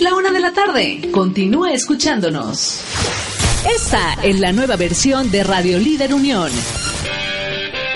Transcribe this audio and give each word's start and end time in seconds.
La 0.00 0.14
una 0.14 0.30
de 0.30 0.38
la 0.38 0.52
tarde. 0.52 1.00
Continúa 1.10 1.72
escuchándonos. 1.72 2.82
Esta 3.74 4.12
es 4.22 4.38
la 4.38 4.52
nueva 4.52 4.76
versión 4.76 5.32
de 5.32 5.42
Radio 5.42 5.78
Líder 5.78 6.14
Unión. 6.14 6.52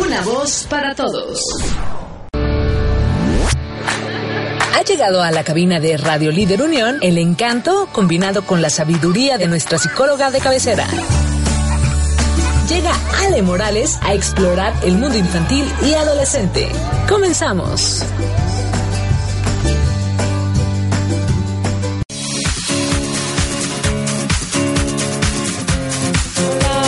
Una 0.00 0.22
voz 0.22 0.66
para 0.70 0.94
todos. 0.94 1.38
Ha 4.78 4.84
llegado 4.84 5.22
a 5.22 5.32
la 5.32 5.42
cabina 5.42 5.80
de 5.80 5.96
Radio 5.96 6.30
Líder 6.30 6.62
Unión 6.62 6.98
el 7.02 7.18
encanto 7.18 7.88
combinado 7.90 8.46
con 8.46 8.62
la 8.62 8.70
sabiduría 8.70 9.36
de 9.36 9.48
nuestra 9.48 9.76
psicóloga 9.76 10.30
de 10.30 10.38
cabecera. 10.38 10.86
Llega 12.68 12.92
Ale 13.24 13.42
Morales 13.42 13.98
a 14.02 14.14
explorar 14.14 14.72
el 14.84 14.92
mundo 14.92 15.18
infantil 15.18 15.64
y 15.84 15.94
adolescente. 15.94 16.68
Comenzamos. 17.08 18.04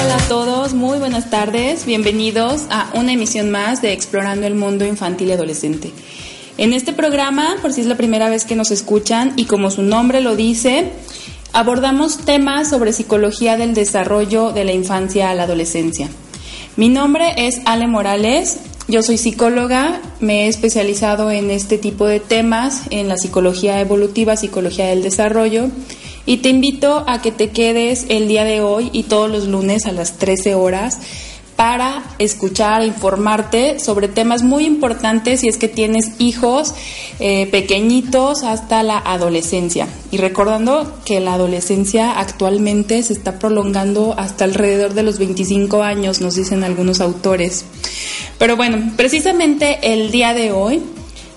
Hola 0.05 0.15
a 0.15 0.29
todos, 0.29 0.75
muy 0.75 1.01
buenas 1.01 1.29
tardes, 1.29 1.87
bienvenidos 1.87 2.67
a 2.71 2.93
una 2.95 3.15
emisión 3.15 3.51
más 3.51 3.83
de 3.83 3.93
Explorando 3.93 4.47
el 4.47 4.55
Mundo 4.55 4.87
Infantil 4.87 5.31
y 5.31 5.33
Adolescente. 5.33 5.93
En 6.61 6.75
este 6.75 6.93
programa, 6.93 7.57
por 7.63 7.73
si 7.73 7.81
es 7.81 7.87
la 7.87 7.97
primera 7.97 8.29
vez 8.29 8.45
que 8.45 8.55
nos 8.55 8.71
escuchan 8.71 9.33
y 9.37 9.47
como 9.47 9.71
su 9.71 9.81
nombre 9.81 10.21
lo 10.21 10.37
dice, 10.37 10.91
abordamos 11.55 12.19
temas 12.19 12.69
sobre 12.69 12.93
psicología 12.93 13.57
del 13.57 13.73
desarrollo 13.73 14.53
de 14.53 14.65
la 14.65 14.75
infancia 14.75 15.31
a 15.31 15.35
la 15.35 15.45
adolescencia. 15.45 16.11
Mi 16.77 16.91
nombre 16.91 17.33
es 17.39 17.63
Ale 17.65 17.87
Morales, 17.87 18.59
yo 18.89 19.03
soy 19.03 19.17
psicóloga, 19.17 20.03
me 20.21 20.45
he 20.45 20.49
especializado 20.49 21.31
en 21.31 21.51
este 21.51 21.79
tipo 21.79 22.05
de 22.05 22.21
temas, 22.21 22.83
en 22.91 23.09
la 23.09 23.17
psicología 23.17 23.81
evolutiva, 23.81 24.37
psicología 24.37 24.89
del 24.89 25.03
desarrollo, 25.03 25.69
y 26.27 26.39
te 26.39 26.51
invito 26.51 27.05
a 27.09 27.23
que 27.23 27.33
te 27.33 27.49
quedes 27.49 28.05
el 28.11 28.29
día 28.29 28.45
de 28.45 28.61
hoy 28.61 28.91
y 28.93 29.05
todos 29.05 29.31
los 29.31 29.49
lunes 29.49 29.87
a 29.87 29.93
las 29.93 30.19
13 30.19 30.57
horas 30.57 30.99
para 31.61 32.03
escuchar, 32.19 32.87
informarte 32.87 33.79
sobre 33.81 34.09
temas 34.09 34.43
muy 34.43 34.65
importantes 34.65 35.41
si 35.41 35.49
es 35.49 35.59
que 35.59 35.69
tienes 35.69 36.13
hijos 36.19 36.73
eh, 37.19 37.49
pequeñitos 37.49 38.45
hasta 38.45 38.83
la 38.83 38.97
adolescencia. 38.97 39.87
Y 40.11 40.17
recordando 40.17 40.91
que 41.05 41.21
la 41.21 41.35
adolescencia 41.35 42.19
actualmente 42.19 43.03
se 43.03 43.13
está 43.13 43.39
prolongando 43.39 44.15
hasta 44.17 44.45
alrededor 44.45 44.95
de 44.95 45.03
los 45.03 45.19
25 45.19 45.83
años, 45.83 46.23
nos 46.23 46.37
dicen 46.37 46.65
algunos 46.65 47.03
autores. 47.03 47.67
Pero 48.39 48.57
bueno, 48.57 48.95
precisamente 48.97 49.93
el 49.93 50.11
día 50.11 50.33
de 50.33 50.53
hoy 50.53 50.81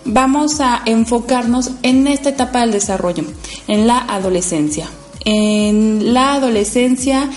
vamos 0.05 0.61
a 0.61 0.83
enfocarnos 0.85 1.71
en 1.81 2.08
esta 2.08 2.30
etapa 2.30 2.61
del 2.61 2.71
desarrollo, 2.71 3.25
en 3.67 3.87
la 3.87 3.97
adolescencia. 3.97 4.87
En 5.25 6.13
la 6.13 6.35
adolescencia 6.35 7.30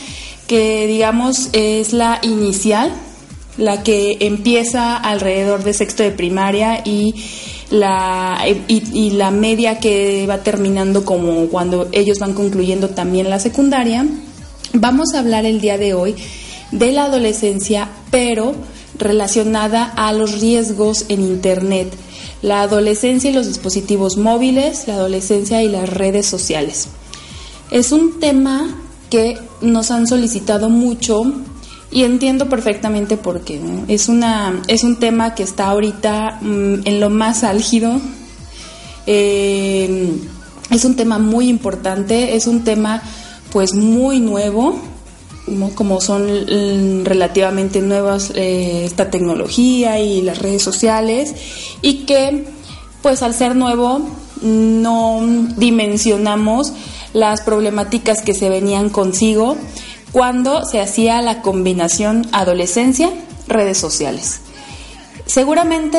que 0.46 0.86
digamos 0.86 1.48
es 1.52 1.92
la 1.92 2.20
inicial, 2.22 2.92
la 3.56 3.82
que 3.82 4.18
empieza 4.20 4.96
alrededor 4.96 5.64
de 5.64 5.72
sexto 5.72 6.02
de 6.02 6.10
primaria 6.10 6.82
y 6.84 7.14
la, 7.70 8.44
y, 8.68 9.10
la 9.10 9.30
media 9.30 9.80
que 9.80 10.26
va 10.28 10.42
terminando 10.42 11.04
como 11.04 11.46
cuando 11.46 11.88
ellos 11.92 12.18
van 12.18 12.34
concluyendo 12.34 12.90
también 12.90 13.28
la 13.30 13.40
secundaria. 13.40 14.06
Vamos 14.72 15.14
a 15.14 15.20
hablar 15.20 15.46
el 15.46 15.60
día 15.60 15.78
de 15.78 15.94
hoy 15.94 16.14
de 16.70 16.92
la 16.92 17.04
adolescencia, 17.04 17.88
pero 18.10 18.54
relacionada 18.98 19.84
a 19.84 20.12
los 20.12 20.40
riesgos 20.40 21.06
en 21.08 21.22
Internet, 21.22 21.92
la 22.42 22.62
adolescencia 22.62 23.30
y 23.30 23.34
los 23.34 23.46
dispositivos 23.46 24.16
móviles, 24.16 24.86
la 24.86 24.94
adolescencia 24.94 25.62
y 25.62 25.68
las 25.68 25.88
redes 25.88 26.26
sociales. 26.26 26.88
Es 27.70 27.92
un 27.92 28.20
tema 28.20 28.85
que 29.10 29.38
nos 29.60 29.90
han 29.90 30.06
solicitado 30.06 30.68
mucho 30.68 31.24
y 31.90 32.04
entiendo 32.04 32.48
perfectamente 32.48 33.16
por 33.16 33.42
qué. 33.42 33.60
Es, 33.88 34.08
una, 34.08 34.62
es 34.68 34.84
un 34.84 34.96
tema 34.96 35.34
que 35.34 35.42
está 35.42 35.68
ahorita 35.68 36.38
mm, 36.40 36.86
en 36.86 37.00
lo 37.00 37.10
más 37.10 37.44
álgido. 37.44 38.00
Eh, 39.06 40.12
es 40.70 40.84
un 40.84 40.96
tema 40.96 41.18
muy 41.18 41.48
importante, 41.48 42.36
es 42.36 42.46
un 42.46 42.64
tema 42.64 43.02
pues 43.52 43.72
muy 43.72 44.20
nuevo, 44.20 44.78
como 45.74 46.00
son 46.00 46.26
mm, 46.26 47.04
relativamente 47.04 47.80
nuevas 47.80 48.32
eh, 48.34 48.84
esta 48.84 49.10
tecnología 49.10 50.00
y 50.00 50.22
las 50.22 50.38
redes 50.38 50.62
sociales 50.62 51.34
y 51.82 52.04
que 52.04 52.44
pues 53.00 53.22
al 53.22 53.34
ser 53.34 53.54
nuevo 53.54 54.00
no 54.42 55.20
dimensionamos 55.56 56.72
las 57.12 57.42
problemáticas 57.42 58.22
que 58.22 58.34
se 58.34 58.48
venían 58.48 58.90
consigo 58.90 59.56
cuando 60.12 60.64
se 60.64 60.80
hacía 60.80 61.20
la 61.22 61.42
combinación 61.42 62.26
adolescencia-redes 62.32 63.78
sociales. 63.78 64.40
Seguramente 65.26 65.98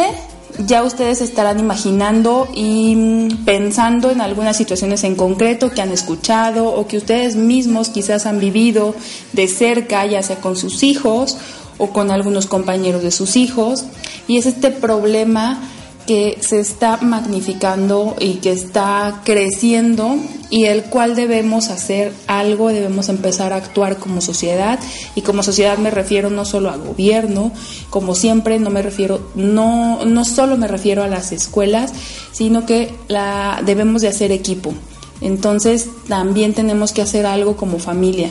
ya 0.66 0.84
ustedes 0.84 1.22
estarán 1.22 1.60
imaginando 1.60 2.48
y 2.54 3.30
pensando 3.46 4.10
en 4.10 4.22
algunas 4.22 4.58
situaciones 4.58 5.04
en 5.04 5.16
concreto 5.16 5.70
que 5.70 5.82
han 5.82 5.92
escuchado 5.92 6.70
o 6.70 6.88
que 6.88 6.98
ustedes 6.98 7.36
mismos 7.36 7.90
quizás 7.90 8.26
han 8.26 8.40
vivido 8.40 8.96
de 9.34 9.48
cerca, 9.48 10.06
ya 10.06 10.24
sea 10.24 10.38
con 10.38 10.56
sus 10.56 10.84
hijos 10.84 11.38
o 11.78 11.90
con 11.90 12.10
algunos 12.10 12.48
compañeros 12.48 13.04
de 13.04 13.12
sus 13.12 13.36
hijos. 13.36 13.86
Y 14.28 14.38
es 14.38 14.46
este 14.46 14.72
problema 14.72 15.60
que 16.08 16.38
se 16.40 16.60
está 16.60 16.98
magnificando 16.98 18.16
y 18.20 18.36
que 18.36 18.54
está 18.54 19.22
creciendo 19.26 20.16
y 20.50 20.64
el 20.64 20.86
cual 20.86 21.16
debemos 21.16 21.70
hacer 21.70 22.14
algo, 22.28 22.70
debemos 22.70 23.10
empezar 23.10 23.52
a 23.52 23.58
actuar 23.58 23.98
como 23.98 24.22
sociedad 24.22 24.80
y 25.16 25.22
como 25.22 25.44
sociedad 25.44 25.78
me 25.78 25.92
refiero 25.92 26.30
no 26.30 26.46
solo 26.46 26.70
a 26.70 26.78
gobierno, 26.78 27.52
como 27.90 28.16
siempre 28.16 28.58
no 28.58 28.70
me 28.70 28.82
refiero 28.82 29.32
no 29.36 30.06
no 30.06 30.24
solo 30.24 30.56
me 30.58 30.70
refiero 30.70 31.04
a 31.04 31.08
las 31.08 31.34
escuelas, 31.34 31.92
sino 32.32 32.66
que 32.66 32.96
la 33.10 33.62
debemos 33.66 34.02
de 34.02 34.08
hacer 34.08 34.32
equipo. 34.32 34.74
Entonces, 35.20 35.90
también 36.08 36.54
tenemos 36.54 36.94
que 36.94 37.02
hacer 37.02 37.26
algo 37.26 37.58
como 37.58 37.80
familia. 37.80 38.30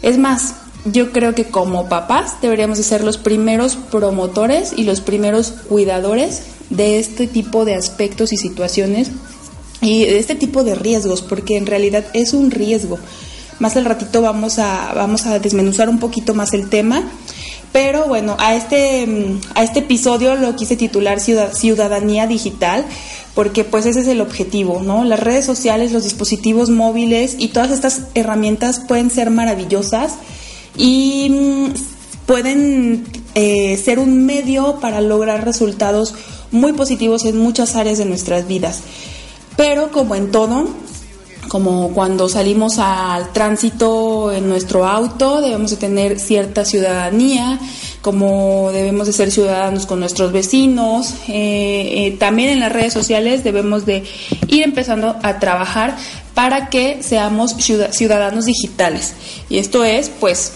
Es 0.00 0.16
más, 0.16 0.54
yo 0.84 1.12
creo 1.12 1.34
que 1.34 1.46
como 1.46 1.88
papás 1.88 2.40
deberíamos 2.40 2.78
de 2.78 2.84
ser 2.84 3.02
los 3.02 3.18
primeros 3.18 3.76
promotores 3.76 4.72
y 4.76 4.84
los 4.84 5.00
primeros 5.00 5.50
cuidadores 5.68 6.42
de 6.70 6.98
este 6.98 7.26
tipo 7.26 7.64
de 7.64 7.74
aspectos 7.74 8.32
y 8.32 8.36
situaciones 8.36 9.10
y 9.80 10.04
de 10.04 10.18
este 10.18 10.34
tipo 10.34 10.64
de 10.64 10.74
riesgos, 10.74 11.22
porque 11.22 11.56
en 11.56 11.66
realidad 11.66 12.04
es 12.14 12.32
un 12.32 12.50
riesgo. 12.50 12.98
Más 13.58 13.76
al 13.76 13.84
ratito 13.84 14.22
vamos 14.22 14.58
a, 14.58 14.92
vamos 14.94 15.26
a 15.26 15.38
desmenuzar 15.38 15.88
un 15.88 15.98
poquito 15.98 16.34
más 16.34 16.54
el 16.54 16.68
tema, 16.68 17.04
pero 17.72 18.06
bueno, 18.06 18.36
a 18.38 18.54
este, 18.54 19.06
a 19.54 19.62
este 19.62 19.80
episodio 19.80 20.36
lo 20.36 20.54
quise 20.56 20.76
titular 20.76 21.18
Ciudadanía 21.20 22.26
Digital, 22.26 22.84
porque 23.34 23.64
pues 23.64 23.84
ese 23.84 24.00
es 24.00 24.06
el 24.06 24.20
objetivo, 24.20 24.80
¿no? 24.82 25.04
Las 25.04 25.20
redes 25.20 25.44
sociales, 25.44 25.92
los 25.92 26.04
dispositivos 26.04 26.70
móviles 26.70 27.36
y 27.38 27.48
todas 27.48 27.72
estas 27.72 28.02
herramientas 28.14 28.80
pueden 28.80 29.10
ser 29.10 29.30
maravillosas 29.30 30.14
y 30.76 31.30
mm, 31.30 32.26
pueden 32.26 33.04
eh, 33.34 33.76
ser 33.76 33.98
un 33.98 34.24
medio 34.24 34.78
para 34.80 35.00
lograr 35.00 35.44
resultados 35.44 36.14
muy 36.54 36.72
positivos 36.72 37.24
en 37.24 37.36
muchas 37.36 37.76
áreas 37.76 37.98
de 37.98 38.06
nuestras 38.06 38.46
vidas. 38.46 38.80
Pero 39.56 39.90
como 39.90 40.14
en 40.14 40.30
todo, 40.30 40.68
como 41.48 41.92
cuando 41.92 42.28
salimos 42.28 42.78
al 42.78 43.32
tránsito 43.32 44.32
en 44.32 44.48
nuestro 44.48 44.86
auto, 44.86 45.40
debemos 45.40 45.70
de 45.70 45.76
tener 45.76 46.18
cierta 46.18 46.64
ciudadanía, 46.64 47.58
como 48.00 48.70
debemos 48.72 49.06
de 49.06 49.12
ser 49.12 49.30
ciudadanos 49.30 49.86
con 49.86 50.00
nuestros 50.00 50.32
vecinos. 50.32 51.14
Eh, 51.28 52.06
eh, 52.06 52.16
también 52.18 52.50
en 52.50 52.60
las 52.60 52.72
redes 52.72 52.92
sociales 52.92 53.44
debemos 53.44 53.86
de 53.86 54.04
ir 54.48 54.62
empezando 54.62 55.16
a 55.22 55.38
trabajar 55.38 55.96
para 56.34 56.68
que 56.70 57.02
seamos 57.02 57.54
ciudadanos 57.56 58.46
digitales. 58.46 59.14
Y 59.48 59.58
esto 59.58 59.84
es, 59.84 60.10
pues, 60.20 60.52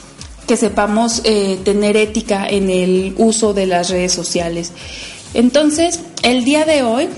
que 0.47 0.57
sepamos 0.57 1.21
eh, 1.25 1.59
tener 1.63 1.97
ética 1.97 2.49
en 2.49 2.71
el 2.71 3.15
uso 3.19 3.53
de 3.53 3.67
las 3.67 3.91
redes 3.91 4.13
sociales. 4.13 4.73
Entonces, 5.35 6.01
el 6.23 6.45
día 6.45 6.65
de 6.65 6.83
hoy 6.83 7.09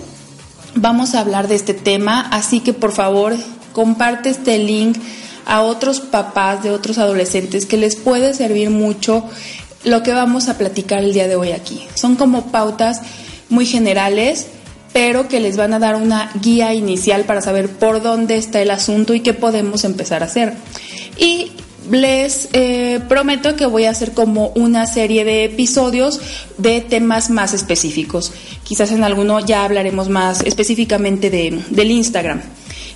vamos 0.75 1.15
a 1.15 1.21
hablar 1.21 1.49
de 1.49 1.55
este 1.55 1.75
tema, 1.75 2.21
así 2.31 2.61
que 2.61 2.73
por 2.73 2.93
favor 2.93 3.35
comparte 3.73 4.31
este 4.31 4.59
link 4.59 4.99
a 5.47 5.63
otros 5.63 6.01
papás 6.01 6.63
de 6.63 6.71
otros 6.71 6.99
adolescentes 6.99 7.67
que 7.67 7.77
les 7.77 7.97
puede 7.97 8.35
servir 8.35 8.71
mucho 8.71 9.25
lo 9.85 10.03
que 10.03 10.13
vamos 10.13 10.49
a 10.49 10.59
platicar 10.59 11.01
el 11.01 11.13
día 11.13 11.29
de 11.29 11.37
hoy 11.37 11.53
aquí. 11.53 11.87
Son 11.95 12.17
como 12.17 12.53
pautas 12.53 13.01
muy 13.49 13.67
generales, 13.67 14.47
pero 14.93 15.29
que 15.29 15.41
les 15.41 15.57
van 15.57 15.73
a 15.73 15.79
dar 15.79 15.97
una 15.97 16.31
guía 16.41 16.75
inicial 16.75 17.25
para 17.25 17.41
saber 17.41 17.69
por 17.69 18.03
dónde 18.03 18.37
está 18.37 18.61
el 18.61 18.71
asunto 18.71 19.15
y 19.15 19.21
qué 19.21 19.35
podemos 19.35 19.85
empezar 19.85 20.23
a 20.23 20.27
hacer. 20.27 20.55
Y 21.17 21.53
les 21.91 22.49
eh, 22.53 23.01
prometo 23.09 23.57
que 23.57 23.67
voy 23.67 23.85
a 23.85 23.91
hacer 23.91 24.13
como 24.13 24.49
una 24.55 24.87
serie 24.87 25.25
de 25.25 25.45
episodios 25.45 26.21
de 26.59 26.81
temas 26.81 27.31
más 27.31 27.53
específicos. 27.53 28.33
Quizás 28.63 28.93
en 28.93 29.05
alguno 29.05 29.41
ya 29.41 29.65
hablaremos 29.65 30.09
más 30.09 30.43
específicamente 30.43 31.31
de, 31.31 31.63
del 31.71 31.91
Instagram, 31.91 32.41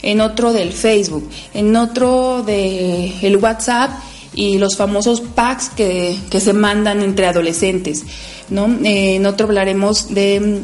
en 0.02 0.20
otro 0.20 0.52
del 0.52 0.72
Facebook, 0.72 1.28
en 1.54 1.74
otro 1.76 2.42
del 2.42 3.12
el 3.22 3.36
WhatsApp 3.36 3.90
y 4.34 4.58
los 4.58 4.76
famosos 4.76 5.20
packs 5.20 5.70
que, 5.70 6.16
que 6.30 6.40
se 6.40 6.52
mandan 6.52 7.00
entre 7.00 7.26
adolescentes. 7.26 8.04
¿no? 8.50 8.66
Eh, 8.84 9.16
en 9.16 9.26
otro 9.26 9.46
hablaremos 9.46 10.12
de 10.12 10.60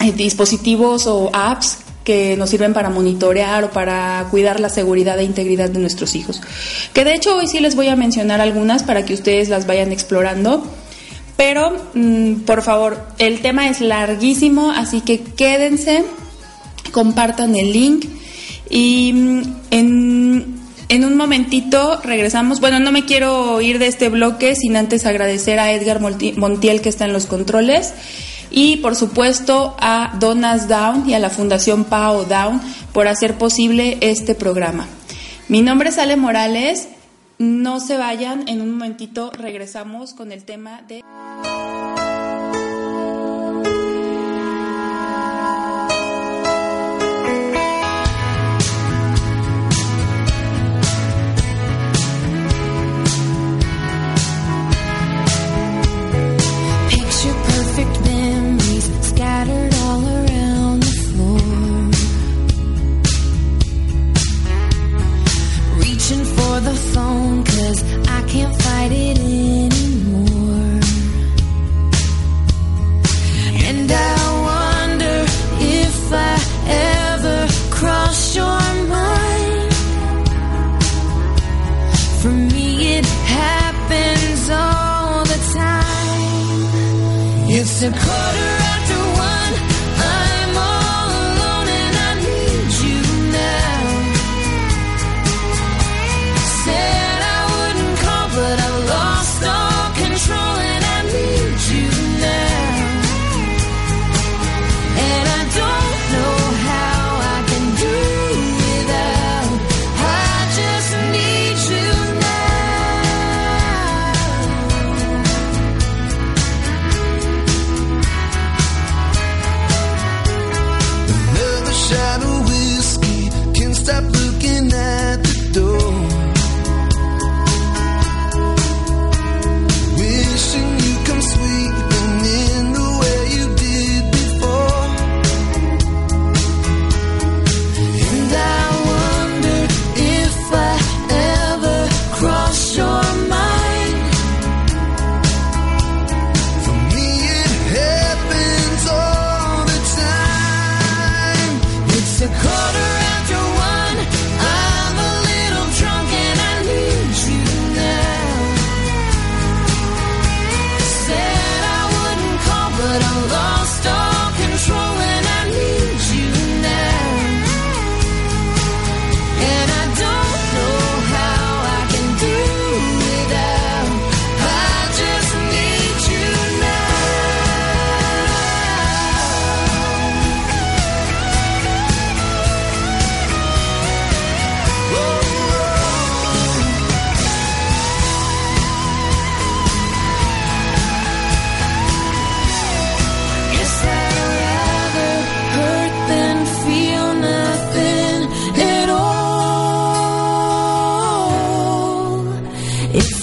eh, 0.00 0.12
dispositivos 0.12 1.06
o 1.06 1.30
apps 1.32 1.78
que 2.04 2.36
nos 2.36 2.50
sirven 2.50 2.74
para 2.74 2.90
monitorear 2.90 3.64
o 3.64 3.70
para 3.70 4.26
cuidar 4.30 4.60
la 4.60 4.68
seguridad 4.68 5.18
e 5.18 5.24
integridad 5.24 5.70
de 5.70 5.78
nuestros 5.78 6.14
hijos. 6.14 6.40
Que 6.92 7.04
de 7.04 7.14
hecho 7.14 7.36
hoy 7.36 7.46
sí 7.46 7.60
les 7.60 7.76
voy 7.76 7.88
a 7.88 7.96
mencionar 7.96 8.40
algunas 8.40 8.82
para 8.82 9.04
que 9.04 9.14
ustedes 9.14 9.48
las 9.48 9.66
vayan 9.66 9.92
explorando. 9.92 10.66
Pero, 11.36 11.76
mm, 11.94 12.40
por 12.40 12.62
favor, 12.62 13.04
el 13.18 13.40
tema 13.40 13.68
es 13.68 13.80
larguísimo, 13.80 14.70
así 14.70 15.00
que 15.00 15.20
quédense, 15.20 16.04
compartan 16.92 17.56
el 17.56 17.72
link 17.72 18.04
y 18.68 19.12
mm, 19.12 19.42
en, 19.70 20.56
en 20.88 21.04
un 21.04 21.16
momentito 21.16 22.00
regresamos. 22.02 22.60
Bueno, 22.60 22.80
no 22.80 22.92
me 22.92 23.04
quiero 23.06 23.60
ir 23.60 23.78
de 23.78 23.86
este 23.86 24.08
bloque 24.08 24.54
sin 24.54 24.76
antes 24.76 25.06
agradecer 25.06 25.58
a 25.58 25.72
Edgar 25.72 26.00
Montiel 26.00 26.80
que 26.80 26.88
está 26.88 27.06
en 27.06 27.12
los 27.12 27.26
controles 27.26 27.94
y 28.52 28.76
por 28.76 28.94
supuesto 28.94 29.74
a 29.80 30.16
Donas 30.20 30.68
Down 30.68 31.08
y 31.08 31.14
a 31.14 31.18
la 31.18 31.30
Fundación 31.30 31.84
Pao 31.84 32.24
Down 32.24 32.60
por 32.92 33.08
hacer 33.08 33.38
posible 33.38 33.98
este 34.00 34.34
programa. 34.34 34.86
Mi 35.48 35.62
nombre 35.62 35.88
es 35.88 35.98
Ale 35.98 36.16
Morales. 36.16 36.88
No 37.38 37.80
se 37.80 37.96
vayan, 37.96 38.48
en 38.48 38.60
un 38.60 38.72
momentito 38.72 39.32
regresamos 39.32 40.14
con 40.14 40.30
el 40.30 40.44
tema 40.44 40.82
de... 40.86 41.02
to 87.82 88.11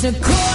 It's 0.01 0.17
a 0.17 0.23
cold 0.23 0.48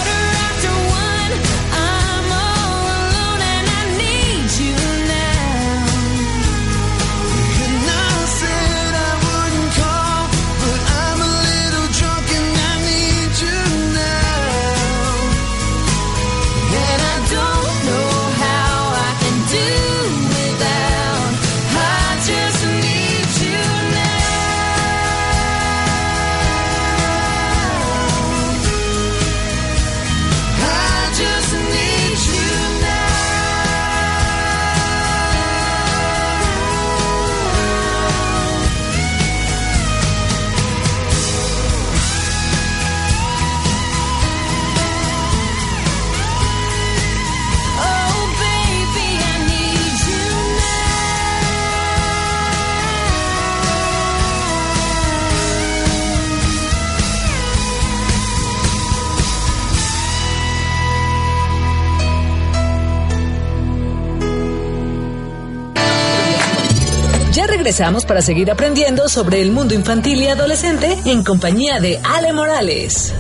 Regresamos 67.65 68.05
para 68.05 68.21
seguir 68.21 68.51
aprendiendo 68.51 69.09
sobre 69.09 69.41
el 69.41 69.51
mundo 69.51 69.73
infantil 69.73 70.21
y 70.21 70.27
adolescente 70.27 70.99
en 71.07 71.25
compañía 71.25 71.81
de 71.81 71.99
Ale 72.05 72.35
Morales. 72.35 73.15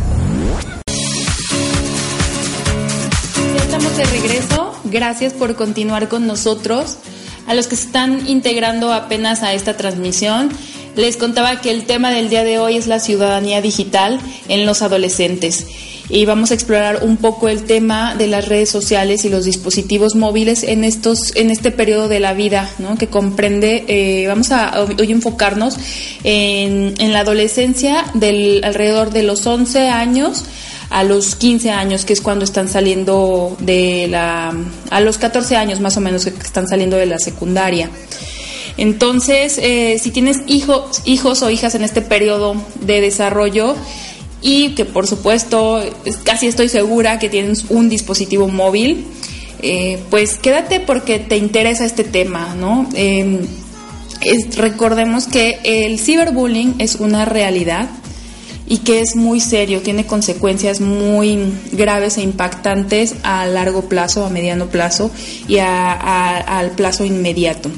Ya 3.54 3.62
estamos 3.62 3.96
de 3.96 4.04
regreso. 4.04 4.78
Gracias 4.84 5.32
por 5.32 5.56
continuar 5.56 6.10
con 6.10 6.26
nosotros. 6.26 6.98
A 7.46 7.54
los 7.54 7.68
que 7.68 7.76
se 7.76 7.86
están 7.86 8.28
integrando 8.28 8.92
apenas 8.92 9.42
a 9.42 9.54
esta 9.54 9.78
transmisión, 9.78 10.50
les 10.94 11.16
contaba 11.16 11.62
que 11.62 11.70
el 11.70 11.86
tema 11.86 12.10
del 12.10 12.28
día 12.28 12.44
de 12.44 12.58
hoy 12.58 12.76
es 12.76 12.86
la 12.86 13.00
ciudadanía 13.00 13.62
digital 13.62 14.20
en 14.48 14.66
los 14.66 14.82
adolescentes 14.82 15.68
y 16.08 16.26
vamos 16.26 16.50
a 16.50 16.54
explorar 16.54 17.00
un 17.02 17.16
poco 17.16 17.48
el 17.48 17.64
tema 17.64 18.14
de 18.14 18.26
las 18.26 18.48
redes 18.48 18.68
sociales 18.68 19.24
y 19.24 19.28
los 19.28 19.44
dispositivos 19.44 20.14
móviles 20.14 20.62
en 20.62 20.84
estos 20.84 21.34
en 21.34 21.50
este 21.50 21.70
periodo 21.70 22.08
de 22.08 22.20
la 22.20 22.34
vida 22.34 22.70
¿no? 22.78 22.96
que 22.96 23.06
comprende 23.06 23.84
eh, 23.88 24.26
vamos 24.26 24.52
a 24.52 24.80
hoy 24.82 25.12
enfocarnos 25.12 25.76
en, 26.22 26.94
en 26.98 27.12
la 27.12 27.20
adolescencia 27.20 28.04
del 28.14 28.62
alrededor 28.64 29.10
de 29.10 29.22
los 29.22 29.46
11 29.46 29.88
años 29.88 30.44
a 30.90 31.02
los 31.02 31.34
15 31.34 31.70
años, 31.70 32.04
que 32.04 32.12
es 32.12 32.20
cuando 32.20 32.44
están 32.44 32.68
saliendo 32.68 33.56
de 33.58 34.06
la, 34.08 34.54
a 34.90 35.00
los 35.00 35.18
14 35.18 35.56
años 35.56 35.80
más 35.80 35.96
o 35.96 36.00
menos 36.00 36.24
que 36.24 36.30
están 36.30 36.68
saliendo 36.68 36.96
de 36.96 37.06
la 37.06 37.18
secundaria. 37.18 37.90
Entonces, 38.76 39.58
eh, 39.58 39.98
si 40.00 40.10
tienes 40.10 40.42
hijos, 40.46 41.02
hijos 41.04 41.42
o 41.42 41.50
hijas 41.50 41.74
en 41.74 41.82
este 41.82 42.00
periodo 42.00 42.54
de 42.80 43.00
desarrollo, 43.00 43.76
y 44.46 44.74
que 44.74 44.84
por 44.84 45.06
supuesto 45.06 45.82
casi 46.22 46.46
estoy 46.46 46.68
segura 46.68 47.18
que 47.18 47.30
tienes 47.30 47.64
un 47.70 47.88
dispositivo 47.88 48.46
móvil, 48.46 49.06
eh, 49.62 49.98
pues 50.10 50.36
quédate 50.36 50.80
porque 50.80 51.18
te 51.18 51.38
interesa 51.38 51.86
este 51.86 52.04
tema, 52.04 52.54
¿no? 52.54 52.86
Em, 52.92 53.38
recordemos 54.58 55.26
que 55.28 55.58
el 55.64 55.98
ciberbullying 55.98 56.74
es 56.78 56.96
una 56.96 57.24
realidad 57.24 57.88
y 58.66 58.78
que 58.78 59.00
es 59.00 59.16
muy 59.16 59.40
serio, 59.40 59.80
tiene 59.80 60.04
consecuencias 60.04 60.82
muy 60.82 61.38
graves 61.72 62.18
e 62.18 62.22
impactantes 62.22 63.14
a 63.22 63.46
largo 63.46 63.88
plazo, 63.88 64.26
a 64.26 64.28
mediano 64.28 64.66
plazo 64.66 65.10
y 65.48 65.56
al 65.56 66.70
plazo 66.72 67.06
inmediato. 67.06 67.70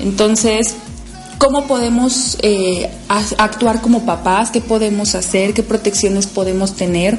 Entonces, 0.00 0.74
cómo 1.38 1.66
podemos 1.66 2.36
eh, 2.42 2.90
actuar 3.08 3.80
como 3.80 4.04
papás, 4.04 4.50
qué 4.50 4.60
podemos 4.60 5.14
hacer, 5.14 5.54
qué 5.54 5.62
protecciones 5.62 6.26
podemos 6.26 6.74
tener. 6.74 7.18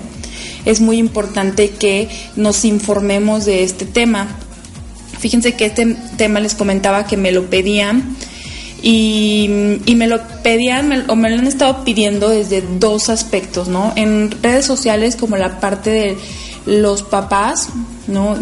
Es 0.65 0.81
muy 0.81 0.97
importante 0.97 1.71
que 1.71 2.09
nos 2.35 2.65
informemos 2.65 3.45
de 3.45 3.63
este 3.63 3.85
tema. 3.85 4.27
Fíjense 5.19 5.55
que 5.55 5.65
este 5.65 5.95
tema 6.17 6.39
les 6.39 6.53
comentaba 6.53 7.05
que 7.05 7.17
me 7.17 7.31
lo 7.31 7.49
pedían 7.49 8.15
y, 8.81 9.49
me 9.95 10.07
lo 10.07 10.21
pedían 10.43 11.05
o 11.09 11.15
me 11.15 11.29
lo 11.29 11.39
han 11.39 11.47
estado 11.47 11.83
pidiendo 11.83 12.29
desde 12.29 12.61
dos 12.61 13.09
aspectos, 13.09 13.67
¿no? 13.67 13.93
En 13.95 14.31
redes 14.41 14.65
sociales 14.65 15.15
como 15.15 15.37
la 15.37 15.59
parte 15.59 15.89
de 15.89 16.17
los 16.65 17.03
papás, 17.03 17.69
¿no? 18.07 18.37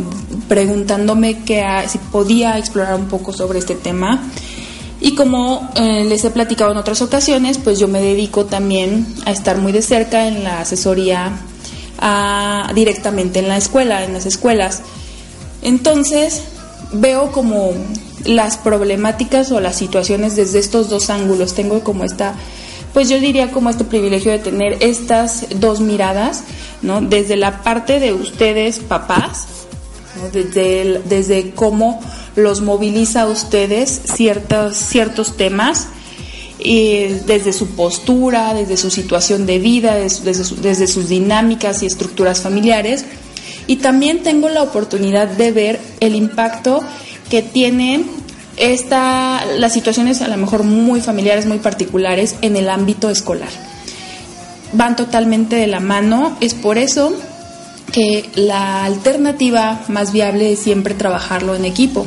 Preguntándome 0.48 1.40
que, 1.44 1.64
si 1.88 1.98
podía 1.98 2.58
explorar 2.58 2.96
un 2.96 3.08
poco 3.08 3.32
sobre 3.34 3.60
este 3.60 3.76
tema 3.76 4.24
y 5.00 5.16
como 5.16 5.70
eh, 5.76 6.06
les 6.06 6.24
he 6.26 6.30
platicado 6.32 6.72
en 6.72 6.78
otras 6.78 7.02
ocasiones, 7.02 7.60
pues 7.60 7.80
yo 7.80 7.88
me 7.88 8.02
dedico 8.02 8.46
también 8.46 9.06
a 9.26 9.32
estar 9.32 9.58
muy 9.58 9.72
de 9.72 9.82
cerca 9.82 10.28
en 10.28 10.44
la 10.44 10.62
asesoría 10.62 11.38
directamente 12.76 13.40
en 13.40 13.48
la 13.48 13.58
escuela, 13.58 14.04
en 14.04 14.14
las 14.14 14.28
escuelas. 14.28 14.82
Entonces 15.64 16.44
veo 16.94 17.32
como 17.32 17.72
las 18.26 18.58
problemáticas 18.58 19.52
o 19.52 19.60
las 19.60 19.76
situaciones 19.76 20.36
desde 20.36 20.60
estos 20.60 20.90
dos 20.90 21.10
ángulos. 21.10 21.54
Tengo 21.54 21.84
como 21.84 22.04
esta, 22.04 22.36
pues 22.94 23.10
yo 23.10 23.20
diría 23.20 23.52
como 23.52 23.70
este 23.70 23.84
privilegio 23.84 24.32
de 24.32 24.40
tener 24.40 24.78
estas 24.82 25.48
dos 25.60 25.80
miradas, 25.80 26.44
¿no? 26.82 27.02
Desde 27.02 27.36
la 27.36 27.64
parte 27.64 28.00
de 28.00 28.14
ustedes 28.14 28.80
papás, 28.80 29.48
desde, 30.34 31.02
desde 31.06 31.52
cómo 31.52 32.00
los 32.38 32.62
moviliza 32.62 33.24
a 33.24 33.26
ustedes 33.26 34.02
ciertos, 34.06 34.78
ciertos 34.78 35.36
temas, 35.36 35.88
y 36.60 37.06
desde 37.26 37.52
su 37.52 37.68
postura, 37.70 38.54
desde 38.54 38.78
su 38.78 38.90
situación 38.90 39.46
de 39.46 39.60
vida, 39.60 39.96
desde, 39.96 40.34
desde 40.62 40.88
sus 40.88 41.10
dinámicas 41.10 41.84
y 41.84 41.86
estructuras 41.86 42.42
familiares. 42.42 43.06
Y 43.68 43.78
también 43.78 44.24
tengo 44.24 44.50
la 44.50 44.64
oportunidad 44.64 45.28
de 45.28 45.52
ver 45.52 45.80
el 46.00 46.16
impacto 46.16 46.82
que 47.30 47.42
tienen 47.42 48.06
esta, 48.56 49.46
las 49.58 49.74
situaciones 49.74 50.22
a 50.22 50.28
lo 50.28 50.38
mejor 50.38 50.64
muy 50.64 51.02
familiares, 51.02 51.46
muy 51.46 51.60
particulares 51.60 52.36
en 52.42 52.56
el 52.56 52.70
ámbito 52.70 53.10
escolar. 53.10 53.50
Van 54.74 54.96
totalmente 54.96 55.56
de 55.56 55.68
la 55.68 55.80
mano, 55.80 56.38
es 56.42 56.54
por 56.54 56.78
eso 56.78 57.14
que 57.92 58.30
la 58.36 58.84
alternativa 58.84 59.82
más 59.88 60.12
viable 60.12 60.52
es 60.52 60.60
siempre 60.60 60.94
trabajarlo 60.94 61.56
en 61.56 61.66
equipo. 61.66 62.06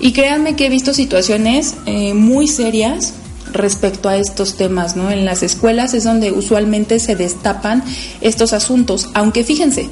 Y 0.00 0.12
créanme 0.12 0.56
que 0.56 0.66
he 0.66 0.70
visto 0.70 0.92
situaciones 0.92 1.74
eh, 1.86 2.14
muy 2.14 2.48
serias 2.48 3.14
respecto 3.52 4.08
a 4.08 4.16
estos 4.16 4.56
temas, 4.56 4.96
¿no? 4.96 5.10
En 5.10 5.24
las 5.24 5.42
escuelas 5.42 5.94
es 5.94 6.04
donde 6.04 6.32
usualmente 6.32 6.98
se 6.98 7.16
destapan 7.16 7.82
estos 8.20 8.52
asuntos, 8.52 9.08
aunque 9.14 9.44
fíjense, 9.44 9.88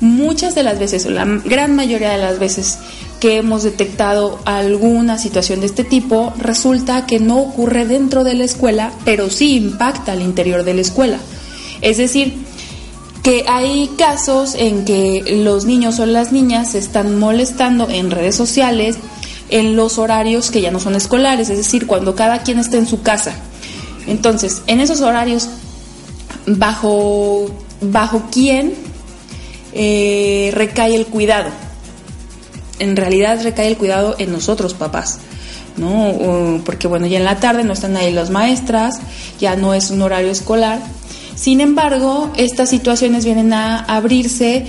muchas 0.00 0.54
de 0.54 0.62
las 0.62 0.78
veces, 0.78 1.06
o 1.06 1.10
la 1.10 1.24
gran 1.24 1.74
mayoría 1.74 2.10
de 2.10 2.18
las 2.18 2.38
veces 2.38 2.78
que 3.20 3.36
hemos 3.38 3.62
detectado 3.62 4.38
alguna 4.44 5.18
situación 5.18 5.60
de 5.60 5.66
este 5.66 5.84
tipo, 5.84 6.32
resulta 6.38 7.06
que 7.06 7.20
no 7.20 7.38
ocurre 7.38 7.86
dentro 7.86 8.24
de 8.24 8.34
la 8.34 8.44
escuela, 8.44 8.92
pero 9.04 9.30
sí 9.30 9.56
impacta 9.56 10.12
al 10.12 10.20
interior 10.20 10.64
de 10.64 10.74
la 10.74 10.80
escuela. 10.82 11.18
Es 11.80 11.96
decir, 11.96 12.34
que 13.22 13.44
hay 13.48 13.90
casos 13.96 14.54
en 14.54 14.84
que 14.84 15.40
los 15.42 15.64
niños 15.64 15.98
o 16.00 16.06
las 16.06 16.32
niñas 16.32 16.72
se 16.72 16.78
están 16.78 17.18
molestando 17.18 17.88
en 17.88 18.10
redes 18.10 18.36
sociales, 18.36 18.96
en 19.50 19.76
los 19.76 19.98
horarios 19.98 20.50
que 20.50 20.60
ya 20.60 20.70
no 20.70 20.80
son 20.80 20.94
escolares, 20.94 21.50
es 21.50 21.58
decir, 21.58 21.86
cuando 21.86 22.14
cada 22.14 22.42
quien 22.42 22.58
está 22.58 22.76
en 22.76 22.86
su 22.86 23.02
casa. 23.02 23.34
Entonces, 24.06 24.62
en 24.66 24.80
esos 24.80 25.00
horarios, 25.00 25.48
¿bajo, 26.46 27.46
bajo 27.80 28.24
quién 28.30 28.74
eh, 29.72 30.50
recae 30.54 30.94
el 30.94 31.06
cuidado? 31.06 31.50
En 32.78 32.96
realidad 32.96 33.42
recae 33.42 33.68
el 33.68 33.76
cuidado 33.76 34.16
en 34.18 34.32
nosotros, 34.32 34.74
papás. 34.74 35.20
¿no? 35.76 36.60
Porque 36.64 36.86
bueno, 36.86 37.06
ya 37.06 37.18
en 37.18 37.24
la 37.24 37.40
tarde 37.40 37.64
no 37.64 37.72
están 37.72 37.96
ahí 37.96 38.12
las 38.12 38.30
maestras, 38.30 39.00
ya 39.40 39.56
no 39.56 39.74
es 39.74 39.90
un 39.90 40.02
horario 40.02 40.30
escolar. 40.30 40.80
Sin 41.34 41.60
embargo, 41.60 42.30
estas 42.36 42.70
situaciones 42.70 43.24
vienen 43.24 43.52
a 43.52 43.80
abrirse 43.80 44.66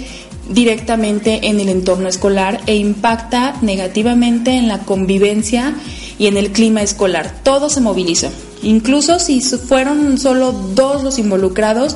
directamente 0.50 1.48
en 1.48 1.60
el 1.60 1.70
entorno 1.70 2.08
escolar 2.08 2.62
e 2.68 2.76
impacta 2.76 3.56
negativamente 3.62 4.52
en 4.52 4.68
la 4.68 4.80
convivencia 4.80 5.76
y 6.18 6.28
en 6.28 6.38
el 6.38 6.52
clima 6.52 6.82
escolar. 6.82 7.40
Todo 7.44 7.70
se 7.70 7.82
moviliza. 7.82 8.30
Incluso 8.64 9.20
si 9.20 9.42
fueron 9.42 10.18
solo 10.18 10.52
dos 10.52 11.04
los 11.04 11.20
involucrados, 11.20 11.96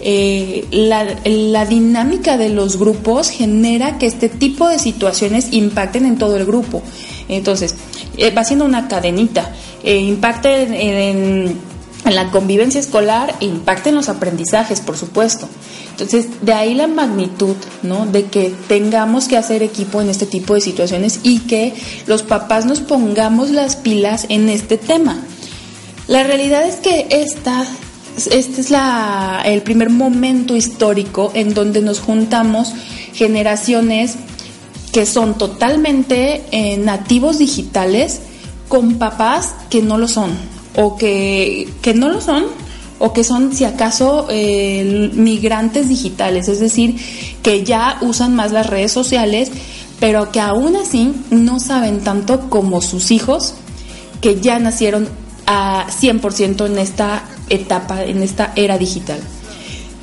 eh, 0.00 0.66
la, 0.70 1.64
dinámica 1.64 2.36
de 2.36 2.50
los 2.50 2.78
grupos 2.78 3.30
genera 3.30 3.96
que 3.96 4.06
este 4.06 4.28
tipo 4.28 4.68
de 4.68 4.78
situaciones 4.78 5.48
impacten 5.52 6.04
en 6.04 6.18
todo 6.18 6.36
el 6.36 6.44
grupo. 6.44 6.82
Entonces, 7.28 7.74
eh, 8.16 8.30
va 8.30 8.44
siendo 8.44 8.64
una 8.64 8.88
cadenita. 8.88 9.52
Eh, 9.82 9.98
impacta 9.98 10.50
en, 10.54 11.56
en 12.04 12.14
la 12.14 12.30
convivencia 12.30 12.80
escolar 12.80 13.34
e 13.40 13.46
impacta 13.46 13.88
en 13.88 13.94
los 13.94 14.08
aprendizajes, 14.08 14.80
por 14.80 14.96
supuesto. 14.96 15.48
Entonces, 15.94 16.26
de 16.42 16.52
ahí 16.52 16.74
la 16.74 16.88
magnitud, 16.88 17.54
¿no? 17.84 18.04
De 18.04 18.24
que 18.24 18.52
tengamos 18.66 19.28
que 19.28 19.36
hacer 19.36 19.62
equipo 19.62 20.00
en 20.00 20.08
este 20.08 20.26
tipo 20.26 20.54
de 20.54 20.60
situaciones 20.60 21.20
y 21.22 21.38
que 21.40 21.72
los 22.08 22.24
papás 22.24 22.66
nos 22.66 22.80
pongamos 22.80 23.50
las 23.50 23.76
pilas 23.76 24.26
en 24.28 24.48
este 24.48 24.76
tema. 24.76 25.16
La 26.08 26.24
realidad 26.24 26.66
es 26.66 26.76
que 26.76 27.06
esta, 27.10 27.64
este 28.16 28.60
es 28.60 28.70
la, 28.70 29.42
el 29.44 29.62
primer 29.62 29.88
momento 29.88 30.56
histórico 30.56 31.30
en 31.32 31.54
donde 31.54 31.80
nos 31.80 32.00
juntamos 32.00 32.72
generaciones 33.12 34.16
que 34.92 35.06
son 35.06 35.38
totalmente 35.38 36.42
eh, 36.50 36.76
nativos 36.76 37.38
digitales 37.38 38.20
con 38.66 38.94
papás 38.98 39.54
que 39.70 39.80
no 39.80 39.96
lo 39.96 40.08
son 40.08 40.32
o 40.74 40.96
que, 40.96 41.68
que 41.82 41.94
no 41.94 42.08
lo 42.08 42.20
son 42.20 42.63
o 42.98 43.12
que 43.12 43.24
son, 43.24 43.54
si 43.54 43.64
acaso, 43.64 44.26
eh, 44.30 45.10
migrantes 45.14 45.88
digitales, 45.88 46.48
es 46.48 46.60
decir, 46.60 46.96
que 47.42 47.64
ya 47.64 47.98
usan 48.00 48.34
más 48.34 48.52
las 48.52 48.66
redes 48.66 48.92
sociales, 48.92 49.50
pero 50.00 50.30
que 50.30 50.40
aún 50.40 50.76
así 50.76 51.12
no 51.30 51.60
saben 51.60 52.00
tanto 52.00 52.48
como 52.48 52.80
sus 52.80 53.10
hijos 53.10 53.54
que 54.20 54.40
ya 54.40 54.58
nacieron 54.58 55.08
a 55.46 55.86
100% 55.88 56.66
en 56.66 56.78
esta 56.78 57.24
etapa, 57.48 58.02
en 58.04 58.22
esta 58.22 58.52
era 58.56 58.78
digital. 58.78 59.18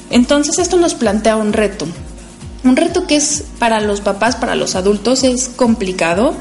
Entonces 0.10 0.60
esto 0.60 0.78
nos 0.78 0.94
plantea 0.94 1.38
un 1.38 1.54
reto, 1.54 1.88
un 2.64 2.76
reto 2.76 3.08
que 3.08 3.16
es 3.16 3.46
para 3.58 3.80
los 3.80 4.02
papás, 4.02 4.36
para 4.36 4.56
los 4.56 4.76
adultos 4.76 5.24
es 5.24 5.50
complicado, 5.50 6.36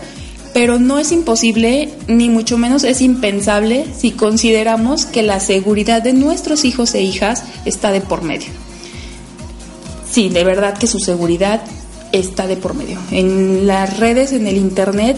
pero 0.53 0.79
no 0.79 0.99
es 0.99 1.13
imposible, 1.13 1.91
ni 2.09 2.29
mucho 2.29 2.59
menos 2.59 2.85
es 2.85 3.01
impensable 3.01 3.87
si 3.97 4.13
consideramos 4.13 5.07
que 5.07 5.23
la 5.23 5.41
seguridad 5.41 6.03
de 6.03 6.13
nuestros 6.13 6.65
hijos 6.65 6.95
e 6.95 7.03
hijas 7.03 7.45
está 7.65 7.93
de 7.93 8.01
por 8.01 8.23
medio. 8.23 8.49
Sí, 10.11 10.29
de 10.29 10.43
verdad 10.45 10.77
que 10.77 10.87
su 10.87 10.99
seguridad 10.99 11.61
está 12.13 12.47
de 12.47 12.57
por 12.57 12.75
medio. 12.75 12.99
En 13.13 13.67
las 13.67 13.99
redes, 13.99 14.33
en 14.33 14.47
el 14.47 14.57
Internet, 14.57 15.17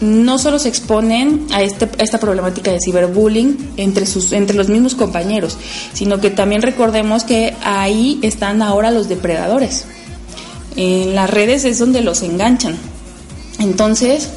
no 0.00 0.38
solo 0.38 0.58
se 0.58 0.68
exponen 0.68 1.46
a, 1.52 1.62
este, 1.62 1.88
esta 1.98 2.18
problemática 2.18 2.70
de 2.70 2.78
ciberbullying 2.84 3.72
entre, 3.76 4.06
sus, 4.06 4.32
entre 4.32 4.56
los 4.56 4.68
mismos 4.68 4.94
compañeros, 4.94 5.58
sino 5.92 6.20
que 6.20 6.30
también 6.30 6.62
recordemos 6.62 7.24
que 7.24 7.54
ahí 7.62 8.18
están 8.22 8.62
ahora 8.62 8.90
los 8.90 9.08
depredadores. 9.08 9.84
En 10.76 11.14
las 11.14 11.30
redes 11.30 11.64
es 11.64 11.78
donde 11.78 12.02
los 12.02 12.22
enganchan. 12.22 12.76
Entonces, 13.58 14.28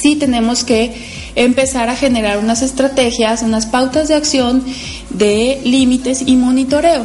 sí 0.00 0.16
tenemos 0.16 0.64
que 0.64 0.92
empezar 1.34 1.88
a 1.88 1.96
generar 1.96 2.38
unas 2.38 2.62
estrategias, 2.62 3.42
unas 3.42 3.66
pautas 3.66 4.08
de 4.08 4.14
acción 4.14 4.64
de 5.10 5.60
límites 5.64 6.22
y 6.26 6.36
monitoreo. 6.36 7.04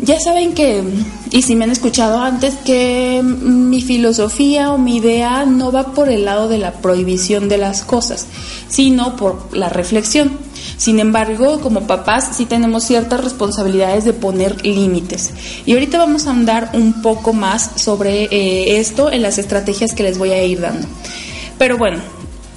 Ya 0.00 0.20
saben 0.20 0.52
que, 0.52 0.82
y 1.30 1.40
si 1.40 1.56
me 1.56 1.64
han 1.64 1.70
escuchado 1.70 2.20
antes, 2.20 2.54
que 2.56 3.22
mi 3.22 3.80
filosofía 3.80 4.72
o 4.72 4.78
mi 4.78 4.96
idea 4.96 5.46
no 5.46 5.72
va 5.72 5.94
por 5.94 6.10
el 6.10 6.26
lado 6.26 6.48
de 6.48 6.58
la 6.58 6.72
prohibición 6.72 7.48
de 7.48 7.56
las 7.56 7.82
cosas, 7.82 8.26
sino 8.68 9.16
por 9.16 9.56
la 9.56 9.70
reflexión. 9.70 10.32
Sin 10.76 11.00
embargo, 11.00 11.60
como 11.62 11.86
papás 11.86 12.36
sí 12.36 12.44
tenemos 12.44 12.84
ciertas 12.84 13.24
responsabilidades 13.24 14.04
de 14.04 14.12
poner 14.12 14.66
límites. 14.66 15.30
Y 15.64 15.72
ahorita 15.72 15.96
vamos 15.96 16.26
a 16.26 16.32
andar 16.32 16.72
un 16.74 17.00
poco 17.00 17.32
más 17.32 17.70
sobre 17.76 18.24
eh, 18.24 18.78
esto 18.78 19.10
en 19.10 19.22
las 19.22 19.38
estrategias 19.38 19.94
que 19.94 20.02
les 20.02 20.18
voy 20.18 20.32
a 20.32 20.44
ir 20.44 20.60
dando. 20.60 20.86
Pero 21.58 21.78
bueno, 21.78 21.98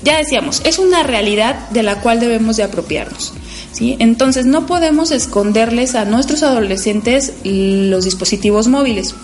ya 0.03 0.17
decíamos, 0.17 0.61
es 0.63 0.79
una 0.79 1.03
realidad 1.03 1.69
de 1.69 1.83
la 1.83 2.01
cual 2.01 2.19
debemos 2.19 2.57
de 2.57 2.63
apropiarnos. 2.63 3.33
¿sí? 3.73 3.97
Entonces 3.99 4.45
no 4.45 4.65
podemos 4.65 5.11
esconderles 5.11 5.95
a 5.95 6.05
nuestros 6.05 6.43
adolescentes 6.43 7.33
los 7.43 8.05
dispositivos 8.05 8.67
móviles. 8.67 9.15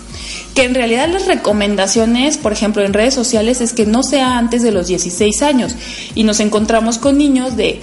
Que 0.54 0.64
en 0.64 0.74
realidad 0.74 1.08
las 1.08 1.26
recomendaciones, 1.26 2.38
por 2.38 2.52
ejemplo, 2.52 2.82
en 2.82 2.92
redes 2.92 3.14
sociales 3.14 3.60
es 3.60 3.72
que 3.72 3.86
no 3.86 4.02
sea 4.02 4.38
antes 4.38 4.62
de 4.62 4.72
los 4.72 4.86
16 4.86 5.42
años. 5.42 5.74
Y 6.14 6.24
nos 6.24 6.40
encontramos 6.40 6.98
con 6.98 7.18
niños 7.18 7.56
de 7.56 7.80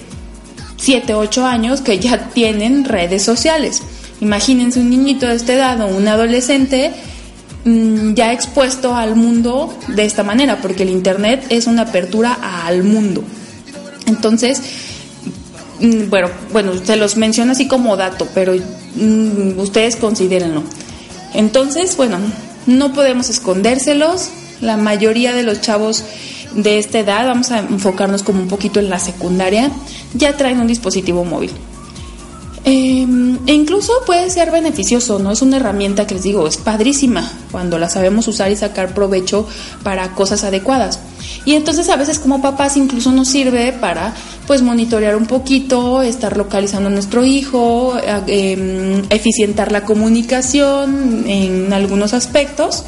7, 0.78 1.14
8 1.14 1.46
años 1.46 1.82
que 1.82 2.00
ya 2.00 2.30
tienen 2.30 2.86
redes 2.86 3.24
sociales. 3.24 3.82
Imagínense 4.22 4.80
un 4.80 4.90
niñito 4.90 5.28
de 5.28 5.36
esta 5.36 5.54
edad 5.54 5.82
o 5.82 5.88
un 5.88 6.08
adolescente 6.08 6.92
Mm, 7.66 8.14
ya 8.14 8.34
expuesto 8.34 8.94
al 8.94 9.16
mundo 9.16 9.74
de 9.88 10.04
esta 10.04 10.24
manera, 10.24 10.60
porque 10.62 10.84
el 10.84 10.90
Internet 10.90 11.46
es 11.50 11.66
una 11.66 11.84
apertura 11.84 12.34
al 12.34 12.84
mundo. 12.84 13.24
Entonces, 14.06 14.62
mm, 15.80 16.10
bueno, 16.10 16.30
bueno, 16.52 16.74
se 16.84 16.98
los 16.98 17.16
menciono 17.16 17.54
así 17.54 17.68
como 17.68 17.96
dato, 17.96 18.28
pero 18.34 18.54
mm, 18.54 19.58
ustedes 19.60 19.96
considérenlo. 19.96 20.64
Entonces, 21.34 21.96
bueno, 21.96 22.18
no 22.66 22.94
podemos 22.94 23.30
escondérselos. 23.30 24.30
La 24.60 24.76
mayoría 24.76 25.34
de 25.34 25.44
los 25.44 25.62
chavos 25.62 26.04
de 26.56 26.80
esta 26.80 27.00
edad, 27.00 27.26
vamos 27.26 27.52
a 27.52 27.60
enfocarnos 27.60 28.24
como 28.24 28.42
un 28.42 28.48
poquito 28.48 28.80
en 28.80 28.90
la 28.90 29.00
secundaria, 29.00 29.72
ya 30.14 30.36
traen 30.36 30.60
un 30.60 30.68
dispositivo 30.68 31.24
móvil. 31.24 31.52
Em, 32.66 33.40
e 33.46 33.54
incluso 33.54 33.92
puede 34.06 34.30
ser 34.30 34.50
beneficioso, 34.50 35.20
¿no? 35.20 35.32
Es 35.32 35.42
una 35.42 35.58
herramienta 35.58 36.08
que 36.08 36.14
les 36.14 36.24
digo, 36.24 36.48
es 36.48 36.56
padrísima 36.56 37.30
cuando 37.52 37.78
la 37.78 37.90
sabemos 37.90 38.28
usar 38.30 38.52
y 38.52 38.56
sacar 38.56 38.94
provecho 38.94 39.46
para 39.84 40.12
cosas 40.12 40.46
adecuadas. 40.46 41.00
Y 41.44 41.56
entonces 41.56 41.90
a 41.90 41.98
veces 41.98 42.20
como 42.20 42.42
papás 42.42 42.78
incluso 42.78 43.12
nos 43.12 43.28
sirve 43.28 43.74
para 43.74 44.14
pues 44.48 44.62
monitorear 44.62 45.18
un 45.18 45.26
poquito, 45.26 46.02
estar 46.02 46.38
localizando 46.38 46.88
a 46.88 46.92
nuestro 46.92 47.26
hijo, 47.26 47.98
eh, 48.28 49.04
eficientar 49.10 49.74
la 49.74 49.84
comunicación 49.84 51.26
en 51.28 51.74
algunos 51.74 52.14
aspectos 52.14 52.86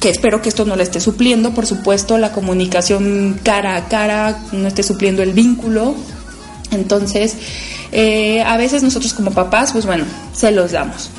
que 0.00 0.10
espero 0.10 0.42
que 0.42 0.48
esto 0.48 0.64
no 0.64 0.76
le 0.76 0.82
esté 0.82 1.00
supliendo, 1.00 1.54
por 1.54 1.64
supuesto, 1.64 2.18
la 2.18 2.32
comunicación 2.32 3.40
cara 3.42 3.76
a 3.76 3.88
cara 3.88 4.42
no 4.52 4.68
esté 4.68 4.82
supliendo 4.82 5.22
el 5.22 5.32
vínculo. 5.32 5.94
Entonces, 6.70 7.36
eh, 7.92 8.42
a 8.42 8.56
veces 8.56 8.82
nosotros 8.82 9.12
como 9.14 9.30
papás, 9.30 9.72
pues 9.72 9.86
bueno, 9.86 10.04
se 10.32 10.50
los 10.50 10.72
damos. 10.72 11.10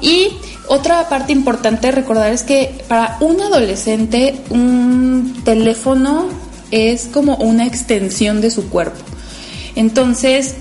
Y 0.00 0.28
otra 0.66 1.08
parte 1.08 1.32
importante 1.32 1.90
recordar 1.90 2.32
es 2.32 2.42
que 2.42 2.84
para 2.88 3.16
un 3.20 3.40
adolescente 3.40 4.34
un 4.50 5.42
teléfono 5.44 6.28
es 6.70 7.08
como 7.12 7.36
una 7.36 7.66
extensión 7.66 8.40
de 8.40 8.50
su 8.50 8.68
cuerpo. 8.68 8.98
Entonces, 9.76 10.56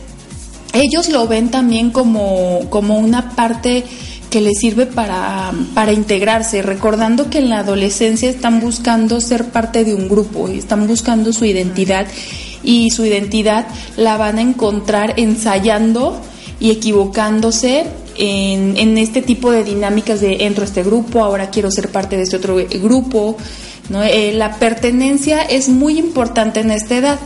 ellos 0.73 1.09
lo 1.09 1.27
ven 1.27 1.49
también 1.49 1.91
como, 1.91 2.61
como 2.69 2.99
una 2.99 3.31
parte 3.31 3.83
que 4.29 4.41
les 4.41 4.59
sirve 4.59 4.85
para, 4.85 5.53
para, 5.73 5.93
integrarse, 5.93 6.61
recordando 6.61 7.29
que 7.29 7.39
en 7.39 7.49
la 7.49 7.59
adolescencia 7.59 8.29
están 8.29 8.59
buscando 8.59 9.21
ser 9.21 9.45
parte 9.45 9.85
de 9.85 9.93
un 9.93 10.09
grupo, 10.09 10.49
están 10.49 10.85
buscando 10.85 11.31
su 11.31 11.45
identidad 11.45 12.05
y 12.63 12.89
su 12.89 13.05
identidad 13.05 13.67
la 13.95 14.17
van 14.17 14.37
a 14.37 14.41
encontrar 14.41 15.13
ensayando 15.17 16.19
y 16.59 16.71
equivocándose 16.71 17.85
en, 18.17 18.75
en, 18.77 18.97
este 18.97 19.21
tipo 19.21 19.51
de 19.51 19.63
dinámicas 19.63 20.21
de 20.21 20.45
entro 20.45 20.63
a 20.63 20.67
este 20.67 20.83
grupo, 20.83 21.23
ahora 21.23 21.49
quiero 21.51 21.69
ser 21.69 21.89
parte 21.89 22.17
de 22.17 22.23
este 22.23 22.37
otro 22.37 22.57
grupo. 22.81 23.37
¿no? 23.89 24.03
Eh, 24.03 24.33
la 24.33 24.55
pertenencia 24.55 25.41
es 25.41 25.69
muy 25.69 25.97
importante 25.97 26.59
en 26.59 26.71
esta 26.71 26.97
edad. 26.97 27.19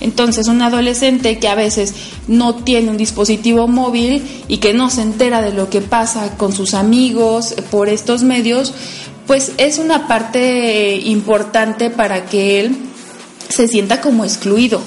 Entonces, 0.00 0.48
un 0.48 0.62
adolescente 0.62 1.38
que 1.38 1.48
a 1.48 1.54
veces 1.54 1.94
no 2.28 2.56
tiene 2.56 2.90
un 2.90 2.96
dispositivo 2.96 3.66
móvil 3.66 4.22
y 4.48 4.58
que 4.58 4.74
no 4.74 4.90
se 4.90 5.02
entera 5.02 5.42
de 5.42 5.52
lo 5.52 5.70
que 5.70 5.80
pasa 5.80 6.36
con 6.36 6.52
sus 6.52 6.74
amigos 6.74 7.54
por 7.70 7.88
estos 7.88 8.22
medios, 8.22 8.74
pues 9.26 9.52
es 9.56 9.78
una 9.78 10.06
parte 10.06 10.96
importante 10.96 11.90
para 11.90 12.26
que 12.26 12.60
él 12.60 12.76
se 13.54 13.68
sienta 13.68 14.00
como 14.00 14.24
excluido. 14.24 14.80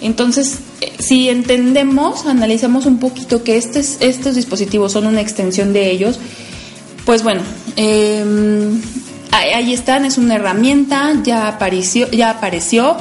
Entonces, 0.00 0.58
eh, 0.80 0.92
si 0.98 1.28
entendemos, 1.28 2.26
analizamos 2.26 2.86
un 2.86 2.98
poquito 2.98 3.44
que 3.44 3.56
estos, 3.56 4.34
dispositivos 4.34 4.92
son 4.92 5.06
una 5.06 5.20
extensión 5.20 5.72
de 5.72 5.90
ellos, 5.90 6.18
pues 7.06 7.22
bueno, 7.22 7.42
em, 7.76 8.80
ahí 9.30 9.72
están, 9.72 10.04
es 10.04 10.18
una 10.18 10.36
herramienta, 10.36 11.12
ya 11.22 11.48
apareció, 11.48 12.10
ya 12.10 12.30
apareció, 12.30 12.96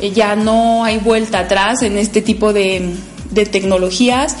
eh, 0.00 0.12
ya 0.12 0.36
no 0.36 0.84
hay 0.84 0.98
vuelta 0.98 1.40
atrás 1.40 1.82
en 1.82 1.96
este 1.96 2.20
tipo 2.22 2.52
de, 2.52 2.94
de 3.30 3.46
tecnologías, 3.46 4.36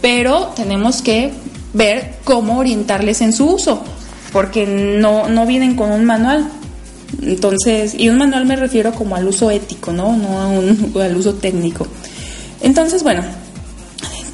pero 0.00 0.52
tenemos 0.56 1.02
que 1.02 1.32
ver 1.74 2.14
cómo 2.24 2.58
orientarles 2.58 3.20
en 3.20 3.32
su 3.32 3.46
uso, 3.46 3.82
porque 4.32 4.66
no, 4.66 5.28
no 5.28 5.46
vienen 5.46 5.74
con 5.74 5.90
un 5.90 6.04
manual, 6.04 6.48
entonces, 7.22 7.94
y 7.96 8.08
un 8.08 8.18
manual 8.18 8.46
me 8.46 8.56
refiero 8.56 8.92
como 8.92 9.16
al 9.16 9.26
uso 9.26 9.50
ético, 9.50 9.92
¿no? 9.92 10.16
No 10.16 11.00
al 11.00 11.16
uso 11.16 11.34
técnico. 11.34 11.86
Entonces, 12.62 13.02
bueno, 13.02 13.22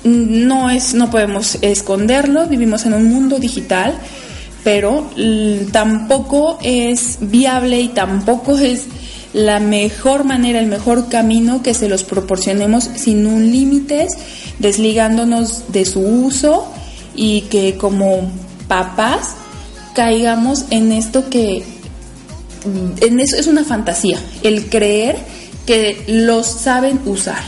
no 0.04 0.70
es, 0.70 0.94
no 0.94 1.10
podemos 1.10 1.58
esconderlo, 1.60 2.46
vivimos 2.46 2.86
en 2.86 2.94
un 2.94 3.04
mundo 3.04 3.38
digital, 3.38 3.94
pero 4.64 5.10
tampoco 5.72 6.58
es 6.62 7.18
viable 7.20 7.80
y 7.80 7.88
tampoco 7.88 8.56
es 8.58 8.86
la 9.32 9.60
mejor 9.60 10.24
manera, 10.24 10.58
el 10.58 10.66
mejor 10.66 11.08
camino 11.08 11.62
que 11.62 11.74
se 11.74 11.88
los 11.88 12.04
proporcionemos 12.04 12.84
sin 12.94 13.26
un 13.26 13.50
límites, 13.50 14.12
desligándonos 14.58 15.72
de 15.72 15.84
su 15.84 16.00
uso 16.00 16.66
y 17.14 17.42
que 17.42 17.76
como 17.76 18.30
papás 18.68 19.34
caigamos 19.94 20.66
en 20.70 20.92
esto 20.92 21.28
que 21.28 21.64
en 22.64 23.20
eso 23.20 23.36
es 23.36 23.46
una 23.46 23.64
fantasía, 23.64 24.18
el 24.42 24.68
creer 24.68 25.16
que 25.66 26.04
los 26.08 26.46
saben 26.46 27.00
usar, 27.06 27.42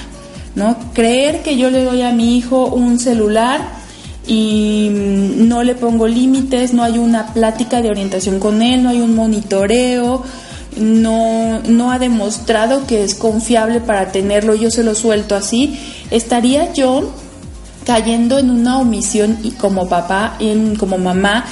¿no? 0.55 0.77
Creer 0.93 1.43
que 1.43 1.57
yo 1.57 1.71
le 1.71 1.85
doy 1.85 2.03
a 2.03 2.13
mi 2.13 2.37
hijo 2.37 2.67
un 2.67 2.99
celular 2.99 3.61
y 4.27 4.89
no 4.91 5.63
le 5.63 5.75
pongo 5.75 6.07
límites, 6.07 6.73
no 6.73 6.83
hay 6.83 6.99
una 6.99 7.33
plática 7.33 7.83
de 7.83 7.91
orientación 7.91 8.39
con 8.39 8.63
él, 8.63 8.83
no 8.83 8.91
hay 8.91 9.01
un 9.01 9.15
monitoreo, 9.15 10.23
no, 10.79 11.61
no 11.61 11.93
ha 11.93 11.99
demostrado 11.99 12.87
que 12.87 13.05
es 13.05 13.15
confiable 13.15 13.81
para 13.81 14.13
tenerlo, 14.13 14.55
yo 14.55 14.71
se 14.71 14.83
lo 14.83 14.95
suelto 14.95 15.35
así, 15.35 15.79
estaría 16.11 16.73
yo 16.73 17.13
cayendo 17.85 18.39
en 18.39 18.51
una 18.51 18.79
omisión 18.79 19.39
y 19.43 19.51
como 19.51 19.89
papá, 19.89 20.37
en, 20.41 20.77
como 20.77 20.99
mamá, 20.99 21.45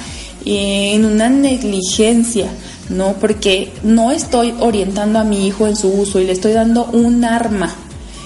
en 0.45 1.05
una 1.05 1.29
negligencia 1.29 2.49
¿no? 2.89 3.15
Porque 3.15 3.73
no 3.83 4.11
estoy 4.11 4.55
orientando 4.61 5.19
a 5.19 5.25
mi 5.25 5.47
hijo 5.47 5.67
en 5.67 5.77
su 5.77 5.89
uso 5.89 6.21
y 6.21 6.25
le 6.25 6.33
estoy 6.33 6.53
dando 6.53 6.85
un 6.87 7.25
arma. 7.25 7.75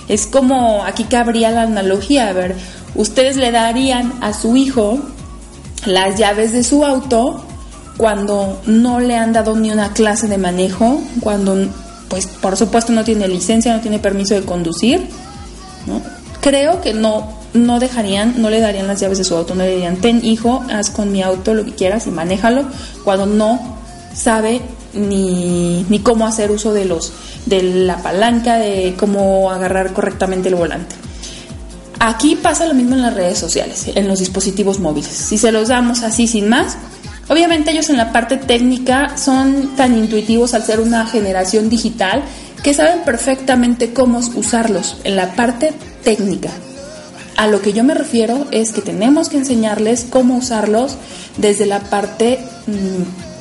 Es 0.08 0.26
como, 0.26 0.84
aquí 0.84 1.04
cabría 1.04 1.50
la 1.50 1.62
analogía, 1.62 2.28
a 2.28 2.32
ver, 2.32 2.56
ustedes 2.94 3.36
le 3.36 3.50
darían 3.50 4.12
a 4.20 4.32
su 4.32 4.56
hijo 4.56 5.00
las 5.84 6.18
llaves 6.18 6.52
de 6.52 6.62
su 6.64 6.84
auto 6.84 7.44
cuando 7.96 8.60
no 8.66 9.00
le 9.00 9.16
han 9.16 9.32
dado 9.32 9.56
ni 9.56 9.70
una 9.70 9.92
clase 9.92 10.28
de 10.28 10.38
manejo, 10.38 11.00
cuando 11.20 11.56
pues 12.08 12.26
por 12.26 12.56
supuesto 12.56 12.92
no 12.92 13.04
tiene 13.04 13.26
licencia, 13.26 13.74
no 13.74 13.80
tiene 13.80 13.98
permiso 13.98 14.34
de 14.34 14.42
conducir, 14.42 15.08
creo 16.40 16.80
que 16.80 16.92
no, 16.92 17.28
no 17.54 17.80
dejarían, 17.80 18.34
no 18.40 18.50
le 18.50 18.60
darían 18.60 18.86
las 18.86 19.00
llaves 19.00 19.18
de 19.18 19.24
su 19.24 19.34
auto, 19.34 19.54
no 19.54 19.64
le 19.64 19.72
dirían, 19.72 19.96
ten 19.96 20.24
hijo, 20.24 20.64
haz 20.70 20.90
con 20.90 21.10
mi 21.10 21.22
auto 21.22 21.54
lo 21.54 21.64
que 21.64 21.74
quieras 21.74 22.06
y 22.06 22.10
manéjalo, 22.10 22.64
cuando 23.02 23.26
no 23.26 23.76
sabe 24.16 24.62
ni, 24.94 25.84
ni 25.88 26.00
cómo 26.00 26.26
hacer 26.26 26.50
uso 26.50 26.72
de 26.72 26.86
los 26.86 27.12
de 27.44 27.62
la 27.62 27.98
palanca, 27.98 28.56
de 28.56 28.94
cómo 28.98 29.50
agarrar 29.50 29.92
correctamente 29.92 30.48
el 30.48 30.56
volante. 30.56 30.96
Aquí 32.00 32.36
pasa 32.36 32.66
lo 32.66 32.74
mismo 32.74 32.94
en 32.94 33.02
las 33.02 33.14
redes 33.14 33.38
sociales, 33.38 33.86
en 33.94 34.08
los 34.08 34.18
dispositivos 34.18 34.80
móviles. 34.80 35.10
Si 35.10 35.38
se 35.38 35.52
los 35.52 35.68
damos 35.68 36.02
así 36.02 36.26
sin 36.26 36.48
más, 36.48 36.76
obviamente 37.28 37.70
ellos 37.70 37.88
en 37.88 37.96
la 37.96 38.12
parte 38.12 38.36
técnica 38.36 39.16
son 39.16 39.76
tan 39.76 39.96
intuitivos 39.96 40.54
al 40.54 40.64
ser 40.64 40.80
una 40.80 41.06
generación 41.06 41.70
digital 41.70 42.22
que 42.62 42.74
saben 42.74 43.02
perfectamente 43.04 43.92
cómo 43.92 44.18
usarlos 44.18 44.96
en 45.04 45.16
la 45.16 45.34
parte 45.34 45.72
técnica. 46.02 46.50
A 47.36 47.46
lo 47.46 47.60
que 47.60 47.72
yo 47.72 47.84
me 47.84 47.94
refiero 47.94 48.46
es 48.50 48.72
que 48.72 48.80
tenemos 48.80 49.28
que 49.28 49.36
enseñarles 49.36 50.06
cómo 50.08 50.36
usarlos 50.36 50.96
desde 51.36 51.66
la 51.66 51.80
parte 51.80 52.40
mm, 52.66 53.35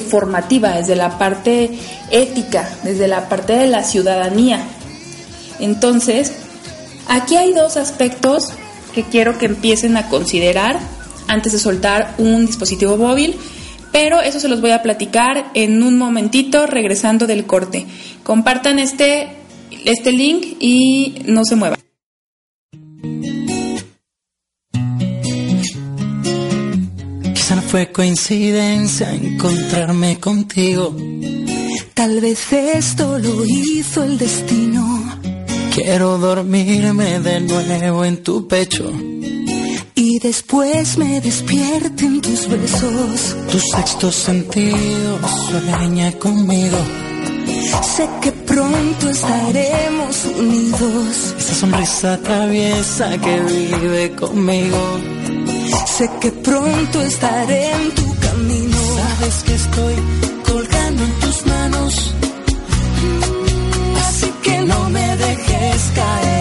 formativa, 0.00 0.76
desde 0.76 0.96
la 0.96 1.18
parte 1.18 1.70
ética, 2.10 2.68
desde 2.82 3.08
la 3.08 3.28
parte 3.28 3.54
de 3.54 3.66
la 3.66 3.82
ciudadanía. 3.82 4.60
Entonces, 5.60 6.32
aquí 7.08 7.36
hay 7.36 7.52
dos 7.52 7.76
aspectos 7.76 8.52
que 8.94 9.04
quiero 9.04 9.38
que 9.38 9.46
empiecen 9.46 9.96
a 9.96 10.08
considerar 10.08 10.78
antes 11.26 11.52
de 11.52 11.58
soltar 11.58 12.14
un 12.18 12.46
dispositivo 12.46 12.96
móvil, 12.96 13.36
pero 13.92 14.20
eso 14.20 14.40
se 14.40 14.48
los 14.48 14.60
voy 14.60 14.72
a 14.72 14.82
platicar 14.82 15.50
en 15.54 15.82
un 15.82 15.98
momentito 15.98 16.66
regresando 16.66 17.26
del 17.26 17.46
corte. 17.46 17.86
Compartan 18.22 18.78
este, 18.78 19.28
este 19.84 20.12
link 20.12 20.56
y 20.60 21.22
no 21.26 21.44
se 21.44 21.56
muevan. 21.56 21.83
Fue 27.74 27.90
coincidencia 27.90 29.12
encontrarme 29.12 30.20
contigo. 30.20 30.94
Tal 31.92 32.20
vez 32.20 32.52
esto 32.52 33.18
lo 33.18 33.44
hizo 33.44 34.04
el 34.04 34.16
destino. 34.16 35.02
Quiero 35.74 36.16
dormirme 36.18 37.18
de 37.18 37.40
nuevo 37.40 38.04
en 38.04 38.22
tu 38.22 38.46
pecho. 38.46 38.92
Y 39.96 40.20
después 40.20 40.96
me 40.98 41.20
despierten 41.20 42.20
tus 42.20 42.48
besos. 42.48 43.36
Tu 43.50 43.58
sexto 43.58 44.12
sentido 44.12 45.18
sueña 45.48 46.12
conmigo. 46.12 46.78
Sé 47.64 48.08
que 48.20 48.32
pronto 48.32 49.10
estaremos 49.10 50.24
unidos. 50.38 51.34
Esa 51.38 51.54
sonrisa 51.54 52.18
traviesa 52.18 53.18
que 53.18 53.40
vive 53.40 54.10
conmigo. 54.16 54.78
Sé 55.86 56.10
que 56.20 56.30
pronto 56.32 57.02
estaré 57.02 57.72
en 57.72 57.94
tu 57.94 58.04
camino. 58.18 58.76
Sabes 58.96 59.42
que 59.44 59.54
estoy 59.54 59.94
colgando 60.46 61.04
en 61.04 61.12
tus 61.20 61.46
manos. 61.46 62.14
Así 64.06 64.32
que 64.42 64.58
no 64.60 64.90
me 64.90 65.16
dejes 65.16 65.82
caer. 65.94 66.33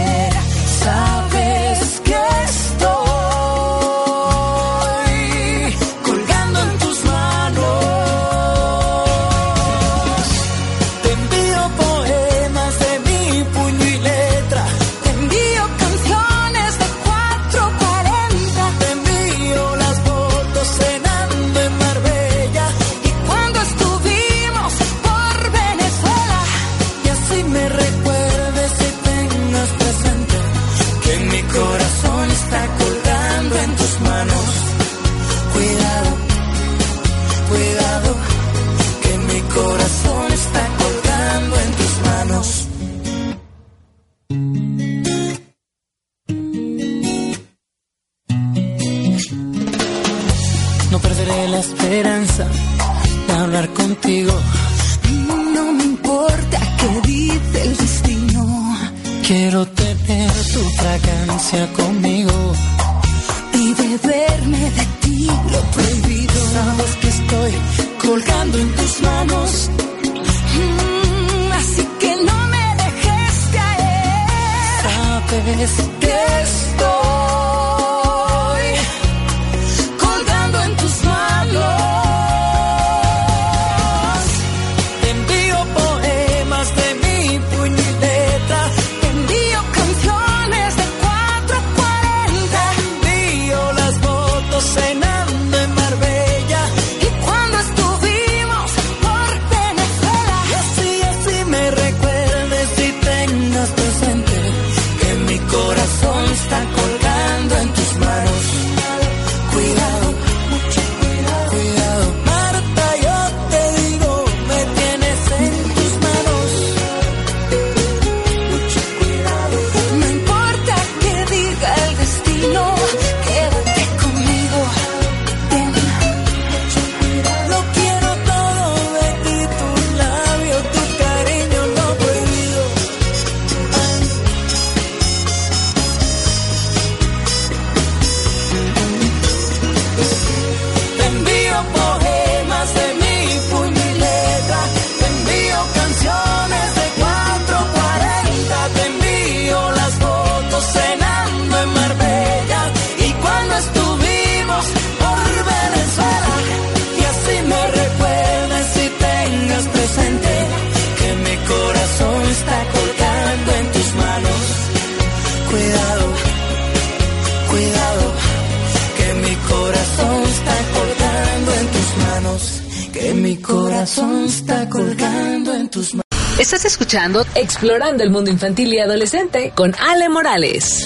Corazón 173.84 174.24
está 174.24 174.70
colgando 174.70 175.54
en 175.54 175.68
tus 175.68 175.94
manos. 175.94 176.06
Estás 176.40 176.64
escuchando 176.64 177.26
Explorando 177.36 178.02
el 178.02 178.12
Mundo 178.12 178.32
Infantil 178.32 178.74
y 178.74 178.80
Adolescente 178.80 179.52
con 179.54 179.76
Ale 179.76 180.08
Morales. 180.08 180.86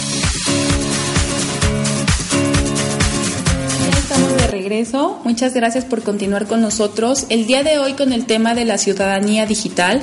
Ya 3.83 3.99
estamos 3.99 4.37
de 4.37 4.47
regreso. 4.47 5.21
Muchas 5.23 5.53
gracias 5.53 5.85
por 5.85 6.01
continuar 6.01 6.47
con 6.47 6.59
nosotros. 6.59 7.27
El 7.29 7.45
día 7.45 7.61
de 7.61 7.77
hoy 7.77 7.93
con 7.93 8.13
el 8.13 8.25
tema 8.25 8.55
de 8.55 8.65
la 8.65 8.79
ciudadanía 8.79 9.45
digital. 9.45 10.01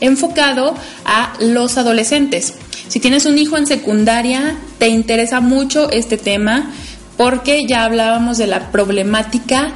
enfocado 0.00 0.74
a 1.04 1.34
los 1.38 1.78
adolescentes. 1.78 2.54
Si 2.88 2.98
tienes 2.98 3.24
un 3.24 3.38
hijo 3.38 3.56
en 3.56 3.68
secundaria, 3.68 4.56
te 4.78 4.88
interesa 4.88 5.38
mucho 5.38 5.92
este 5.92 6.18
tema 6.18 6.72
porque 7.16 7.66
ya 7.68 7.84
hablábamos 7.84 8.36
de 8.36 8.48
la 8.48 8.72
problemática 8.72 9.72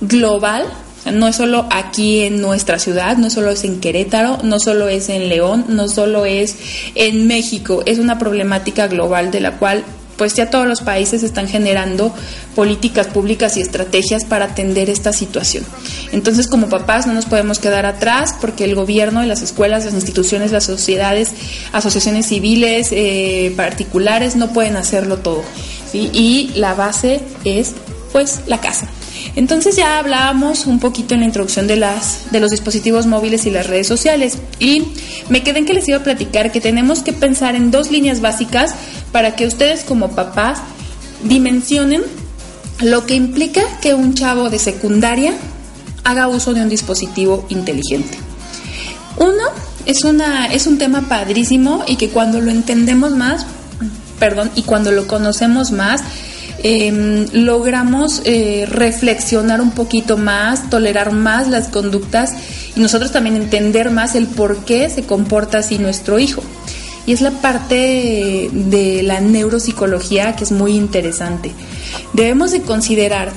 global 0.00 0.64
no 1.12 1.28
es 1.28 1.36
solo 1.36 1.66
aquí 1.70 2.22
en 2.22 2.40
nuestra 2.40 2.78
ciudad, 2.78 3.16
no 3.16 3.30
solo 3.30 3.50
es 3.50 3.64
en 3.64 3.80
Querétaro, 3.80 4.38
no 4.42 4.58
solo 4.58 4.88
es 4.88 5.08
en 5.08 5.28
León, 5.28 5.66
no 5.68 5.88
solo 5.88 6.24
es 6.24 6.56
en 6.94 7.26
México, 7.26 7.82
es 7.86 7.98
una 7.98 8.18
problemática 8.18 8.86
global 8.86 9.30
de 9.30 9.40
la 9.40 9.58
cual 9.58 9.84
pues 10.16 10.34
ya 10.34 10.50
todos 10.50 10.66
los 10.66 10.80
países 10.80 11.22
están 11.22 11.48
generando 11.48 12.14
políticas 12.54 13.08
públicas 13.08 13.56
y 13.56 13.60
estrategias 13.60 14.24
para 14.24 14.46
atender 14.46 14.88
esta 14.88 15.12
situación. 15.12 15.64
Entonces, 16.12 16.46
como 16.46 16.68
papás 16.68 17.06
no 17.06 17.14
nos 17.14 17.26
podemos 17.26 17.58
quedar 17.58 17.86
atrás 17.86 18.34
porque 18.40 18.64
el 18.64 18.74
gobierno, 18.74 19.22
las 19.24 19.42
escuelas, 19.42 19.84
las 19.84 19.94
instituciones, 19.94 20.52
las 20.52 20.64
sociedades, 20.64 21.32
asociaciones 21.72 22.26
civiles, 22.26 22.88
eh, 22.92 23.52
particulares 23.56 24.36
no 24.36 24.52
pueden 24.52 24.76
hacerlo 24.76 25.18
todo. 25.18 25.42
Y 25.92 26.50
la 26.56 26.74
base 26.74 27.20
es 27.44 27.72
pues 28.12 28.40
la 28.46 28.60
casa. 28.60 28.88
Entonces 29.36 29.76
ya 29.76 29.98
hablábamos 29.98 30.66
un 30.66 30.78
poquito 30.78 31.14
en 31.14 31.20
la 31.20 31.26
introducción 31.26 31.66
de, 31.66 31.76
las, 31.76 32.30
de 32.30 32.40
los 32.40 32.50
dispositivos 32.50 33.06
móviles 33.06 33.46
y 33.46 33.50
las 33.50 33.66
redes 33.66 33.86
sociales 33.86 34.38
y 34.58 34.84
me 35.28 35.42
quedé 35.42 35.60
en 35.60 35.66
que 35.66 35.74
les 35.74 35.88
iba 35.88 35.98
a 35.98 36.02
platicar 36.02 36.52
que 36.52 36.60
tenemos 36.60 37.02
que 37.02 37.12
pensar 37.12 37.54
en 37.54 37.70
dos 37.70 37.90
líneas 37.90 38.20
básicas 38.20 38.74
para 39.12 39.36
que 39.36 39.46
ustedes 39.46 39.84
como 39.84 40.10
papás 40.10 40.58
dimensionen 41.24 42.02
lo 42.80 43.06
que 43.06 43.14
implica 43.14 43.62
que 43.80 43.94
un 43.94 44.14
chavo 44.14 44.50
de 44.50 44.58
secundaria 44.58 45.34
haga 46.04 46.28
uso 46.28 46.52
de 46.52 46.60
un 46.60 46.68
dispositivo 46.68 47.46
inteligente. 47.48 48.18
Uno, 49.16 49.44
es, 49.86 50.04
una, 50.04 50.46
es 50.46 50.66
un 50.66 50.78
tema 50.78 51.08
padrísimo 51.08 51.84
y 51.86 51.96
que 51.96 52.10
cuando 52.10 52.40
lo 52.40 52.50
entendemos 52.50 53.12
más, 53.12 53.46
perdón, 54.18 54.50
y 54.54 54.62
cuando 54.62 54.92
lo 54.92 55.06
conocemos 55.06 55.70
más, 55.70 56.02
Em, 56.66 57.26
logramos 57.34 58.22
eh, 58.24 58.64
reflexionar 58.66 59.60
un 59.60 59.72
poquito 59.72 60.16
más, 60.16 60.70
tolerar 60.70 61.12
más 61.12 61.46
las 61.46 61.68
conductas 61.68 62.32
y 62.74 62.80
nosotros 62.80 63.12
también 63.12 63.36
entender 63.36 63.90
más 63.90 64.14
el 64.14 64.26
por 64.26 64.64
qué 64.64 64.88
se 64.88 65.02
comporta 65.02 65.58
así 65.58 65.76
nuestro 65.76 66.18
hijo. 66.18 66.42
Y 67.06 67.12
es 67.12 67.20
la 67.20 67.32
parte 67.32 68.48
de 68.50 69.02
la 69.02 69.20
neuropsicología 69.20 70.36
que 70.36 70.44
es 70.44 70.52
muy 70.52 70.72
interesante. 70.74 71.52
Debemos 72.14 72.50
de 72.50 72.62
considerar 72.62 73.30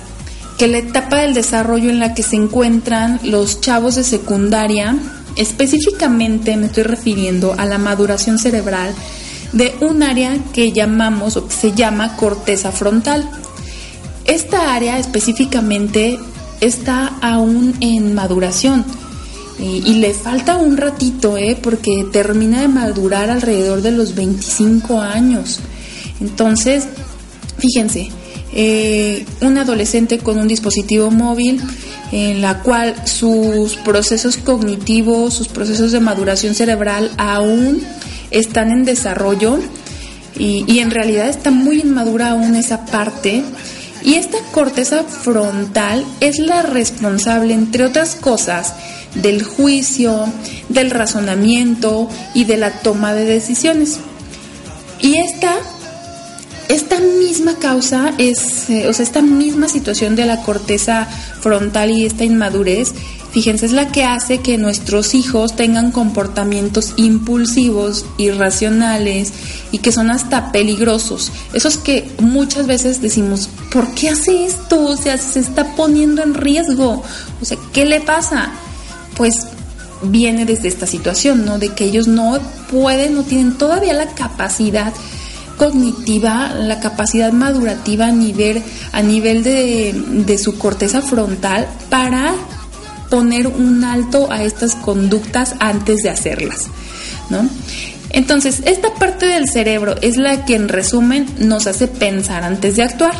que 0.57 0.69
la 0.69 0.77
etapa 0.77 1.17
del 1.17 1.33
desarrollo 1.33 1.89
en 1.89 1.99
la 1.99 2.13
que 2.13 2.23
se 2.23 2.37
encuentran 2.37 3.19
los 3.23 3.59
chavos 3.59 3.95
de 3.95 4.05
secundaria, 4.05 4.95
específicamente 5.35 6.55
me 6.55 6.67
estoy 6.67 6.83
refiriendo 6.83 7.55
a 7.57 7.65
la 7.65 7.77
maduración 7.77 8.39
cerebral, 8.39 8.95
de 9.53 9.75
un 9.81 10.03
área 10.03 10.37
que 10.53 10.71
llamamos 10.71 11.37
o 11.37 11.47
que 11.47 11.55
se 11.55 11.71
llama 11.73 12.15
corteza 12.15 12.71
frontal. 12.71 13.29
Esta 14.25 14.73
área 14.75 14.99
específicamente 14.99 16.19
está 16.59 17.07
aún 17.21 17.75
en 17.79 18.13
maduración 18.13 18.85
y, 19.59 19.95
le 19.95 20.13
falta 20.13 20.57
un 20.57 20.77
ratito, 20.77 21.35
¿eh? 21.35 21.57
porque 21.59 22.05
termina 22.11 22.61
de 22.61 22.67
madurar 22.67 23.31
alrededor 23.31 23.81
de 23.81 23.91
los 23.91 24.13
25 24.13 25.01
años. 25.01 25.59
Entonces, 26.21 26.87
fíjense, 27.57 28.09
eh, 28.53 29.25
un 29.41 29.57
adolescente 29.57 30.19
con 30.19 30.37
un 30.37 30.47
dispositivo 30.47 31.09
móvil 31.09 31.59
en 32.11 32.41
la 32.41 32.61
cual 32.61 32.95
sus 33.07 33.77
procesos 33.77 34.37
cognitivos, 34.37 35.33
sus 35.33 35.47
procesos 35.47 35.91
de 35.91 35.99
maduración 35.99 36.53
cerebral 36.53 37.11
aún 37.17 37.81
están 38.31 38.71
en 38.71 38.85
desarrollo 38.85 39.59
y, 40.39 40.79
en 40.79 40.91
realidad 40.91 41.29
está 41.29 41.51
muy 41.51 41.79
inmadura 41.79 42.31
aún 42.31 42.55
esa 42.55 42.85
parte. 42.85 43.43
Y 44.03 44.15
esta 44.15 44.37
corteza 44.53 45.03
frontal 45.03 46.05
es 46.19 46.39
la 46.39 46.61
responsable, 46.61 47.53
entre 47.53 47.85
otras 47.85 48.15
cosas, 48.15 48.73
del 49.15 49.43
juicio, 49.43 50.25
del 50.69 50.91
razonamiento 50.91 52.07
y 52.33 52.45
de 52.45 52.57
la 52.57 52.71
toma 52.71 53.13
de 53.13 53.25
decisiones. 53.25 53.99
Y 55.01 55.17
esta, 55.17 55.55
esta 56.69 56.99
misma 56.99 57.55
causa 57.55 58.13
es, 58.17 58.69
eh, 58.69 58.87
o 58.87 58.93
sea, 58.93 59.03
esta 59.03 59.21
misma 59.21 59.67
situación 59.67 60.15
de 60.15 60.25
la 60.25 60.43
corteza 60.43 61.07
frontal 61.41 61.91
y 61.91 62.05
esta 62.05 62.23
inmadurez 62.23 62.93
fíjense, 63.31 63.65
es 63.65 63.71
la 63.71 63.91
que 63.91 64.03
hace 64.03 64.39
que 64.39 64.57
nuestros 64.57 65.13
hijos 65.13 65.55
tengan 65.55 65.91
comportamientos 65.91 66.93
impulsivos, 66.97 68.05
irracionales 68.17 69.33
y 69.71 69.79
que 69.79 69.91
son 69.91 70.09
hasta 70.09 70.51
peligrosos. 70.51 71.31
Esos 71.53 71.77
que 71.77 72.09
muchas 72.19 72.67
veces 72.67 73.01
decimos, 73.01 73.49
¿por 73.71 73.93
qué 73.93 74.09
hace 74.09 74.45
esto? 74.45 74.83
O 74.85 74.97
sea, 74.97 75.17
se 75.17 75.39
está 75.39 75.75
poniendo 75.75 76.23
en 76.23 76.33
riesgo. 76.33 77.03
O 77.41 77.45
sea, 77.45 77.57
¿qué 77.73 77.85
le 77.85 77.99
pasa? 78.01 78.51
Pues 79.15 79.47
viene 80.03 80.45
desde 80.45 80.67
esta 80.67 80.87
situación, 80.87 81.45
¿no? 81.45 81.59
De 81.59 81.69
que 81.69 81.85
ellos 81.85 82.07
no 82.07 82.39
pueden, 82.71 83.15
no 83.15 83.23
tienen 83.23 83.57
todavía 83.57 83.93
la 83.93 84.07
capacidad 84.07 84.93
cognitiva, 85.57 86.53
la 86.53 86.79
capacidad 86.79 87.31
madurativa 87.33 88.07
a 88.07 88.11
nivel, 88.11 88.61
a 88.91 89.01
nivel 89.01 89.43
de, 89.43 89.93
de 89.93 90.37
su 90.37 90.57
corteza 90.57 91.01
frontal 91.01 91.67
para 91.89 92.35
poner 93.09 93.47
un 93.47 93.83
alto 93.83 94.31
a 94.31 94.43
estas 94.43 94.75
conductas 94.75 95.55
antes 95.59 96.03
de 96.03 96.09
hacerlas, 96.09 96.67
¿no? 97.29 97.49
Entonces, 98.09 98.61
esta 98.65 98.93
parte 98.95 99.25
del 99.25 99.49
cerebro 99.49 99.95
es 100.01 100.17
la 100.17 100.45
que 100.45 100.55
en 100.55 100.69
resumen 100.69 101.25
nos 101.39 101.67
hace 101.67 101.87
pensar 101.87 102.43
antes 102.43 102.75
de 102.77 102.83
actuar. 102.83 103.13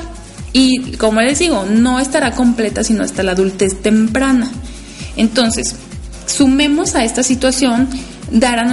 Y 0.53 0.93
como 0.93 1.21
les 1.21 1.39
digo, 1.39 1.65
no 1.69 1.99
estará 1.99 2.31
completa 2.31 2.83
sino 2.83 3.03
hasta 3.03 3.21
la 3.21 3.33
adultez 3.33 3.81
temprana. 3.81 4.49
Entonces, 5.17 5.75
sumemos 6.25 6.95
a 6.95 7.03
esta 7.03 7.21
situación 7.21 7.89
dar 8.31 8.59
a 8.59 8.65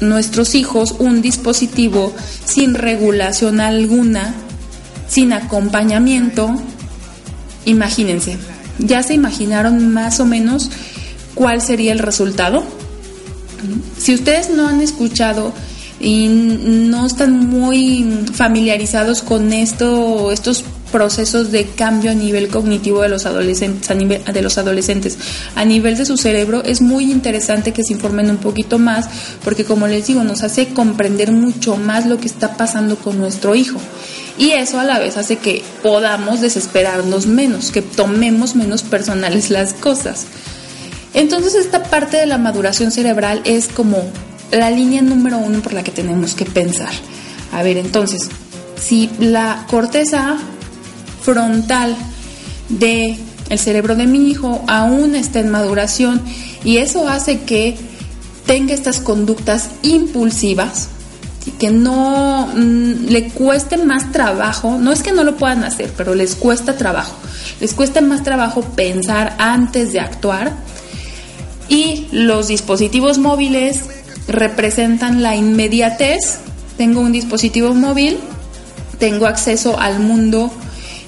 nuestros 0.00 0.54
hijos 0.54 0.96
un 0.98 1.22
dispositivo 1.22 2.12
sin 2.44 2.74
regulación 2.74 3.60
alguna, 3.60 4.34
sin 5.08 5.32
acompañamiento. 5.32 6.50
Imagínense, 7.66 8.38
¿Ya 8.80 9.02
se 9.02 9.14
imaginaron 9.14 9.92
más 9.92 10.20
o 10.20 10.26
menos 10.26 10.70
cuál 11.34 11.60
sería 11.60 11.92
el 11.92 11.98
resultado? 11.98 12.62
Si 13.98 14.14
ustedes 14.14 14.50
no 14.50 14.68
han 14.68 14.80
escuchado 14.80 15.52
y 16.00 16.28
no 16.28 17.06
están 17.06 17.48
muy 17.48 18.24
familiarizados 18.32 19.22
con 19.22 19.52
esto, 19.52 20.32
estos 20.32 20.64
procesos 20.92 21.50
de 21.52 21.66
cambio 21.66 22.10
a 22.10 22.14
nivel 22.14 22.48
cognitivo 22.48 23.02
de 23.02 23.08
los 23.08 23.26
adolescentes, 23.26 23.90
a 23.90 23.94
nivel, 23.94 24.22
de 24.24 24.42
los 24.42 24.58
adolescentes, 24.58 25.18
a 25.54 25.64
nivel 25.64 25.96
de 25.96 26.04
su 26.04 26.16
cerebro, 26.16 26.62
es 26.64 26.80
muy 26.80 27.10
interesante 27.10 27.72
que 27.72 27.84
se 27.84 27.92
informen 27.92 28.30
un 28.30 28.38
poquito 28.38 28.78
más, 28.78 29.08
porque 29.44 29.64
como 29.64 29.86
les 29.86 30.06
digo, 30.06 30.24
nos 30.24 30.42
hace 30.42 30.68
comprender 30.68 31.32
mucho 31.32 31.76
más 31.76 32.06
lo 32.06 32.18
que 32.18 32.26
está 32.26 32.56
pasando 32.56 32.96
con 32.96 33.18
nuestro 33.18 33.54
hijo 33.54 33.80
y 34.40 34.52
eso 34.52 34.80
a 34.80 34.84
la 34.84 34.98
vez 34.98 35.18
hace 35.18 35.36
que 35.36 35.62
podamos 35.82 36.40
desesperarnos 36.40 37.26
menos, 37.26 37.70
que 37.70 37.82
tomemos 37.82 38.56
menos 38.56 38.82
personales 38.82 39.50
las 39.50 39.74
cosas. 39.74 40.24
Entonces 41.12 41.54
esta 41.54 41.82
parte 41.82 42.16
de 42.16 42.26
la 42.26 42.38
maduración 42.38 42.90
cerebral 42.90 43.42
es 43.44 43.68
como 43.68 43.98
la 44.50 44.70
línea 44.70 45.02
número 45.02 45.38
uno 45.38 45.60
por 45.60 45.72
la 45.72 45.82
que 45.82 45.90
tenemos 45.90 46.34
que 46.34 46.46
pensar. 46.46 46.92
A 47.52 47.62
ver, 47.62 47.76
entonces, 47.76 48.28
si 48.80 49.10
la 49.18 49.66
corteza 49.68 50.38
frontal 51.22 51.96
de 52.68 53.18
el 53.48 53.58
cerebro 53.58 53.96
de 53.96 54.06
mi 54.06 54.30
hijo 54.30 54.62
aún 54.68 55.14
está 55.14 55.40
en 55.40 55.50
maduración 55.50 56.22
y 56.64 56.78
eso 56.78 57.08
hace 57.08 57.40
que 57.40 57.76
tenga 58.46 58.74
estas 58.74 59.00
conductas 59.00 59.70
impulsivas, 59.82 60.88
que 61.58 61.70
no 61.70 62.48
mm, 62.54 63.06
le 63.08 63.28
cueste 63.28 63.76
más 63.76 64.12
trabajo, 64.12 64.78
no 64.78 64.92
es 64.92 65.02
que 65.02 65.12
no 65.12 65.24
lo 65.24 65.36
puedan 65.36 65.64
hacer, 65.64 65.92
pero 65.96 66.14
les 66.14 66.34
cuesta 66.36 66.76
trabajo, 66.76 67.14
les 67.60 67.74
cuesta 67.74 68.00
más 68.00 68.22
trabajo 68.22 68.62
pensar 68.62 69.36
antes 69.38 69.92
de 69.92 70.00
actuar 70.00 70.52
y 71.68 72.06
los 72.12 72.48
dispositivos 72.48 73.18
móviles 73.18 73.80
representan 74.26 75.22
la 75.22 75.36
inmediatez, 75.36 76.38
tengo 76.76 77.00
un 77.00 77.12
dispositivo 77.12 77.74
móvil, 77.74 78.18
tengo 78.98 79.26
acceso 79.26 79.78
al 79.78 79.98
mundo 80.00 80.52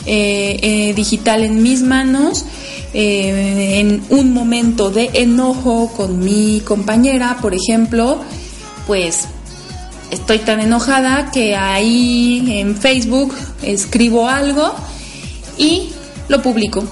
eh, 0.05 0.59
eh, 0.63 0.95
digital 0.95 1.45
en 1.45 1.63
mis 1.63 1.83
manos, 1.83 2.45
eh, 2.93 3.79
en 3.79 4.03
un 4.11 4.35
momento 4.35 4.91
de 4.91 5.11
enojo 5.15 5.93
con 5.97 6.19
mi 6.19 6.61
compañera, 6.65 7.39
por 7.41 7.55
ejemplo, 7.55 8.21
pues 8.87 9.29
estoy 10.11 10.41
tan 10.41 10.61
enojada 10.61 11.31
que 11.31 11.55
ahí 11.55 12.59
en 12.59 12.77
Facebook 12.77 13.33
escribo 13.63 14.29
algo 14.29 14.75
y 15.57 15.91
lo 16.29 16.43
publico. 16.43 16.85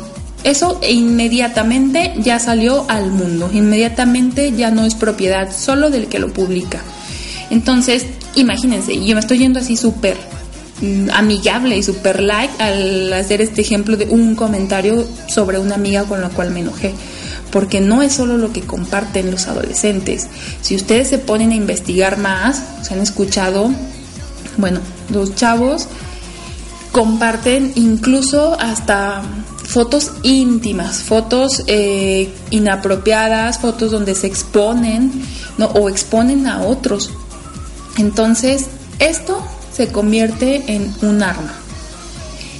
eso 0.42 0.80
inmediatamente 0.88 2.14
ya 2.18 2.38
salió 2.38 2.86
al 2.88 3.10
mundo, 3.10 3.50
inmediatamente 3.52 4.52
ya 4.56 4.70
no 4.70 4.86
es 4.86 4.94
propiedad 4.94 5.54
solo 5.54 5.90
del 5.90 6.06
que 6.06 6.18
lo 6.18 6.32
publica. 6.32 6.80
Entonces, 7.50 8.06
imagínense, 8.36 9.04
yo 9.04 9.14
me 9.14 9.20
estoy 9.20 9.38
yendo 9.38 9.58
así 9.58 9.76
súper 9.76 10.16
amigable 11.12 11.76
y 11.76 11.82
súper 11.82 12.20
like 12.20 12.62
al 12.62 13.12
hacer 13.12 13.40
este 13.40 13.60
ejemplo 13.60 13.96
de 13.96 14.06
un 14.06 14.34
comentario 14.34 15.06
sobre 15.28 15.58
una 15.58 15.74
amiga 15.74 16.04
con 16.04 16.20
la 16.20 16.30
cual 16.30 16.50
me 16.50 16.60
enojé. 16.60 16.94
Porque 17.50 17.80
no 17.80 18.02
es 18.02 18.12
solo 18.12 18.38
lo 18.38 18.52
que 18.52 18.60
comparten 18.60 19.30
los 19.30 19.48
adolescentes. 19.48 20.28
Si 20.62 20.76
ustedes 20.76 21.08
se 21.08 21.18
ponen 21.18 21.50
a 21.50 21.56
investigar 21.56 22.16
más, 22.16 22.62
se 22.82 22.94
han 22.94 23.00
escuchado, 23.00 23.70
bueno, 24.56 24.80
los 25.10 25.34
chavos 25.34 25.88
comparten 26.92 27.72
incluso 27.74 28.56
hasta 28.58 29.22
fotos 29.64 30.12
íntimas, 30.22 31.02
fotos 31.02 31.62
eh, 31.66 32.32
inapropiadas, 32.50 33.58
fotos 33.58 33.92
donde 33.92 34.14
se 34.14 34.26
exponen 34.26 35.12
¿no? 35.58 35.66
o 35.66 35.88
exponen 35.88 36.46
a 36.46 36.62
otros. 36.62 37.10
Entonces, 37.96 38.66
esto 38.98 39.44
se 39.80 39.88
convierte 39.88 40.62
en 40.66 40.94
un 41.00 41.22
arma. 41.22 41.54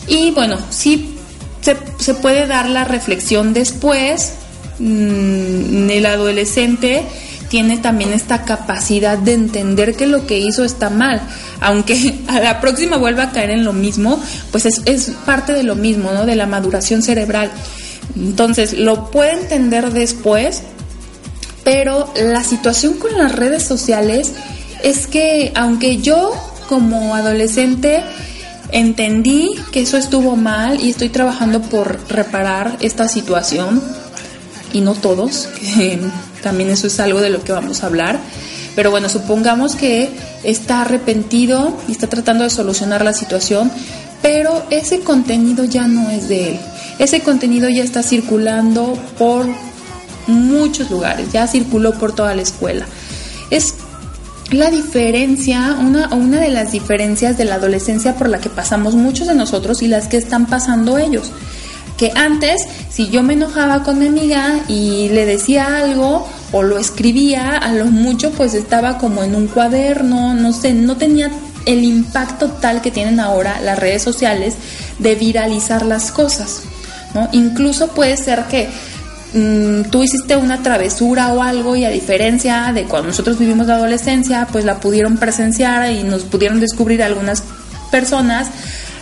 Y 0.07 0.31
bueno, 0.31 0.57
sí 0.71 1.17
se, 1.61 1.77
se 1.99 2.15
puede 2.15 2.47
dar 2.47 2.67
la 2.71 2.85
reflexión 2.85 3.53
después. 3.53 4.33
Mm, 4.79 5.91
el 5.91 6.07
adolescente 6.07 7.05
tiene 7.51 7.77
también 7.77 8.15
esta 8.15 8.45
capacidad 8.45 9.19
de 9.19 9.35
entender 9.35 9.97
que 9.97 10.07
lo 10.07 10.27
que 10.27 10.39
hizo 10.39 10.65
está 10.65 10.89
mal, 10.89 11.21
aunque 11.61 12.21
a 12.29 12.41
la 12.41 12.59
próxima 12.63 12.97
vuelva 12.97 13.25
a 13.25 13.33
caer 13.33 13.51
en 13.51 13.65
lo 13.65 13.75
mismo, 13.75 14.19
pues 14.51 14.65
es, 14.65 14.81
es 14.87 15.11
parte 15.27 15.53
de 15.53 15.63
lo 15.63 15.75
mismo, 15.75 16.13
¿no? 16.13 16.25
De 16.25 16.37
la 16.37 16.47
maduración 16.47 17.03
cerebral. 17.03 17.51
Entonces, 18.17 18.73
lo 18.73 19.11
puede 19.11 19.33
entender 19.33 19.93
después, 19.93 20.63
pero 21.65 22.11
la 22.17 22.45
situación 22.45 22.95
con 22.95 23.19
las 23.19 23.33
redes 23.33 23.63
sociales 23.63 24.33
es 24.83 25.07
que 25.07 25.53
aunque 25.55 25.99
yo 25.99 26.33
como 26.71 27.17
adolescente 27.17 28.01
entendí 28.71 29.51
que 29.73 29.81
eso 29.81 29.97
estuvo 29.97 30.37
mal 30.37 30.81
y 30.81 30.91
estoy 30.91 31.09
trabajando 31.09 31.61
por 31.63 31.99
reparar 32.09 32.77
esta 32.79 33.09
situación, 33.09 33.83
y 34.73 34.81
no 34.81 34.95
todos, 34.95 35.49
también 36.45 36.71
eso 36.71 36.87
es 36.87 37.01
algo 37.01 37.21
de 37.21 37.31
lo 37.31 37.43
que 37.43 37.51
vamos 37.51 37.83
a 37.83 37.87
hablar. 37.87 38.21
Pero 38.77 38.93
bueno, 38.93 39.09
supongamos 39.09 39.75
que 39.75 40.11
está 40.45 40.83
arrepentido 40.83 41.77
y 41.89 41.93
está 41.93 42.07
tratando 42.07 42.45
de 42.45 42.51
solucionar 42.51 43.05
la 43.05 43.15
situación, 43.15 43.73
pero 44.23 44.63
ese 44.71 45.01
contenido 45.01 45.65
ya 45.65 45.89
no 45.89 46.09
es 46.09 46.29
de 46.29 46.53
él. 46.53 46.61
Ese 47.01 47.21
contenido 47.21 47.69
ya 47.69 47.83
está 47.83 48.05
circulando 48.05 48.97
por 49.19 49.45
muchos 50.29 50.89
lugares, 50.89 51.33
ya 51.33 51.49
circuló 51.49 51.95
por 51.95 52.15
toda 52.15 52.33
la 52.37 52.43
escuela. 52.43 52.87
Es 53.51 53.75
la 54.51 54.71
diferencia, 54.71 55.77
una, 55.81 56.09
una 56.15 56.41
de 56.41 56.49
las 56.49 56.73
diferencias 56.73 57.39
de 57.39 57.45
la 57.45 57.57
adolescencia 57.57 58.17
por 58.17 58.29
la 58.29 58.41
que 58.41 58.51
pasamos 58.51 58.95
muchos 58.95 59.29
de 59.29 59.35
nosotros 59.35 59.83
y 59.83 59.89
las 59.89 60.09
que 60.09 60.17
están 60.17 60.47
pasando 60.47 60.99
ellos 60.99 61.33
que 62.01 62.13
antes, 62.15 62.67
si 62.89 63.11
yo 63.11 63.23
me 63.23 63.35
enojaba 63.35 63.83
con 63.83 63.99
mi 63.99 64.07
amiga 64.07 64.61
y 64.69 65.11
le 65.11 65.27
decía 65.27 65.77
algo 65.77 66.27
o 66.51 66.63
lo 66.63 66.79
escribía, 66.79 67.59
a 67.59 67.75
lo 67.75 67.85
mucho 67.85 68.31
pues 68.31 68.55
estaba 68.55 68.97
como 68.97 69.23
en 69.23 69.35
un 69.35 69.49
cuaderno, 69.49 70.33
no 70.33 70.55
sé, 70.55 70.73
no 70.73 70.97
tenía 70.97 71.31
el 71.67 71.85
impacto 71.85 72.53
tal 72.53 72.81
que 72.81 72.91
tienen 72.91 73.21
ahora 73.21 73.61
las 73.61 73.79
redes 73.79 74.03
sociales 74.03 74.55
de 74.99 75.15
viralizar 75.15 75.85
las 75.85 76.11
cosas, 76.11 76.63
¿no? 77.15 77.29
Incluso 77.33 77.89
puede 77.89 78.17
ser 78.17 78.45
que 78.45 78.71
mm, 79.33 79.91
tú 79.91 80.03
hiciste 80.03 80.37
una 80.37 80.63
travesura 80.63 81.33
o 81.33 81.43
algo 81.43 81.77
y 81.77 81.85
a 81.85 81.91
diferencia 81.91 82.73
de 82.73 82.85
cuando 82.85 83.09
nosotros 83.09 83.39
vivimos 83.39 83.67
la 83.67 83.77
adolescencia, 83.77 84.49
pues 84.51 84.65
la 84.65 84.81
pudieron 84.81 85.17
presenciar 85.19 85.91
y 85.91 86.03
nos 86.03 86.23
pudieron 86.23 86.61
descubrir 86.61 87.03
algunas 87.03 87.43
personas 87.91 88.51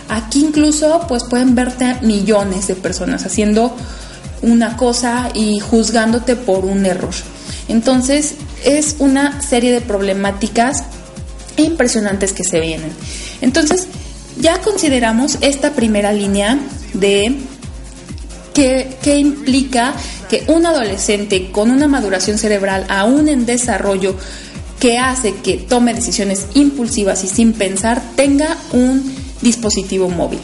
Aquí 0.09 0.39
incluso 0.43 1.05
pues 1.07 1.23
pueden 1.23 1.53
verte 1.53 1.97
millones 2.01 2.67
de 2.67 2.75
personas 2.75 3.25
haciendo 3.25 3.75
una 4.41 4.75
cosa 4.75 5.29
y 5.35 5.59
juzgándote 5.59 6.35
por 6.35 6.65
un 6.65 6.85
error. 6.85 7.13
Entonces 7.67 8.33
es 8.65 8.95
una 8.97 9.39
serie 9.41 9.71
de 9.71 9.81
problemáticas 9.81 10.83
impresionantes 11.57 12.33
que 12.33 12.43
se 12.43 12.59
vienen. 12.59 12.91
Entonces 13.41 13.87
ya 14.39 14.59
consideramos 14.61 15.37
esta 15.41 15.73
primera 15.73 16.11
línea 16.11 16.57
de 16.93 17.35
qué, 19.01 19.17
implica 19.17 19.93
que 20.29 20.43
un 20.47 20.65
adolescente 20.65 21.51
con 21.51 21.71
una 21.71 21.87
maduración 21.87 22.37
cerebral 22.37 22.85
aún 22.89 23.27
en 23.29 23.45
desarrollo 23.45 24.15
que 24.79 24.97
hace 24.97 25.35
que 25.35 25.57
tome 25.57 25.93
decisiones 25.93 26.47
impulsivas 26.53 27.23
y 27.23 27.27
sin 27.27 27.53
pensar 27.53 28.01
tenga 28.15 28.57
un 28.71 29.15
dispositivo 29.41 30.09
móvil. 30.09 30.39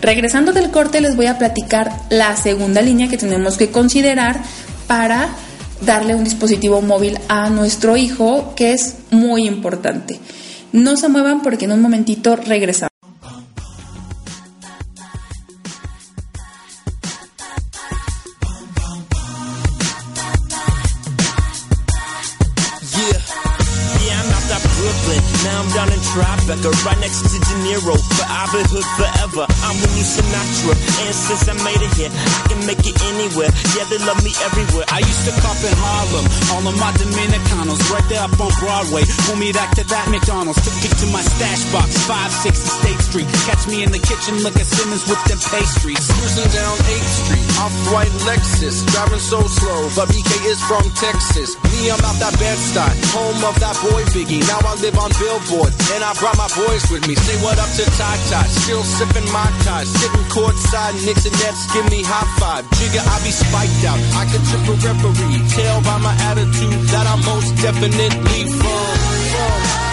Regresando 0.00 0.52
del 0.52 0.70
corte 0.70 1.00
les 1.00 1.16
voy 1.16 1.26
a 1.26 1.38
platicar 1.38 1.92
la 2.10 2.36
segunda 2.36 2.82
línea 2.82 3.08
que 3.08 3.18
tenemos 3.18 3.56
que 3.56 3.70
considerar 3.70 4.40
para 4.86 5.28
darle 5.84 6.14
un 6.14 6.24
dispositivo 6.24 6.80
móvil 6.82 7.18
a 7.28 7.50
nuestro 7.50 7.96
hijo, 7.96 8.54
que 8.56 8.72
es 8.72 8.96
muy 9.10 9.46
importante. 9.46 10.18
No 10.72 10.96
se 10.96 11.08
muevan 11.08 11.42
porque 11.42 11.66
en 11.66 11.72
un 11.72 11.82
momentito 11.82 12.36
regresamos. 12.36 12.93
drop 26.14 26.43
Tribeca, 26.44 26.70
right 26.84 27.00
next 27.00 27.24
to 27.24 27.40
De 27.40 27.54
Niro. 27.64 27.96
For 27.96 28.26
Robin 28.28 28.64
Hood 28.68 28.84
forever. 29.00 29.44
I'm 29.64 29.76
with 29.80 29.96
you 29.96 30.04
Sinatra. 30.04 30.76
And 31.08 31.14
since 31.16 31.48
I 31.48 31.56
made 31.64 31.80
it 31.80 31.92
here, 31.96 32.12
I 32.12 32.40
can 32.52 32.60
make 32.68 32.84
it 32.84 32.96
anywhere. 33.08 33.48
Yeah, 33.72 33.88
they 33.88 34.00
love 34.04 34.20
me 34.20 34.32
everywhere. 34.44 34.84
I 34.92 35.00
used 35.00 35.24
to 35.24 35.32
cop 35.40 35.56
in 35.64 35.72
Harlem. 35.72 36.24
All 36.52 36.64
of 36.68 36.76
my 36.76 36.92
Dominicanos 37.00 37.80
right 37.88 38.04
there 38.12 38.20
up 38.20 38.36
on 38.36 38.52
Broadway. 38.60 39.08
Pull 39.24 39.40
me 39.40 39.56
back 39.56 39.72
to 39.80 39.84
that 39.88 40.06
McDonald's. 40.12 40.60
Took 40.60 40.76
it 40.84 40.92
to 41.00 41.06
my 41.08 41.24
stash 41.24 41.64
box, 41.72 41.96
560 42.04 42.52
State 42.52 43.00
Street. 43.00 43.28
Catch 43.48 43.64
me 43.66 43.80
in 43.82 43.90
the 43.90 44.02
kitchen, 44.04 44.36
look 44.44 44.56
at 44.60 44.68
Simmons 44.68 45.08
with 45.08 45.20
them 45.24 45.40
pastries. 45.40 46.04
Cruising 46.12 46.50
down 46.52 46.76
8th 46.76 47.12
Street, 47.24 47.46
off-white 47.56 48.14
Lexus. 48.28 48.84
Driving 48.92 49.22
so 49.22 49.40
slow, 49.48 49.88
but 49.96 50.12
BK 50.12 50.32
is 50.44 50.60
from 50.68 50.84
Texas. 50.92 51.56
Me, 51.72 51.88
I'm 51.88 52.00
out 52.04 52.20
that 52.20 52.36
Bed-Stuy, 52.36 52.92
home 53.16 53.40
of 53.48 53.56
that 53.64 53.76
boy 53.80 54.04
Biggie. 54.12 54.44
Now 54.44 54.60
I 54.60 54.76
live 54.84 54.96
on 55.00 55.10
Billboard, 55.16 55.72
and 55.96 56.04
I 56.04 56.12
brought 56.20 56.33
my 56.36 56.48
boys 56.56 56.84
with 56.90 57.06
me. 57.06 57.14
Say 57.14 57.36
what 57.42 57.58
up 57.58 57.70
to 57.78 57.84
Ty, 57.96 58.16
still 58.48 58.82
sipping 58.82 59.28
my 59.32 59.46
ties. 59.64 59.88
Sitting 59.88 60.26
courtside, 60.30 60.94
Knicks 61.04 61.26
and 61.26 61.36
Nets 61.40 61.72
give 61.72 61.86
me 61.90 62.02
high 62.02 62.28
five. 62.38 62.64
Jigga, 62.76 63.00
I 63.00 63.16
be 63.24 63.30
spiked 63.30 63.84
out. 63.86 64.00
I 64.18 64.24
can 64.30 64.42
trip 64.48 64.64
a 64.68 64.74
referee. 64.82 65.42
Tell 65.54 65.80
by 65.82 65.98
my 65.98 66.14
attitude 66.30 66.80
that 66.92 67.06
I'm 67.06 67.22
most 67.24 67.54
definitely 67.62 68.40
from. 68.58 69.83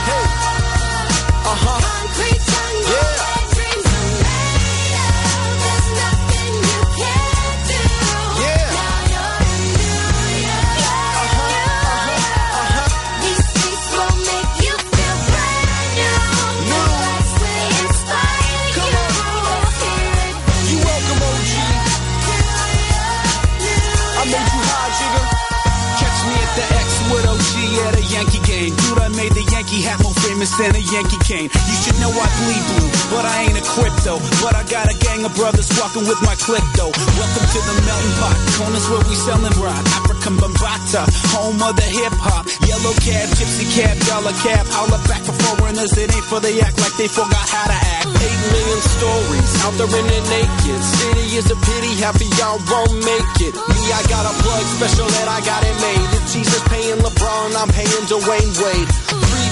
Than 30.49 30.73
a 30.73 30.81
Yankee 30.81 31.21
cane. 31.21 31.53
You 31.53 31.75
should 31.85 32.01
know 32.01 32.09
I 32.09 32.25
bleed 32.41 32.65
blue, 32.73 32.89
but 33.13 33.29
I 33.29 33.45
ain't 33.45 33.61
a 33.61 33.61
crypto. 33.61 34.17
But 34.41 34.57
I 34.57 34.65
got 34.65 34.89
a 34.89 34.97
gang 34.97 35.21
of 35.21 35.37
brothers 35.37 35.69
walking 35.77 36.01
with 36.09 36.17
my 36.25 36.33
click 36.41 36.65
though. 36.73 36.89
Welcome 36.89 37.45
to 37.45 37.59
the 37.61 37.75
melting 37.85 38.15
pot, 38.17 38.37
corners 38.57 38.85
where 38.89 39.05
we 39.05 39.13
sellin' 39.21 39.53
rock. 39.61 39.85
African 40.01 40.41
Bambata, 40.41 41.05
home 41.29 41.61
of 41.61 41.77
the 41.77 41.85
hip 41.85 42.17
hop. 42.17 42.49
Yellow 42.65 42.89
cab, 43.05 43.29
gypsy 43.37 43.69
cab, 43.69 43.93
dollar 44.09 44.33
cab. 44.41 44.65
Holla 44.73 44.97
back 45.05 45.21
for 45.21 45.37
foreigners, 45.45 45.93
it 45.93 46.09
ain't 46.09 46.25
for 46.25 46.41
they 46.41 46.57
act 46.57 46.81
like 46.81 46.97
they 46.97 47.05
forgot 47.05 47.45
how 47.45 47.69
to 47.69 47.77
act. 48.01 48.09
Eight 48.09 48.41
million 48.49 48.81
stories 48.81 49.51
out 49.61 49.77
there 49.77 49.93
in 49.93 50.05
the 50.09 50.21
naked. 50.25 50.81
City 50.81 51.37
is 51.37 51.53
a 51.53 51.57
pity, 51.69 52.01
half 52.01 52.17
of 52.17 52.29
y'all 52.41 52.57
won't 52.65 52.97
make 52.97 53.37
it. 53.45 53.53
Me, 53.53 53.77
I 53.93 54.01
got 54.09 54.25
a 54.25 54.33
plug 54.41 54.65
special 54.73 55.05
that 55.05 55.29
I 55.29 55.37
got 55.45 55.61
it 55.61 55.77
made. 55.85 56.09
If 56.17 56.33
Jesus 56.33 56.61
paying 56.65 56.97
LeBron, 56.97 57.53
I'm 57.61 57.69
paying 57.69 58.05
Dwayne 58.09 58.51
Wade. 58.57 58.89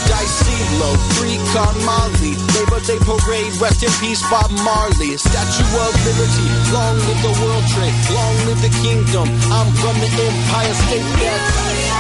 Three 0.10 0.18
dice 0.18 0.42
CeeLo, 0.42 0.96
three 1.20 1.38
card 1.54 1.78
Molly. 1.86 2.32
Neighbor 2.32 2.82
birthday 2.82 2.98
parade, 2.98 3.54
rest 3.62 3.84
in 3.84 3.92
peace, 4.02 4.24
Bob 4.30 4.50
Marley. 4.66 5.18
Statue 5.18 5.70
of 5.78 5.94
Liberty, 6.04 6.48
long 6.74 6.98
live 6.98 7.22
the 7.22 7.34
World 7.46 7.64
Trade, 7.70 7.94
long 8.10 8.36
live 8.48 8.62
the 8.62 8.74
kingdom. 8.82 9.30
I'm 9.54 9.72
from 9.76 10.00
the 10.00 10.10
Empire 10.10 10.74
State. 10.74 11.06
That's 11.22 11.99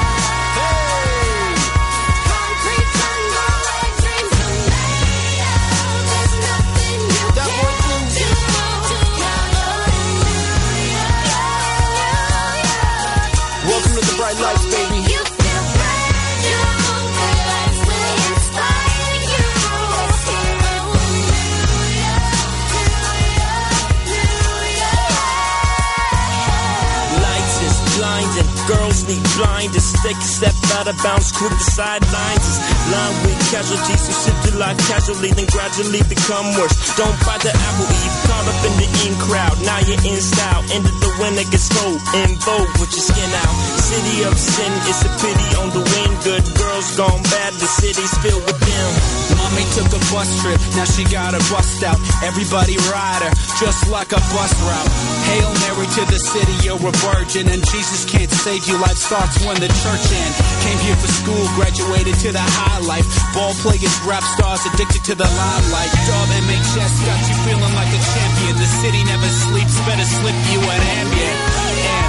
need 29.59 29.71
blinders. 29.71 29.91
Take 30.03 30.17
a 30.17 30.29
step 30.29 30.55
out 30.79 30.87
of 30.87 30.95
bounds, 31.03 31.31
quick 31.31 31.51
the 31.51 31.67
sidelines 31.71 32.45
is 32.47 32.57
lined 32.91 33.17
with 33.25 33.39
casualties 33.51 34.07
who 34.07 34.13
sip 34.13 34.37
the 34.47 34.57
life 34.57 34.77
casually, 34.87 35.31
then 35.31 35.47
gradually 35.47 36.01
become 36.07 36.47
worse. 36.55 36.75
Don't 36.95 37.17
bite 37.25 37.43
the 37.43 37.51
apple, 37.51 37.87
eve 37.87 38.17
caught 38.27 38.47
up 38.47 38.59
in 38.65 38.73
the 38.79 38.87
in 39.05 39.13
crowd. 39.19 39.57
Now 39.63 39.79
you're 39.83 40.03
in 40.07 40.21
style, 40.21 40.63
End 40.71 40.85
of 40.85 40.95
the 40.99 41.11
winter 41.19 41.45
gets 41.51 41.67
cold, 41.69 41.99
in 42.23 42.31
vogue 42.39 42.73
with 42.79 42.91
your 42.95 43.05
skin 43.05 43.31
out. 43.43 43.55
City 43.79 44.23
of 44.23 44.35
sin, 44.37 44.71
it's 44.87 45.03
a 45.03 45.11
pity 45.19 45.49
on 45.59 45.67
the 45.75 45.83
wind. 45.83 46.13
Good 46.23 46.45
girls 46.55 46.95
gone 46.95 47.23
bad, 47.23 47.53
the 47.53 47.67
city's 47.67 48.13
filled 48.23 48.45
with 48.45 48.59
them. 48.59 49.18
Mommy 49.49 49.65
took 49.73 49.89
a 49.89 50.01
bus 50.13 50.29
trip, 50.41 50.61
now 50.77 50.85
she 50.85 51.03
got 51.09 51.33
her 51.33 51.41
bust 51.49 51.81
out. 51.81 51.97
Everybody 52.21 52.77
ride 52.93 53.25
her, 53.25 53.33
just 53.57 53.89
like 53.89 54.13
a 54.13 54.21
bus 54.29 54.53
route. 54.61 54.91
Hail 55.25 55.49
Mary 55.65 55.87
to 55.89 56.03
the 56.05 56.19
city, 56.21 56.53
you're 56.61 56.77
a 56.77 56.93
virgin, 57.09 57.49
and 57.49 57.65
Jesus 57.65 58.05
can't 58.05 58.29
save 58.29 58.67
you. 58.69 58.77
Life 58.77 58.97
starts 58.97 59.41
when 59.41 59.57
the 59.57 59.69
church 59.81 60.05
ends. 60.05 60.37
Came 60.61 60.79
here 60.85 60.95
for 61.01 61.09
school, 61.09 61.43
graduated 61.57 62.13
to 62.25 62.31
the 62.31 62.45
high 62.45 62.81
life. 62.85 63.09
Ball 63.33 63.53
players, 63.65 63.97
rap 64.05 64.23
stars, 64.37 64.61
addicted 64.69 65.01
to 65.09 65.13
the 65.17 65.25
limelight. 65.25 65.91
Dub 66.05 66.29
MHS 66.45 66.93
got 67.09 67.19
you 67.25 67.35
feeling 67.49 67.73
like 67.73 67.89
a 67.89 68.01
champion. 68.05 68.53
The 68.53 68.69
city 68.85 69.01
never 69.01 69.29
sleeps, 69.49 69.75
better 69.89 70.05
slip 70.05 70.37
you 70.53 70.61
an 70.61 70.81
ambient. 71.01 72.08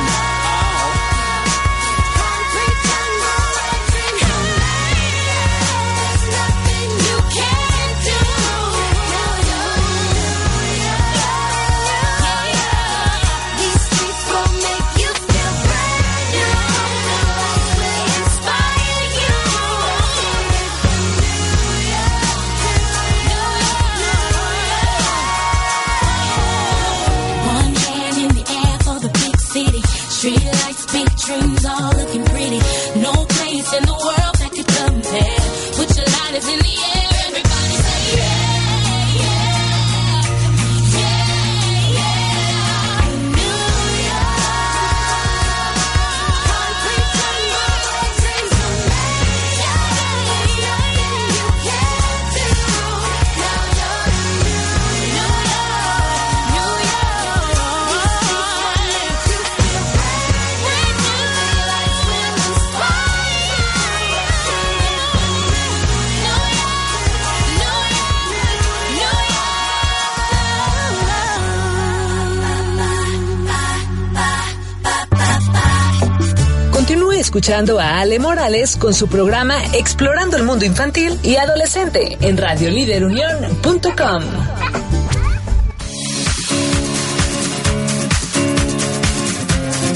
In 36.42 36.58
the 36.58 36.84
end, 36.84 36.89
escuchando 77.30 77.78
a 77.78 78.00
Ale 78.00 78.18
Morales 78.18 78.76
con 78.76 78.92
su 78.92 79.06
programa 79.06 79.54
Explorando 79.72 80.36
el 80.36 80.42
Mundo 80.42 80.64
Infantil 80.64 81.16
y 81.22 81.36
Adolescente 81.36 82.18
en 82.20 82.36
radioliderunión.com. 82.36 84.22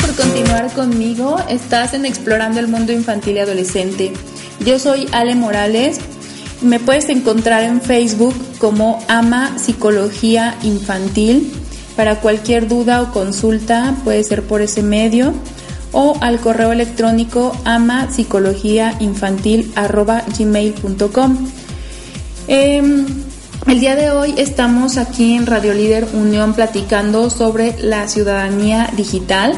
por 0.01 0.15
continuar 0.15 0.73
conmigo. 0.75 1.37
Estás 1.49 1.93
en 1.95 2.07
Explorando 2.07 2.61
el 2.61 2.69
Mundo 2.69 2.93
Infantil 2.93 3.35
y 3.35 3.41
Adolescente. 3.41 4.13
Yo 4.65 4.79
soy 4.79 5.09
Ale 5.11 5.35
Morales. 5.35 5.99
Me 6.63 6.79
puedes 6.79 7.09
encontrar 7.09 7.65
en 7.65 7.81
Facebook 7.81 8.35
como 8.59 9.05
Ama 9.09 9.59
Psicología 9.59 10.57
Infantil. 10.63 11.53
Para 11.97 12.21
cualquier 12.21 12.69
duda 12.69 13.03
o 13.03 13.13
consulta 13.13 13.97
puede 14.05 14.23
ser 14.23 14.45
por 14.45 14.63
ese 14.63 14.85
medio 14.85 15.35
o 15.95 16.19
al 16.21 16.41
correo 16.41 16.73
electrónico 16.73 17.57
ama 17.65 18.09
gmail.com. 20.39 21.49
Em, 22.47 23.07
el 23.67 23.81
día 23.81 23.97
de 23.97 24.11
hoy 24.11 24.35
estamos 24.37 24.99
aquí 24.99 25.35
en 25.35 25.47
Radio 25.47 25.73
Líder 25.73 26.07
Unión 26.13 26.53
platicando 26.53 27.31
sobre 27.31 27.75
la 27.81 28.09
ciudadanía 28.09 28.91
digital 28.95 29.55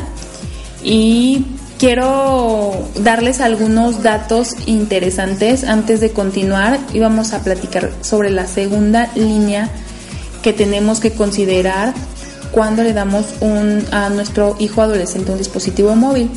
y 0.85 1.45
quiero 1.79 2.89
darles 3.01 3.41
algunos 3.41 4.03
datos 4.03 4.51
interesantes 4.67 5.65
antes 5.65 6.01
de 6.01 6.13
continuar 6.13 6.79
y 6.93 7.01
vamos 7.01 7.33
a 7.33 7.43
platicar 7.43 7.91
sobre 8.03 8.31
la 8.31 8.47
segunda 8.47 9.11
línea 9.17 9.69
que 10.43 10.53
tenemos 10.53 11.01
que 11.01 11.11
considerar 11.11 11.93
cuando 12.53 12.83
le 12.83 12.93
damos 12.93 13.27
un, 13.41 13.83
a 13.93 14.09
nuestro 14.11 14.57
hijo 14.59 14.83
adolescente 14.83 15.33
un 15.33 15.39
dispositivo 15.39 15.95
móvil. 15.97 16.31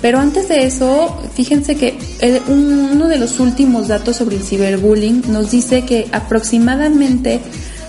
Pero 0.00 0.20
antes 0.20 0.48
de 0.48 0.64
eso, 0.64 1.16
fíjense 1.34 1.74
que 1.74 1.98
un- 2.48 2.90
uno 2.92 3.08
de 3.08 3.18
los 3.18 3.40
últimos 3.40 3.88
datos 3.88 4.16
sobre 4.16 4.36
el 4.36 4.42
ciberbullying 4.44 5.22
nos 5.32 5.50
dice 5.50 5.82
que 5.84 6.06
aproximadamente 6.12 7.40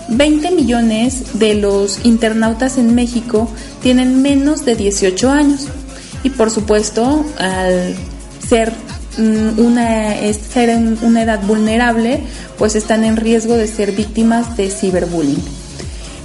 20 0.08 0.50
millones 0.50 1.38
de 1.38 1.54
los 1.54 2.04
internautas 2.04 2.78
en 2.78 2.94
México 2.96 3.48
tienen 3.82 4.22
menos 4.22 4.64
de 4.64 4.74
18 4.74 5.30
años. 5.30 5.66
Y 6.24 6.30
por 6.30 6.50
supuesto, 6.50 7.24
al 7.38 7.94
ser 8.46 8.72
mm, 9.16 9.60
una, 9.60 10.14
ser 10.32 10.68
en 10.70 10.98
una 11.02 11.22
edad 11.22 11.40
vulnerable, 11.46 12.20
pues 12.58 12.74
están 12.74 13.04
en 13.04 13.16
riesgo 13.16 13.56
de 13.56 13.68
ser 13.68 13.92
víctimas 13.92 14.56
de 14.56 14.68
ciberbullying. 14.70 15.38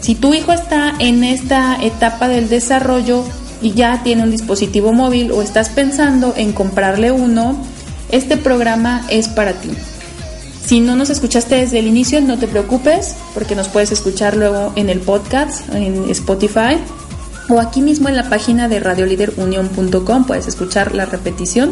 Si 0.02 0.16
tu 0.16 0.34
hijo 0.34 0.52
está 0.52 0.94
en 1.00 1.24
esta 1.24 1.78
etapa 1.82 2.28
del 2.28 2.50
desarrollo 2.50 3.24
y 3.62 3.74
ya 3.74 4.02
tiene 4.04 4.24
un 4.24 4.32
dispositivo 4.32 4.94
móvil 4.94 5.32
o 5.32 5.42
estás 5.42 5.70
pensando 5.70 6.34
en 6.38 6.54
comprarle 6.54 7.12
uno, 7.12 7.58
este 8.12 8.38
programa 8.38 9.06
es 9.10 9.28
para 9.28 9.54
ti. 9.54 9.70
Si 10.66 10.80
no 10.80 10.96
nos 10.96 11.10
escuchaste 11.12 11.56
desde 11.56 11.80
el 11.80 11.88
inicio, 11.88 12.22
no 12.22 12.40
te 12.40 12.48
preocupes, 12.48 13.16
porque 13.34 13.56
nos 13.56 13.68
puedes 13.68 13.92
escuchar 13.92 14.36
luego 14.36 14.74
en 14.76 14.90
el 14.90 15.00
podcast, 15.00 15.70
en 15.74 16.10
Spotify, 16.10 16.78
o 17.50 17.60
aquí 17.60 17.82
mismo 17.82 18.10
en 18.10 18.16
la 18.16 18.30
página 18.30 18.68
de 18.68 18.80
radioliderunion.com, 18.80 20.26
puedes 20.26 20.48
escuchar 20.48 20.96
la 20.96 21.06
repetición. 21.06 21.70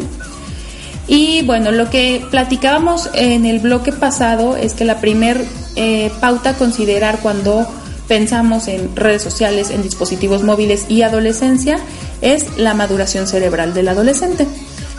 Y 1.08 1.42
bueno, 1.42 1.72
lo 1.72 1.90
que 1.90 2.24
platicábamos 2.30 3.10
en 3.14 3.46
el 3.46 3.58
bloque 3.58 3.92
pasado 3.92 4.56
es 4.56 4.74
que 4.74 4.84
la 4.84 5.00
primer 5.00 5.44
eh, 5.76 6.12
pauta 6.20 6.50
a 6.50 6.54
considerar 6.54 7.18
cuando 7.20 7.66
pensamos 8.08 8.68
en 8.68 8.94
redes 8.94 9.22
sociales, 9.22 9.70
en 9.70 9.82
dispositivos 9.82 10.42
móviles 10.42 10.86
y 10.88 11.02
adolescencia 11.02 11.78
es 12.20 12.56
la 12.58 12.74
maduración 12.74 13.26
cerebral 13.26 13.74
del 13.74 13.88
adolescente, 13.88 14.46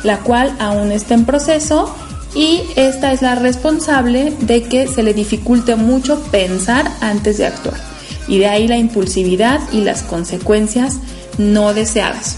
la 0.04 0.20
cual 0.20 0.56
aún 0.60 0.92
está 0.92 1.14
en 1.14 1.26
proceso 1.26 1.94
y 2.36 2.62
esta 2.76 3.14
es 3.14 3.22
la 3.22 3.36
responsable 3.36 4.34
de 4.42 4.64
que 4.64 4.88
se 4.88 5.04
le 5.04 5.14
dificulte 5.14 5.76
mucho 5.76 6.20
pensar 6.32 6.92
antes 7.02 7.38
de 7.38 7.46
actuar. 7.46 7.80
Y 8.28 8.40
de 8.40 8.48
ahí 8.48 8.68
la 8.68 8.78
impulsividad 8.78 9.62
y 9.72 9.82
las 9.82 10.02
consecuencias 10.02 10.98
no 11.38 11.74
deseadas. 11.74 12.38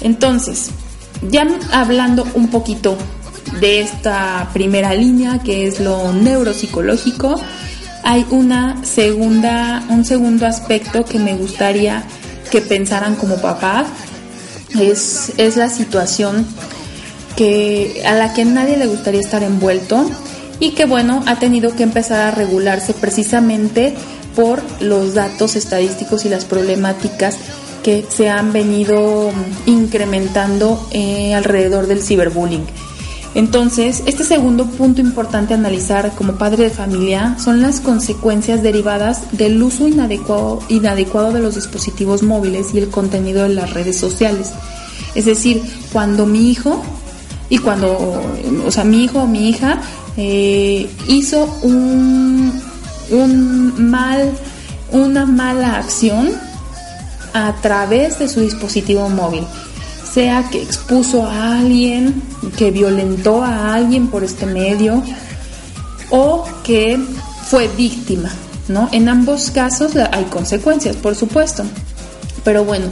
Entonces, 0.00 0.70
ya 1.30 1.46
hablando 1.72 2.26
un 2.34 2.48
poquito 2.48 2.96
de 3.60 3.80
esta 3.80 4.48
primera 4.52 4.94
línea 4.94 5.38
que 5.38 5.66
es 5.66 5.80
lo 5.80 6.12
neuropsicológico, 6.12 7.40
hay 8.02 8.26
una 8.30 8.84
segunda, 8.84 9.84
un 9.88 10.04
segundo 10.04 10.46
aspecto 10.46 11.04
que 11.04 11.18
me 11.18 11.34
gustaría 11.34 12.04
que 12.50 12.60
pensaran 12.60 13.14
como 13.16 13.36
papás. 13.36 13.86
Es, 14.78 15.32
es 15.36 15.56
la 15.56 15.68
situación 15.68 16.46
que, 17.36 18.02
a 18.06 18.14
la 18.14 18.32
que 18.34 18.44
nadie 18.44 18.76
le 18.76 18.86
gustaría 18.86 19.20
estar 19.20 19.42
envuelto 19.42 20.08
y 20.60 20.72
que 20.72 20.84
bueno, 20.84 21.22
ha 21.26 21.38
tenido 21.38 21.74
que 21.74 21.82
empezar 21.82 22.20
a 22.20 22.30
regularse 22.30 22.92
precisamente 22.92 23.94
por 24.36 24.62
los 24.80 25.14
datos 25.14 25.56
estadísticos 25.56 26.24
y 26.24 26.28
las 26.28 26.44
problemáticas 26.44 27.36
que 27.82 28.04
se 28.08 28.28
han 28.28 28.52
venido 28.52 29.30
incrementando 29.66 30.86
eh, 30.92 31.34
alrededor 31.34 31.86
del 31.86 32.02
ciberbullying. 32.02 32.66
Entonces, 33.34 34.02
este 34.06 34.24
segundo 34.24 34.66
punto 34.66 35.00
importante 35.00 35.54
a 35.54 35.56
analizar 35.56 36.12
como 36.16 36.34
padre 36.34 36.64
de 36.64 36.70
familia 36.70 37.36
son 37.38 37.62
las 37.62 37.80
consecuencias 37.80 38.62
derivadas 38.62 39.22
del 39.32 39.62
uso 39.62 39.86
inadecuado, 39.86 40.60
inadecuado 40.68 41.32
de 41.32 41.40
los 41.40 41.54
dispositivos 41.54 42.24
móviles 42.24 42.74
y 42.74 42.78
el 42.78 42.88
contenido 42.88 43.44
de 43.44 43.50
las 43.50 43.72
redes 43.72 43.98
sociales. 43.98 44.52
Es 45.14 45.26
decir, 45.26 45.62
cuando 45.92 46.26
mi 46.26 46.50
hijo 46.50 46.82
y 47.48 47.58
cuando, 47.58 48.20
o 48.66 48.70
sea, 48.70 48.84
mi 48.84 49.04
hijo 49.04 49.20
o 49.20 49.26
mi 49.26 49.48
hija 49.48 49.80
eh, 50.16 50.88
hizo 51.06 51.44
un, 51.62 52.52
un 53.10 53.90
mal, 53.90 54.32
una 54.90 55.24
mala 55.24 55.76
acción 55.76 56.30
a 57.32 57.54
través 57.62 58.18
de 58.18 58.28
su 58.28 58.40
dispositivo 58.40 59.08
móvil 59.08 59.44
sea 60.12 60.48
que 60.50 60.62
expuso 60.62 61.24
a 61.24 61.58
alguien, 61.58 62.22
que 62.56 62.70
violentó 62.70 63.42
a 63.42 63.74
alguien 63.74 64.08
por 64.08 64.24
este 64.24 64.46
medio 64.46 65.02
o 66.10 66.44
que 66.64 66.98
fue 67.44 67.68
víctima, 67.76 68.30
¿no? 68.68 68.88
En 68.92 69.08
ambos 69.08 69.50
casos 69.50 69.92
hay 69.96 70.24
consecuencias, 70.24 70.96
por 70.96 71.14
supuesto. 71.14 71.64
Pero 72.44 72.64
bueno, 72.64 72.86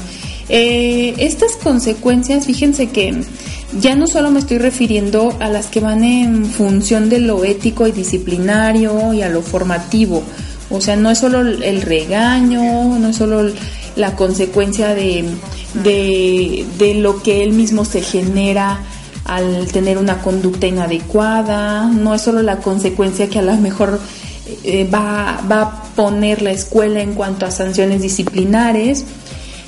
eh, 0.48 1.14
estas 1.18 1.56
consecuencias, 1.56 2.46
fíjense 2.46 2.88
que 2.88 3.22
ya 3.80 3.96
no 3.96 4.06
solo 4.06 4.30
me 4.30 4.40
estoy 4.40 4.58
refiriendo 4.58 5.36
a 5.40 5.48
las 5.48 5.66
que 5.66 5.80
van 5.80 6.04
en 6.04 6.46
función 6.46 7.08
de 7.08 7.18
lo 7.18 7.44
ético 7.44 7.86
y 7.86 7.92
disciplinario 7.92 9.12
y 9.12 9.22
a 9.22 9.28
lo 9.28 9.42
formativo. 9.42 10.22
O 10.70 10.80
sea, 10.80 10.96
no 10.96 11.10
es 11.10 11.18
solo 11.18 11.40
el 11.40 11.82
regaño, 11.82 12.98
no 12.98 13.08
es 13.08 13.16
solo 13.16 13.50
la 13.98 14.16
consecuencia 14.16 14.94
de 14.94 15.24
de, 15.74 16.94
lo 17.00 17.22
que 17.22 17.42
él 17.42 17.52
mismo 17.52 17.84
se 17.84 18.00
genera 18.00 18.80
al 19.24 19.66
tener 19.66 19.98
una 19.98 20.22
conducta 20.22 20.66
inadecuada, 20.66 21.86
no 21.86 22.14
es 22.14 22.22
solo 22.22 22.42
la 22.42 22.56
consecuencia 22.56 23.28
que 23.28 23.40
a 23.40 23.42
lo 23.42 23.54
mejor 23.56 24.00
eh, 24.64 24.88
va, 24.92 25.42
va, 25.50 25.62
a 25.62 25.82
poner 25.94 26.40
la 26.40 26.50
escuela 26.50 27.02
en 27.02 27.12
cuanto 27.12 27.44
a 27.44 27.50
sanciones 27.50 28.00
disciplinares, 28.00 29.04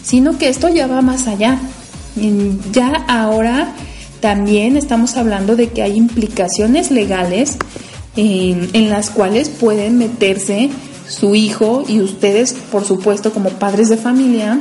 sino 0.03 0.39
que 0.39 0.49
esto 0.49 0.68
ya 0.68 0.87
va 0.87 1.03
más 1.03 1.26
allá. 1.26 1.59
Ya 2.72 3.05
ahora 3.07 3.74
también 4.20 4.76
estamos 4.76 5.16
hablando 5.16 5.57
de 5.57 5.68
que 5.68 5.83
hay 5.83 5.97
implicaciones 5.97 6.91
legales 6.91 7.57
en 8.16 8.91
las 8.91 9.11
cuales 9.11 9.49
pueden 9.49 9.99
meterse 9.99 10.70
su 11.11 11.34
hijo 11.34 11.84
y 11.86 12.00
ustedes, 12.00 12.54
por 12.70 12.84
supuesto, 12.84 13.32
como 13.32 13.50
padres 13.50 13.88
de 13.88 13.96
familia, 13.96 14.61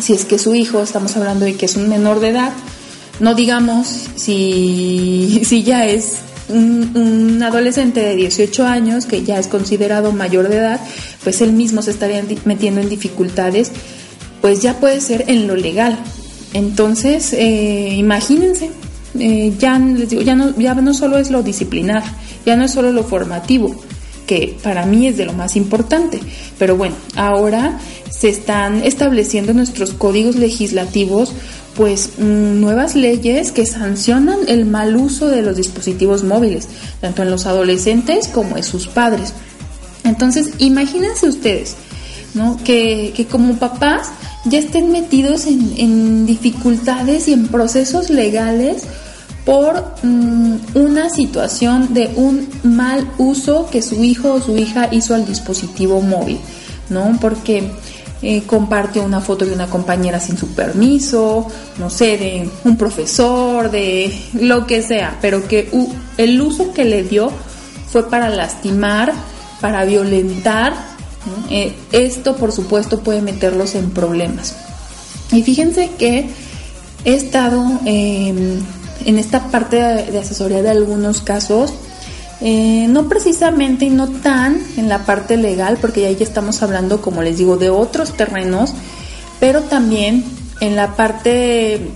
si 0.00 0.12
es 0.12 0.24
que 0.24 0.38
su 0.38 0.54
hijo, 0.54 0.82
estamos 0.82 1.16
hablando 1.16 1.44
de 1.44 1.54
que 1.54 1.66
es 1.66 1.76
un 1.76 1.88
menor 1.88 2.20
de 2.20 2.28
edad, 2.28 2.52
no 3.20 3.34
digamos 3.34 3.88
si, 4.16 5.42
si 5.46 5.62
ya 5.62 5.86
es 5.86 6.18
un, 6.48 7.42
adolescente 7.42 8.00
de 8.00 8.14
18 8.14 8.66
años 8.66 9.06
que 9.06 9.24
ya 9.24 9.38
es 9.38 9.46
considerado 9.46 10.12
mayor 10.12 10.48
de 10.48 10.58
edad, 10.58 10.80
pues 11.24 11.40
él 11.40 11.52
mismo 11.52 11.82
se 11.82 11.90
estaría 11.90 12.22
metiendo 12.44 12.80
en 12.80 12.88
dificultades, 12.88 13.72
pues 14.40 14.60
ya 14.60 14.78
puede 14.78 15.00
ser 15.00 15.24
en 15.28 15.46
lo 15.46 15.56
legal. 15.56 15.98
Entonces, 16.52 17.32
eh, 17.32 17.94
imagínense, 17.96 18.70
eh, 19.18 19.54
ya 19.58 19.78
les 19.78 20.10
digo, 20.10 20.22
ya 20.22 20.34
no, 20.34 20.54
ya 20.58 20.74
no 20.74 20.92
solo 20.94 21.18
es 21.18 21.30
lo 21.30 21.42
disciplinar, 21.42 22.02
ya 22.44 22.56
no 22.56 22.64
es 22.64 22.72
solo 22.72 22.92
lo 22.92 23.04
formativo, 23.04 23.74
que 24.32 24.56
para 24.62 24.86
mí 24.86 25.06
es 25.06 25.18
de 25.18 25.26
lo 25.26 25.34
más 25.34 25.56
importante. 25.56 26.18
Pero 26.58 26.74
bueno, 26.74 26.94
ahora 27.16 27.78
se 28.08 28.30
están 28.30 28.82
estableciendo 28.82 29.52
nuestros 29.52 29.92
códigos 29.92 30.36
legislativos 30.36 31.34
pues 31.74 32.12
mm, 32.16 32.58
nuevas 32.58 32.94
leyes 32.94 33.52
que 33.52 33.66
sancionan 33.66 34.38
el 34.48 34.64
mal 34.64 34.96
uso 34.96 35.28
de 35.28 35.42
los 35.42 35.56
dispositivos 35.56 36.24
móviles, 36.24 36.66
tanto 37.02 37.22
en 37.22 37.30
los 37.30 37.44
adolescentes 37.44 38.26
como 38.28 38.56
en 38.56 38.62
sus 38.62 38.88
padres. 38.88 39.34
Entonces, 40.02 40.54
imagínense 40.56 41.28
ustedes, 41.28 41.76
¿no? 42.32 42.58
Que, 42.64 43.12
que 43.14 43.26
como 43.26 43.58
papás 43.58 44.08
ya 44.46 44.60
estén 44.60 44.92
metidos 44.92 45.44
en, 45.44 45.74
en, 45.76 46.26
dificultades 46.26 47.28
y 47.28 47.34
en 47.34 47.48
procesos 47.48 48.08
legales 48.08 48.84
por 49.44 49.96
mm, 50.02 50.56
una 50.74 51.10
situación 51.10 51.92
de 51.94 52.12
un 52.16 52.48
mal 52.62 53.08
uso 53.18 53.68
que 53.70 53.82
su 53.82 54.04
hijo 54.04 54.34
o 54.34 54.40
su 54.40 54.56
hija 54.56 54.88
hizo 54.92 55.14
al 55.14 55.26
dispositivo 55.26 56.00
móvil, 56.00 56.38
¿no? 56.90 57.18
Porque 57.20 57.70
eh, 58.22 58.44
compartió 58.46 59.02
una 59.02 59.20
foto 59.20 59.44
de 59.44 59.52
una 59.52 59.66
compañera 59.66 60.20
sin 60.20 60.38
su 60.38 60.48
permiso, 60.54 61.48
no 61.78 61.90
sé, 61.90 62.18
de 62.18 62.48
un 62.64 62.76
profesor, 62.76 63.68
de 63.68 64.16
lo 64.34 64.64
que 64.64 64.80
sea, 64.82 65.18
pero 65.20 65.48
que 65.48 65.68
el 66.18 66.40
uso 66.40 66.72
que 66.72 66.84
le 66.84 67.02
dio 67.02 67.32
fue 67.90 68.08
para 68.08 68.28
lastimar, 68.28 69.12
para 69.60 69.84
violentar. 69.84 70.74
Eh, 71.50 71.74
esto, 71.90 72.36
por 72.36 72.52
supuesto, 72.52 73.00
puede 73.00 73.22
meterlos 73.22 73.74
en 73.74 73.90
problemas. 73.90 74.54
Y 75.32 75.42
fíjense 75.42 75.90
que 75.98 76.26
he 77.04 77.14
estado 77.14 77.64
em, 77.84 78.60
en 79.06 79.18
esta 79.18 79.48
parte 79.48 79.76
de 79.76 80.18
asesoría 80.18 80.62
de 80.62 80.70
algunos 80.70 81.20
casos 81.20 81.72
eh, 82.44 82.86
no 82.88 83.08
precisamente 83.08 83.84
y 83.84 83.90
no 83.90 84.08
tan 84.08 84.60
en 84.76 84.88
la 84.88 85.06
parte 85.06 85.36
legal, 85.36 85.78
porque 85.80 86.06
ahí 86.06 86.16
ya 86.16 86.24
estamos 86.24 86.60
hablando, 86.64 87.00
como 87.00 87.22
les 87.22 87.38
digo, 87.38 87.56
de 87.56 87.70
otros 87.70 88.16
terrenos, 88.16 88.74
pero 89.38 89.62
también 89.62 90.24
en 90.60 90.74
la 90.74 90.96
parte 90.96 91.92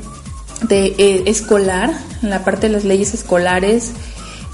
de 0.69 0.87
eh, 0.99 1.25
escolar, 1.27 1.93
en 2.23 2.31
la 2.31 2.45
parte 2.45 2.69
de 2.69 2.75
las 2.75 2.85
leyes 2.85 3.13
escolares, 3.13 3.91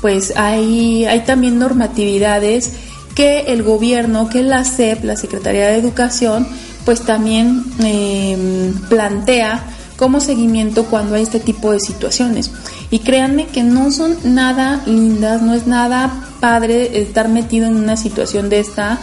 pues 0.00 0.32
hay, 0.34 1.04
hay 1.04 1.20
también 1.20 1.58
normatividades 1.58 2.72
que 3.14 3.40
el 3.48 3.62
gobierno, 3.62 4.30
que 4.30 4.42
la 4.42 4.64
SEP, 4.64 5.04
la 5.04 5.16
Secretaría 5.16 5.68
de 5.68 5.76
Educación, 5.76 6.48
pues 6.86 7.02
también 7.02 7.64
eh, 7.84 8.72
plantea 8.88 9.62
como 10.02 10.18
seguimiento 10.18 10.86
cuando 10.86 11.14
hay 11.14 11.22
este 11.22 11.38
tipo 11.38 11.70
de 11.70 11.78
situaciones. 11.78 12.50
Y 12.90 12.98
créanme 12.98 13.46
que 13.46 13.62
no 13.62 13.92
son 13.92 14.16
nada 14.24 14.82
lindas, 14.84 15.42
no 15.42 15.54
es 15.54 15.68
nada 15.68 16.26
padre 16.40 17.00
estar 17.00 17.28
metido 17.28 17.68
en 17.68 17.76
una 17.76 17.96
situación 17.96 18.48
de 18.48 18.58
esta 18.58 18.98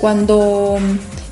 cuando 0.00 0.76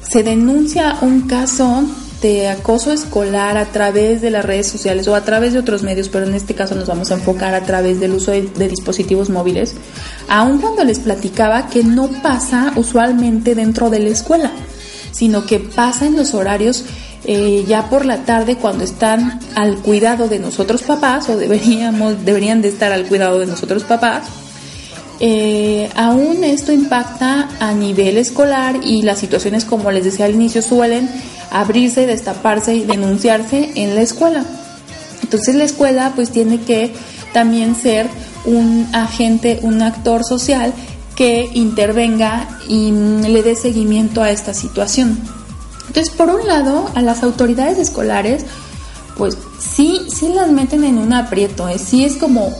se 0.08 0.22
denuncia 0.22 0.98
un 1.00 1.22
caso 1.22 1.82
de 2.22 2.46
acoso 2.46 2.92
escolar 2.92 3.58
a 3.58 3.64
través 3.64 4.22
de 4.22 4.30
las 4.30 4.44
redes 4.44 4.68
sociales 4.68 5.08
o 5.08 5.16
a 5.16 5.24
través 5.24 5.52
de 5.52 5.58
otros 5.58 5.82
medios, 5.82 6.08
pero 6.08 6.24
en 6.24 6.34
este 6.34 6.54
caso 6.54 6.76
nos 6.76 6.86
vamos 6.86 7.10
a 7.10 7.14
enfocar 7.14 7.56
a 7.56 7.64
través 7.64 7.98
del 7.98 8.12
uso 8.12 8.30
de, 8.30 8.42
de, 8.42 8.68
dispositivos 8.68 9.30
móviles, 9.30 9.74
aun 10.28 10.58
cuando 10.60 10.84
les 10.84 11.00
platicaba 11.00 11.66
que 11.66 11.82
no 11.82 12.08
pasa 12.22 12.72
usualmente 12.76 13.56
dentro 13.56 13.90
de 13.90 13.98
la 13.98 14.10
escuela, 14.10 14.52
sino 15.10 15.44
que 15.44 15.58
pasa 15.58 16.06
en 16.06 16.14
los 16.14 16.34
horarios 16.34 16.84
eh, 17.24 17.64
ya 17.66 17.90
por 17.90 18.04
la 18.06 18.24
tarde 18.24 18.56
cuando 18.56 18.84
están 18.84 19.40
al 19.54 19.76
cuidado 19.78 20.28
de 20.28 20.38
nosotros 20.38 20.82
papás 20.82 21.28
o 21.28 21.36
deberíamos 21.36 22.24
deberían 22.24 22.62
de 22.62 22.68
estar 22.68 22.92
al 22.92 23.06
cuidado 23.06 23.38
de 23.40 23.46
nosotros 23.46 23.82
papás 23.84 24.24
eh, 25.20 25.90
aún 25.96 26.44
esto 26.44 26.72
impacta 26.72 27.48
a 27.58 27.72
nivel 27.72 28.18
escolar 28.18 28.76
y 28.84 29.02
las 29.02 29.18
situaciones 29.18 29.64
como 29.64 29.90
les 29.90 30.04
decía 30.04 30.26
al 30.26 30.34
inicio 30.34 30.62
suelen 30.62 31.10
abrirse 31.50 32.06
destaparse 32.06 32.76
y 32.76 32.84
denunciarse 32.84 33.72
en 33.74 33.96
la 33.96 34.02
escuela. 34.02 34.44
Entonces 35.22 35.56
la 35.56 35.64
escuela 35.64 36.12
pues 36.14 36.30
tiene 36.30 36.60
que 36.60 36.92
también 37.32 37.74
ser 37.74 38.06
un 38.44 38.88
agente 38.92 39.58
un 39.62 39.82
actor 39.82 40.24
social 40.24 40.72
que 41.16 41.50
intervenga 41.52 42.48
y 42.68 42.92
le 42.92 43.42
dé 43.42 43.56
seguimiento 43.56 44.22
a 44.22 44.30
esta 44.30 44.54
situación 44.54 45.18
entonces, 45.98 46.16
por 46.16 46.30
un 46.30 46.46
lado, 46.46 46.88
a 46.94 47.02
las 47.02 47.24
autoridades 47.24 47.76
escolares, 47.76 48.44
pues 49.16 49.36
sí, 49.58 50.02
sí 50.08 50.28
las 50.28 50.48
meten 50.48 50.84
en 50.84 50.96
un 50.96 51.12
aprieto, 51.12 51.68
¿eh? 51.68 51.78
sí 51.78 52.04
es 52.04 52.16
como 52.16 52.52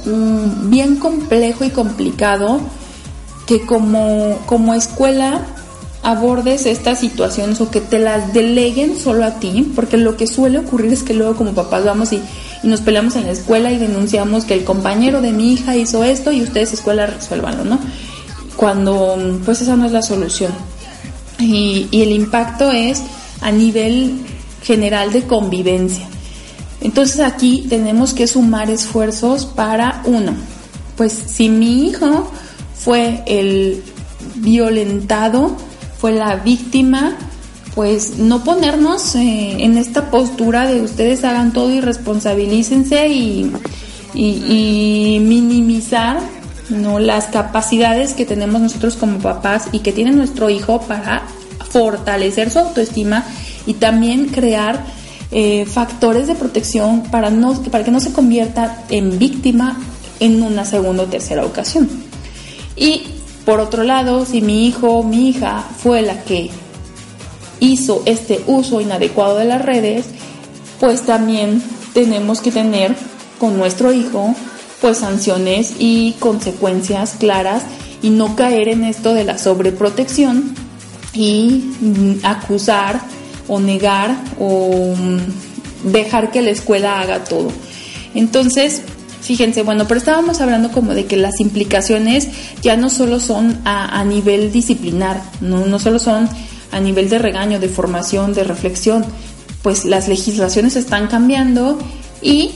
bien 0.64 0.96
complejo 0.96 1.64
y 1.64 1.70
complicado 1.70 2.60
que 3.46 3.64
como, 3.64 4.38
como 4.46 4.74
escuela 4.74 5.42
abordes 6.02 6.66
estas 6.66 6.98
situaciones 6.98 7.60
o 7.60 7.70
que 7.70 7.80
te 7.80 8.00
las 8.00 8.32
deleguen 8.32 8.98
solo 8.98 9.24
a 9.24 9.38
ti, 9.38 9.70
porque 9.76 9.98
lo 9.98 10.16
que 10.16 10.26
suele 10.26 10.58
ocurrir 10.58 10.92
es 10.92 11.04
que 11.04 11.14
luego 11.14 11.36
como 11.36 11.52
papás 11.52 11.84
vamos 11.84 12.12
y, 12.12 12.20
y, 12.64 12.66
nos 12.66 12.80
peleamos 12.80 13.14
en 13.14 13.26
la 13.26 13.32
escuela 13.32 13.70
y 13.70 13.78
denunciamos 13.78 14.46
que 14.46 14.54
el 14.54 14.64
compañero 14.64 15.22
de 15.22 15.30
mi 15.30 15.52
hija 15.52 15.76
hizo 15.76 16.02
esto 16.02 16.32
y 16.32 16.42
ustedes 16.42 16.72
escuela 16.72 17.06
resuélvanlo, 17.06 17.62
¿no? 17.62 17.78
cuando 18.56 19.16
pues 19.44 19.62
esa 19.62 19.76
no 19.76 19.86
es 19.86 19.92
la 19.92 20.02
solución. 20.02 20.52
Y, 21.38 21.86
y 21.92 22.02
el 22.02 22.10
impacto 22.10 22.72
es 22.72 23.04
a 23.40 23.50
nivel 23.50 24.18
general 24.62 25.12
de 25.12 25.22
convivencia. 25.22 26.06
Entonces 26.80 27.20
aquí 27.20 27.66
tenemos 27.68 28.14
que 28.14 28.26
sumar 28.26 28.70
esfuerzos 28.70 29.46
para 29.46 30.02
uno, 30.04 30.32
pues 30.96 31.12
si 31.12 31.48
mi 31.48 31.86
hijo 31.88 32.30
fue 32.74 33.22
el 33.26 33.82
violentado, 34.36 35.56
fue 35.98 36.12
la 36.12 36.36
víctima, 36.36 37.16
pues 37.74 38.18
no 38.18 38.42
ponernos 38.44 39.14
eh, 39.14 39.56
en 39.60 39.76
esta 39.78 40.10
postura 40.10 40.66
de 40.66 40.80
ustedes 40.80 41.24
hagan 41.24 41.52
todo 41.52 41.70
y 41.72 41.80
responsabilícense 41.80 43.08
y, 43.08 43.52
y, 44.14 45.20
minimizar 45.20 46.18
¿no? 46.70 46.98
las 46.98 47.26
capacidades 47.26 48.14
que 48.14 48.24
tenemos 48.24 48.60
nosotros 48.60 48.96
como 48.96 49.18
papás 49.18 49.68
y 49.70 49.80
que 49.80 49.92
tiene 49.92 50.10
nuestro 50.12 50.50
hijo 50.50 50.80
para 50.82 51.22
fortalecer 51.70 52.50
su 52.50 52.58
autoestima 52.58 53.24
y 53.66 53.74
también 53.74 54.26
crear 54.26 54.84
eh, 55.30 55.66
factores 55.66 56.26
de 56.26 56.34
protección 56.34 57.02
para, 57.02 57.30
no, 57.30 57.52
para 57.64 57.84
que 57.84 57.90
no 57.90 58.00
se 58.00 58.12
convierta 58.12 58.84
en 58.88 59.18
víctima 59.18 59.78
en 60.20 60.42
una 60.42 60.64
segunda 60.64 61.02
o 61.02 61.06
tercera 61.06 61.44
ocasión. 61.44 61.88
Y 62.76 63.02
por 63.44 63.60
otro 63.60 63.82
lado, 63.82 64.24
si 64.24 64.40
mi 64.40 64.66
hijo 64.66 64.88
o 64.88 65.02
mi 65.02 65.28
hija 65.28 65.64
fue 65.82 66.02
la 66.02 66.22
que 66.22 66.50
hizo 67.60 68.02
este 68.06 68.42
uso 68.46 68.80
inadecuado 68.80 69.36
de 69.36 69.44
las 69.44 69.62
redes, 69.62 70.06
pues 70.80 71.02
también 71.02 71.62
tenemos 71.92 72.40
que 72.40 72.52
tener 72.52 72.94
con 73.38 73.56
nuestro 73.58 73.92
hijo 73.92 74.34
pues 74.80 74.98
sanciones 74.98 75.74
y 75.78 76.12
consecuencias 76.20 77.16
claras 77.18 77.64
y 78.00 78.10
no 78.10 78.36
caer 78.36 78.68
en 78.68 78.84
esto 78.84 79.12
de 79.12 79.24
la 79.24 79.38
sobreprotección 79.38 80.54
y 81.12 81.72
mm, 81.80 82.24
acusar 82.24 83.00
o 83.48 83.60
negar 83.60 84.14
o 84.38 84.94
mm, 84.96 85.90
dejar 85.90 86.30
que 86.30 86.42
la 86.42 86.50
escuela 86.50 87.00
haga 87.00 87.24
todo. 87.24 87.50
Entonces, 88.14 88.82
fíjense, 89.20 89.62
bueno, 89.62 89.86
pero 89.86 89.98
estábamos 89.98 90.40
hablando 90.40 90.70
como 90.70 90.94
de 90.94 91.06
que 91.06 91.16
las 91.16 91.40
implicaciones 91.40 92.28
ya 92.62 92.76
no 92.76 92.90
solo 92.90 93.20
son 93.20 93.58
a, 93.64 94.04
nivel 94.04 94.52
disciplinar, 94.52 95.22
¿no? 95.40 95.66
no 95.66 95.78
solo 95.78 95.98
son 95.98 96.28
a 96.72 96.80
nivel 96.80 97.08
de 97.08 97.18
regaño, 97.18 97.60
de 97.60 97.68
formación, 97.68 98.34
de 98.34 98.44
reflexión, 98.44 99.04
pues 99.62 99.84
las 99.84 100.08
legislaciones 100.08 100.76
están 100.76 101.08
cambiando 101.08 101.78
y 102.22 102.52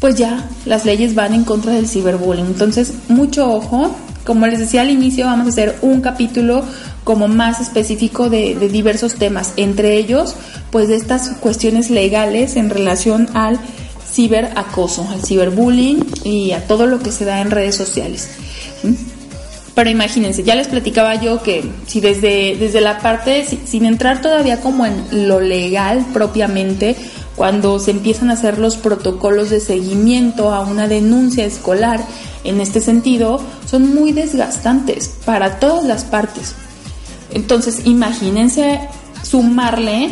pues 0.00 0.16
ya 0.16 0.48
las 0.66 0.84
leyes 0.84 1.14
van 1.14 1.34
en 1.34 1.44
contra 1.44 1.72
del 1.72 1.88
ciberbullying. 1.88 2.46
Entonces, 2.46 2.92
mucho 3.08 3.48
ojo. 3.48 3.94
Como 4.24 4.46
les 4.46 4.60
decía 4.60 4.82
al 4.82 4.90
inicio, 4.90 5.26
vamos 5.26 5.46
a 5.46 5.48
hacer 5.50 5.78
un 5.82 6.00
capítulo 6.00 6.64
como 7.04 7.28
más 7.28 7.60
específico 7.60 8.30
de, 8.30 8.54
diversos 8.70 9.14
temas, 9.14 9.52
entre 9.56 9.96
ellos, 9.96 10.34
pues 10.70 10.90
estas 10.90 11.30
cuestiones 11.40 11.90
legales 11.90 12.56
en 12.56 12.70
relación 12.70 13.28
al 13.34 13.58
ciberacoso, 14.10 15.08
al 15.10 15.24
ciberbullying 15.24 16.04
y 16.24 16.52
a 16.52 16.66
todo 16.66 16.86
lo 16.86 17.00
que 17.00 17.10
se 17.10 17.24
da 17.24 17.40
en 17.40 17.50
redes 17.50 17.74
sociales. 17.74 18.28
¿Mm? 18.82 18.92
Pero 19.74 19.88
imagínense, 19.88 20.42
ya 20.42 20.54
les 20.54 20.68
platicaba 20.68 21.14
yo 21.14 21.42
que 21.42 21.64
si 21.86 22.00
desde, 22.00 22.56
desde 22.58 22.82
la 22.82 22.98
parte, 22.98 23.46
sin 23.64 23.86
entrar 23.86 24.20
todavía 24.20 24.60
como 24.60 24.84
en 24.84 25.26
lo 25.26 25.40
legal 25.40 26.04
propiamente, 26.12 26.94
cuando 27.36 27.78
se 27.78 27.92
empiezan 27.92 28.28
a 28.28 28.34
hacer 28.34 28.58
los 28.58 28.76
protocolos 28.76 29.48
de 29.48 29.60
seguimiento 29.60 30.52
a 30.52 30.60
una 30.60 30.88
denuncia 30.88 31.46
escolar 31.46 32.04
en 32.44 32.60
este 32.60 32.80
sentido, 32.80 33.40
son 33.64 33.94
muy 33.94 34.12
desgastantes 34.12 35.10
para 35.24 35.58
todas 35.58 35.84
las 35.84 36.04
partes. 36.04 36.54
Entonces, 37.34 37.82
imagínense 37.84 38.80
sumarle 39.22 40.10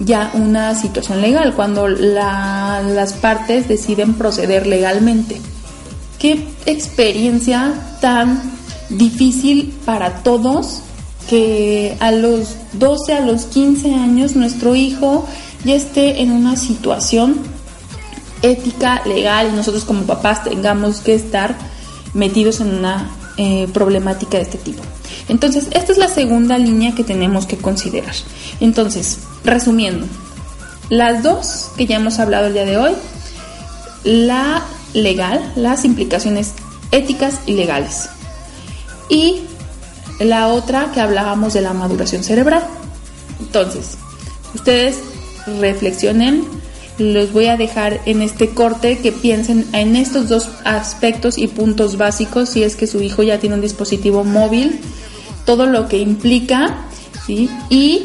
ya 0.00 0.30
una 0.34 0.74
situación 0.74 1.20
legal 1.20 1.54
cuando 1.54 1.88
las 1.88 3.12
partes 3.14 3.68
deciden 3.68 4.14
proceder 4.14 4.66
legalmente. 4.66 5.40
Qué 6.18 6.46
experiencia 6.66 7.74
tan 8.00 8.40
difícil 8.88 9.74
para 9.84 10.22
todos 10.22 10.80
que 11.28 11.96
a 12.00 12.10
los 12.10 12.56
12, 12.72 13.12
a 13.14 13.20
los 13.20 13.44
15 13.44 13.94
años 13.94 14.34
nuestro 14.34 14.74
hijo 14.74 15.26
ya 15.64 15.74
esté 15.74 16.22
en 16.22 16.32
una 16.32 16.56
situación 16.56 17.36
ética, 18.42 19.02
legal 19.04 19.48
y 19.52 19.56
nosotros 19.56 19.84
como 19.84 20.02
papás 20.02 20.44
tengamos 20.44 21.00
que 21.00 21.14
estar 21.14 21.56
metidos 22.14 22.60
en 22.60 22.74
una 22.74 23.10
eh, 23.36 23.68
problemática 23.72 24.38
de 24.38 24.44
este 24.44 24.58
tipo. 24.58 24.82
Entonces, 25.28 25.68
esta 25.72 25.92
es 25.92 25.98
la 25.98 26.08
segunda 26.08 26.58
línea 26.58 26.94
que 26.94 27.04
tenemos 27.04 27.46
que 27.46 27.56
considerar. 27.56 28.14
Entonces, 28.60 29.18
resumiendo, 29.44 30.06
las 30.88 31.22
dos 31.22 31.70
que 31.76 31.86
ya 31.86 31.96
hemos 31.96 32.18
hablado 32.18 32.46
el 32.46 32.54
día 32.54 32.64
de 32.64 32.78
hoy, 32.78 32.92
la 34.04 34.62
legal, 34.94 35.52
las 35.56 35.84
implicaciones 35.84 36.52
éticas 36.90 37.40
y 37.46 37.52
legales. 37.52 38.08
Y 39.08 39.42
la 40.20 40.48
otra 40.48 40.90
que 40.92 41.00
hablábamos 41.00 41.54
de 41.54 41.60
la 41.60 41.72
maduración 41.72 42.24
cerebral. 42.24 42.64
Entonces, 43.40 43.96
ustedes 44.54 44.98
reflexionen, 45.60 46.44
los 46.98 47.32
voy 47.32 47.46
a 47.46 47.56
dejar 47.56 48.00
en 48.06 48.22
este 48.22 48.50
corte 48.50 48.98
que 48.98 49.12
piensen 49.12 49.64
en 49.72 49.96
estos 49.96 50.28
dos 50.28 50.50
aspectos 50.64 51.38
y 51.38 51.46
puntos 51.46 51.96
básicos 51.96 52.50
si 52.50 52.62
es 52.64 52.76
que 52.76 52.86
su 52.86 53.00
hijo 53.00 53.22
ya 53.22 53.38
tiene 53.38 53.54
un 53.54 53.60
dispositivo 53.60 54.24
móvil, 54.24 54.80
todo 55.46 55.66
lo 55.66 55.88
que 55.88 55.98
implica. 55.98 56.84
Y 57.28 58.04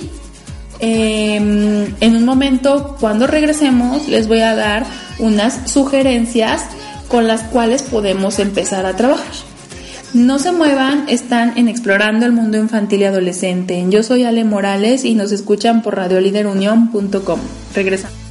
em, 0.79 1.95
en 2.01 2.15
un 2.15 2.25
momento, 2.25 2.97
cuando 2.99 3.25
regresemos, 3.25 4.07
les 4.07 4.27
voy 4.27 4.41
a 4.41 4.55
dar 4.55 4.85
unas 5.19 5.71
sugerencias 5.71 6.65
con 7.07 7.27
las 7.27 7.43
cuales 7.43 7.83
podemos 7.83 8.39
empezar 8.39 8.85
a 8.85 8.95
trabajar. 8.95 9.33
No 10.13 10.37
se 10.37 10.51
muevan, 10.51 11.09
están 11.09 11.57
en 11.57 11.67
Explorando 11.67 12.25
el 12.25 12.33
Mundo 12.33 12.57
Infantil 12.57 13.01
y 13.01 13.05
Adolescente. 13.05 13.83
Yo 13.89 14.03
soy 14.03 14.25
Ale 14.25 14.43
Morales 14.43 15.05
y 15.05 15.15
nos 15.15 15.31
escuchan 15.31 15.81
por 15.81 15.95
radioliderunión.com. 15.95 17.39
Regresamos. 17.73 18.22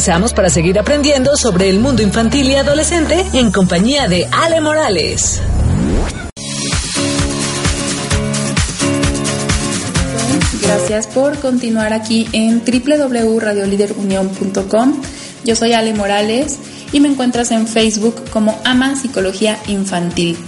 Regresamos 0.00 0.32
para 0.32 0.48
seguir 0.48 0.78
aprendiendo 0.78 1.36
sobre 1.36 1.68
el 1.68 1.78
mundo 1.78 2.00
infantil 2.00 2.48
y 2.48 2.54
adolescente 2.54 3.22
en 3.34 3.52
compañía 3.52 4.08
de 4.08 4.26
Ale 4.32 4.62
Morales. 4.62 5.42
Gracias 10.62 11.06
por 11.06 11.38
continuar 11.40 11.92
aquí 11.92 12.26
en 12.32 12.62
www.radioliderunión.com. 12.64 15.02
Yo 15.44 15.54
soy 15.54 15.74
Ale 15.74 15.92
Morales 15.92 16.56
y 16.94 17.00
me 17.00 17.08
encuentras 17.08 17.50
en 17.50 17.66
Facebook 17.66 18.24
como 18.30 18.58
Ama 18.64 18.96
Psicología 18.96 19.58
Infantil. 19.66 20.38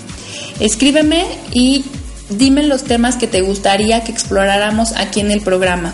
Escríbeme 0.61 1.27
y 1.53 1.85
dime 2.31 2.63
los 2.63 2.85
temas 2.85 3.17
que 3.17 3.27
te 3.27 3.43
gustaría 3.43 4.03
que 4.03 4.13
exploráramos 4.13 4.97
aquí 4.97 5.21
en 5.21 5.31
el 5.31 5.43
programa. 5.43 5.93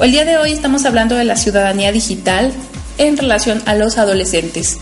El 0.00 0.12
día 0.12 0.24
de 0.24 0.38
hoy 0.38 0.52
estamos 0.52 0.84
hablando 0.84 1.16
de 1.16 1.24
la 1.24 1.36
ciudadanía 1.36 1.90
digital 1.90 2.52
en 2.98 3.16
relación 3.16 3.62
a 3.66 3.74
los 3.74 3.98
adolescentes. 3.98 4.78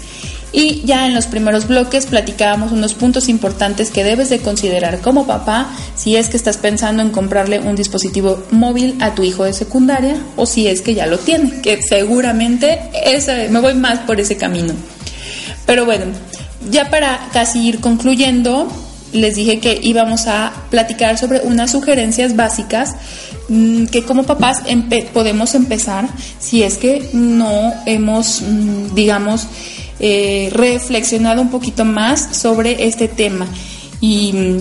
Y 0.55 0.83
ya 0.85 1.07
en 1.07 1.15
los 1.15 1.27
primeros 1.27 1.67
bloques 1.67 2.05
platicábamos 2.05 2.73
unos 2.73 2.93
puntos 2.93 3.31
importantes 3.31 3.91
que 3.91 4.05
debes 4.05 4.29
de 4.29 4.41
considerar 4.41 5.01
como 5.01 5.27
papá 5.27 5.71
si 5.97 6.17
es 6.17 6.29
que 6.29 6.37
estás 6.37 6.59
pensando 6.59 7.01
en 7.03 7.11
comprarle 7.11 7.59
un 7.59 7.75
dispositivo 7.75 8.45
móvil 8.51 8.97
a 9.01 9.15
tu 9.15 9.23
hijo 9.23 9.45
de 9.45 9.55
secundaria 9.55 10.17
o 10.37 10.45
si 10.45 10.69
es 10.69 10.83
que 10.83 10.95
ya 10.95 11.07
lo 11.07 11.19
tiene, 11.19 11.63
que 11.63 11.81
seguramente 11.81 12.81
me 13.49 13.61
voy 13.61 13.73
más 13.75 14.01
por 14.01 14.21
ese 14.21 14.37
camino. 14.37 14.75
Pero 15.65 15.87
bueno, 15.87 16.05
ya 16.71 16.91
para 16.91 17.29
casi 17.33 17.67
ir 17.67 17.81
concluyendo, 17.81 18.71
les 19.13 19.37
dije 19.37 19.59
que 19.59 19.81
íbamos 19.83 20.27
a 20.27 20.53
platicar 20.71 21.17
sobre 21.17 21.41
unas 21.41 21.71
sugerencias 21.71 22.37
básicas 22.37 22.95
que 23.49 24.05
como 24.05 24.23
papás 24.23 24.63
podemos 25.13 25.55
empezar 25.55 26.09
si 26.39 26.63
es 26.63 26.79
que 26.79 27.11
no 27.13 27.73
hemos, 27.87 28.43
mm, 28.43 28.95
digamos, 28.95 29.47
eh, 30.01 30.51
reflexionado 30.53 31.43
un 31.43 31.51
poquito 31.51 31.85
más 31.85 32.37
sobre 32.37 32.87
este 32.87 33.09
tema. 33.09 33.47
Y 34.01 34.33
mm, 34.33 34.61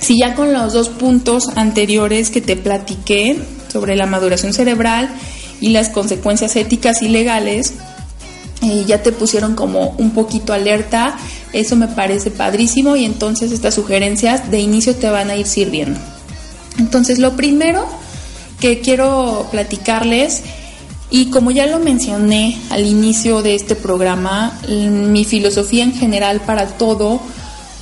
si 0.00 0.18
ya 0.18 0.34
con 0.34 0.52
los 0.52 0.72
dos 0.72 0.88
puntos 0.88 1.48
anteriores 1.56 2.30
que 2.30 2.40
te 2.40 2.56
platiqué 2.56 3.38
sobre 3.72 3.96
la 3.96 4.06
maduración 4.06 4.52
cerebral 4.52 5.08
y 5.60 5.70
las 5.70 5.88
consecuencias 5.88 6.56
éticas 6.56 7.02
y 7.02 7.08
legales, 7.08 7.74
eh, 8.62 8.84
ya 8.86 9.02
te 9.02 9.12
pusieron 9.12 9.54
como 9.54 9.94
un 9.98 10.10
poquito 10.10 10.52
alerta, 10.52 11.16
eso 11.52 11.76
me 11.76 11.88
parece 11.88 12.30
padrísimo 12.30 12.96
y 12.96 13.04
entonces 13.04 13.52
estas 13.52 13.74
sugerencias 13.74 14.50
de 14.50 14.60
inicio 14.60 14.94
te 14.96 15.08
van 15.08 15.30
a 15.30 15.36
ir 15.36 15.46
sirviendo. 15.46 16.00
Entonces 16.78 17.18
lo 17.18 17.36
primero 17.36 17.86
que 18.64 18.80
quiero 18.80 19.46
platicarles 19.50 20.40
y 21.10 21.26
como 21.26 21.50
ya 21.50 21.66
lo 21.66 21.80
mencioné 21.80 22.58
al 22.70 22.86
inicio 22.86 23.42
de 23.42 23.56
este 23.56 23.74
programa, 23.74 24.58
mi 24.66 25.26
filosofía 25.26 25.84
en 25.84 25.92
general 25.92 26.40
para 26.40 26.66
todo, 26.78 27.20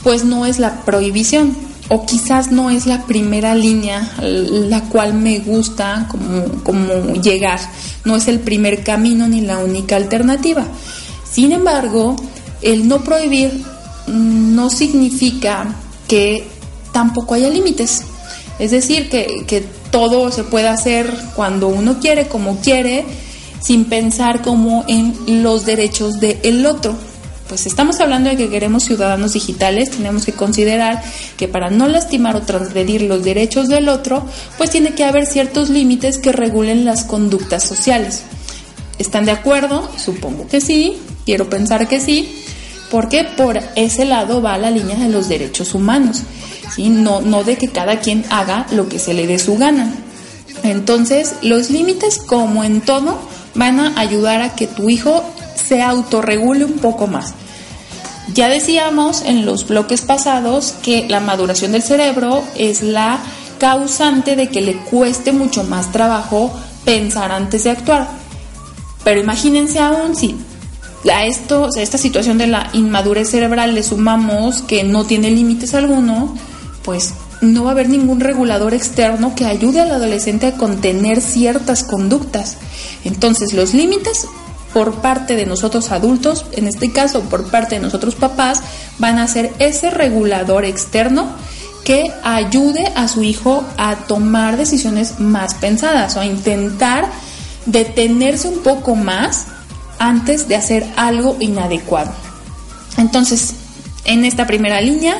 pues 0.02 0.24
no 0.24 0.44
es 0.44 0.58
la 0.58 0.80
prohibición, 0.80 1.56
o 1.88 2.04
quizás 2.04 2.50
no 2.50 2.68
es 2.68 2.86
la 2.86 3.06
primera 3.06 3.54
línea 3.54 4.10
la 4.22 4.80
cual 4.88 5.14
me 5.14 5.38
gusta 5.38 6.08
como, 6.10 6.64
como 6.64 7.14
llegar, 7.14 7.60
no 8.04 8.16
es 8.16 8.26
el 8.26 8.40
primer 8.40 8.82
camino 8.82 9.28
ni 9.28 9.40
la 9.40 9.58
única 9.58 9.94
alternativa. 9.94 10.66
Sin 11.30 11.52
embargo, 11.52 12.16
el 12.60 12.88
no 12.88 13.04
prohibir 13.04 13.62
no 14.08 14.68
significa 14.68 15.76
que 16.08 16.44
tampoco 16.92 17.34
haya 17.34 17.50
límites. 17.50 18.02
Es 18.58 18.72
decir, 18.72 19.08
que, 19.08 19.44
que 19.46 19.80
todo 19.93 20.32
se 20.32 20.43
puede 20.43 20.66
hacer 20.66 21.09
cuando 21.36 21.68
uno 21.68 22.01
quiere, 22.01 22.26
como 22.26 22.59
quiere, 22.59 23.05
sin 23.61 23.84
pensar 23.84 24.43
como 24.43 24.84
en 24.88 25.45
los 25.45 25.64
derechos 25.64 26.18
del 26.18 26.66
otro. 26.66 26.97
Pues 27.49 27.66
estamos 27.66 28.01
hablando 28.01 28.30
de 28.30 28.36
que 28.36 28.49
queremos 28.49 28.84
ciudadanos 28.84 29.34
digitales, 29.34 29.90
tenemos 29.90 30.24
que 30.24 30.32
considerar 30.32 31.03
que 31.36 31.49
para 31.49 31.68
no 31.68 31.86
lastimar 31.86 32.34
o 32.34 32.40
transgredir 32.40 33.03
los 33.03 33.22
derechos 33.22 33.68
del 33.68 33.90
otro, 33.90 34.24
pues 34.57 34.70
tiene 34.70 34.95
que 34.95 35.05
haber 35.05 35.26
ciertos 35.26 35.68
límites 35.68 36.16
que 36.16 36.32
regulen 36.32 36.86
las 36.86 37.05
conductas 37.05 37.62
sociales. 37.62 38.22
¿Están 38.99 39.26
de 39.26 39.32
acuerdo? 39.32 39.88
Supongo 39.99 40.49
que 40.49 40.62
sí, 40.62 40.97
quiero 41.26 41.51
pensar 41.51 41.86
que 41.88 42.01
sí, 42.01 42.43
porque 42.90 43.24
por 43.24 43.61
ese 43.76 44.07
lado 44.07 44.40
va 44.40 44.57
la 44.57 44.70
línea 44.70 44.97
de 44.97 45.11
los 45.11 45.28
derechos 45.28 45.74
humanos 45.74 46.22
no, 46.78 47.20
no 47.20 47.44
de 47.44 47.56
que 47.56 47.68
cada 47.68 48.00
quien 48.00 48.24
haga 48.30 48.66
lo 48.70 48.88
que 48.88 48.98
se 48.98 49.14
le 49.14 49.26
dé 49.26 49.38
su 49.38 49.56
gana. 49.56 49.92
Entonces, 50.62 51.34
los 51.42 51.70
límites, 51.70 52.18
como 52.18 52.64
en 52.64 52.80
todo, 52.80 53.18
van 53.54 53.80
a 53.80 53.98
ayudar 53.98 54.42
a 54.42 54.54
que 54.54 54.66
tu 54.66 54.88
hijo 54.88 55.24
se 55.54 55.82
autorregule 55.82 56.64
un 56.64 56.74
poco 56.74 57.06
más. 57.06 57.34
Ya 58.34 58.48
decíamos 58.48 59.22
en 59.22 59.44
los 59.44 59.66
bloques 59.66 60.02
pasados 60.02 60.74
que 60.82 61.06
la 61.08 61.20
maduración 61.20 61.72
del 61.72 61.82
cerebro 61.82 62.44
es 62.54 62.82
la 62.82 63.18
causante 63.58 64.36
de 64.36 64.48
que 64.48 64.60
le 64.60 64.76
cueste 64.76 65.32
mucho 65.32 65.64
más 65.64 65.92
trabajo 65.92 66.52
pensar 66.84 67.32
antes 67.32 67.64
de 67.64 67.70
actuar. 67.70 68.08
Pero 69.04 69.20
imagínense 69.20 69.80
aún 69.80 70.16
si 70.16 70.36
a 71.12 71.26
esto, 71.26 71.68
a 71.76 71.80
esta 71.80 71.98
situación 71.98 72.38
de 72.38 72.46
la 72.46 72.70
inmadurez 72.72 73.30
cerebral 73.30 73.74
le 73.74 73.82
sumamos 73.82 74.62
que 74.62 74.84
no 74.84 75.04
tiene 75.04 75.30
límites 75.30 75.74
alguno, 75.74 76.34
pues 76.84 77.14
no 77.40 77.64
va 77.64 77.70
a 77.70 77.72
haber 77.72 77.88
ningún 77.88 78.20
regulador 78.20 78.74
externo 78.74 79.34
que 79.34 79.46
ayude 79.46 79.80
al 79.80 79.90
adolescente 79.90 80.46
a 80.46 80.56
contener 80.56 81.20
ciertas 81.20 81.84
conductas. 81.84 82.56
Entonces 83.04 83.52
los 83.52 83.74
límites 83.74 84.26
por 84.72 85.02
parte 85.02 85.36
de 85.36 85.44
nosotros 85.44 85.90
adultos, 85.90 86.46
en 86.52 86.66
este 86.66 86.92
caso 86.92 87.20
por 87.22 87.50
parte 87.50 87.74
de 87.74 87.80
nosotros 87.82 88.14
papás, 88.14 88.62
van 88.98 89.18
a 89.18 89.28
ser 89.28 89.52
ese 89.58 89.90
regulador 89.90 90.64
externo 90.64 91.28
que 91.84 92.12
ayude 92.22 92.92
a 92.94 93.08
su 93.08 93.22
hijo 93.22 93.64
a 93.76 93.96
tomar 94.06 94.56
decisiones 94.56 95.18
más 95.18 95.54
pensadas 95.54 96.16
o 96.16 96.20
a 96.20 96.26
intentar 96.26 97.10
detenerse 97.66 98.48
un 98.48 98.60
poco 98.60 98.94
más 98.94 99.46
antes 99.98 100.48
de 100.48 100.56
hacer 100.56 100.86
algo 100.96 101.36
inadecuado. 101.40 102.12
Entonces, 102.98 103.54
en 104.04 104.24
esta 104.24 104.46
primera 104.46 104.80
línea, 104.80 105.16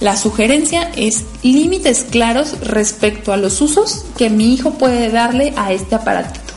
la 0.00 0.16
sugerencia 0.16 0.90
es 0.96 1.24
límites 1.42 2.06
claros 2.08 2.58
respecto 2.60 3.32
a 3.32 3.36
los 3.36 3.60
usos 3.60 4.06
que 4.16 4.30
mi 4.30 4.54
hijo 4.54 4.72
puede 4.72 5.10
darle 5.10 5.52
a 5.56 5.72
este 5.72 5.94
aparatito, 5.94 6.54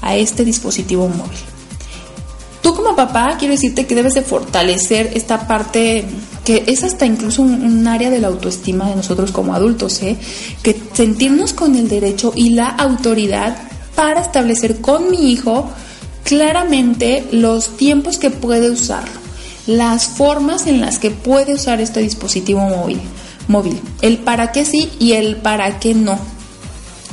a 0.00 0.14
este 0.14 0.44
dispositivo 0.44 1.08
móvil. 1.08 1.38
Tú 2.62 2.74
como 2.74 2.94
papá 2.94 3.36
quiero 3.38 3.54
decirte 3.54 3.86
que 3.86 3.96
debes 3.96 4.14
de 4.14 4.22
fortalecer 4.22 5.10
esta 5.14 5.48
parte 5.48 6.04
que 6.44 6.62
es 6.68 6.84
hasta 6.84 7.06
incluso 7.06 7.42
un, 7.42 7.88
área 7.88 8.08
de 8.08 8.20
la 8.20 8.28
autoestima 8.28 8.88
de 8.88 8.96
nosotros 8.96 9.32
como 9.32 9.54
adultos, 9.54 10.00
¿eh? 10.02 10.16
que 10.62 10.80
sentirnos 10.92 11.52
con 11.52 11.74
el 11.74 11.88
derecho 11.88 12.32
y 12.36 12.50
la 12.50 12.68
autoridad 12.68 13.56
para 13.96 14.20
establecer 14.20 14.80
con 14.80 15.10
mi 15.10 15.32
hijo 15.32 15.68
claramente 16.22 17.26
los 17.32 17.76
tiempos 17.76 18.18
que 18.18 18.30
puede 18.30 18.70
usarlo 18.70 19.29
las 19.70 20.06
formas 20.06 20.66
en 20.66 20.80
las 20.80 20.98
que 20.98 21.10
puede 21.10 21.54
usar 21.54 21.80
este 21.80 22.00
dispositivo 22.00 22.60
móvil, 22.60 23.00
móvil, 23.46 23.80
el 24.02 24.18
para 24.18 24.50
qué 24.50 24.64
sí 24.64 24.90
y 24.98 25.12
el 25.12 25.36
para 25.36 25.78
qué 25.78 25.94
no. 25.94 26.18